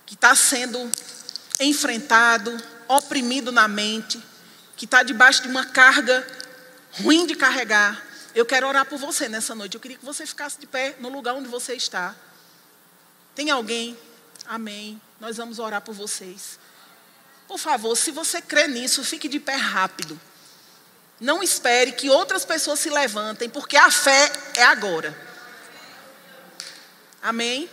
que 0.04 0.14
está 0.14 0.34
sendo 0.34 0.90
enfrentado, 1.60 2.56
oprimido 2.88 3.50
na 3.50 3.66
mente, 3.66 4.22
que 4.76 4.84
está 4.84 5.02
debaixo 5.02 5.42
de 5.42 5.48
uma 5.48 5.64
carga 5.64 6.26
ruim 7.00 7.26
de 7.26 7.34
carregar. 7.34 8.02
Eu 8.34 8.44
quero 8.44 8.66
orar 8.66 8.84
por 8.84 8.98
você 8.98 9.28
nessa 9.28 9.54
noite. 9.54 9.74
Eu 9.74 9.80
queria 9.80 9.96
que 9.96 10.04
você 10.04 10.26
ficasse 10.26 10.58
de 10.58 10.66
pé 10.66 10.96
no 11.00 11.08
lugar 11.08 11.34
onde 11.34 11.48
você 11.48 11.74
está. 11.74 12.14
Tem 13.34 13.50
alguém? 13.50 13.96
Amém. 14.46 15.00
Nós 15.18 15.36
vamos 15.36 15.58
orar 15.58 15.80
por 15.80 15.94
vocês. 15.94 16.58
Por 17.48 17.58
favor, 17.58 17.96
se 17.96 18.10
você 18.10 18.42
crê 18.42 18.66
nisso, 18.66 19.04
fique 19.04 19.28
de 19.28 19.40
pé 19.40 19.54
rápido. 19.54 20.20
Não 21.18 21.42
espere 21.42 21.92
que 21.92 22.10
outras 22.10 22.44
pessoas 22.44 22.78
se 22.78 22.90
levantem, 22.90 23.48
porque 23.48 23.76
a 23.76 23.90
fé 23.90 24.30
é 24.54 24.64
agora. 24.64 25.16
Amém? 27.22 27.70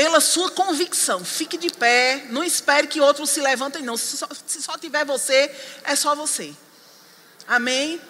Pela 0.00 0.18
sua 0.18 0.50
convicção, 0.50 1.22
fique 1.22 1.58
de 1.58 1.68
pé. 1.68 2.24
Não 2.30 2.42
espere 2.42 2.86
que 2.86 3.02
outros 3.02 3.28
se 3.28 3.38
levantem, 3.38 3.82
não. 3.82 3.98
Se 3.98 4.16
só, 4.16 4.26
se 4.46 4.62
só 4.62 4.78
tiver 4.78 5.04
você, 5.04 5.54
é 5.84 5.94
só 5.94 6.14
você. 6.14 6.56
Amém? 7.46 8.00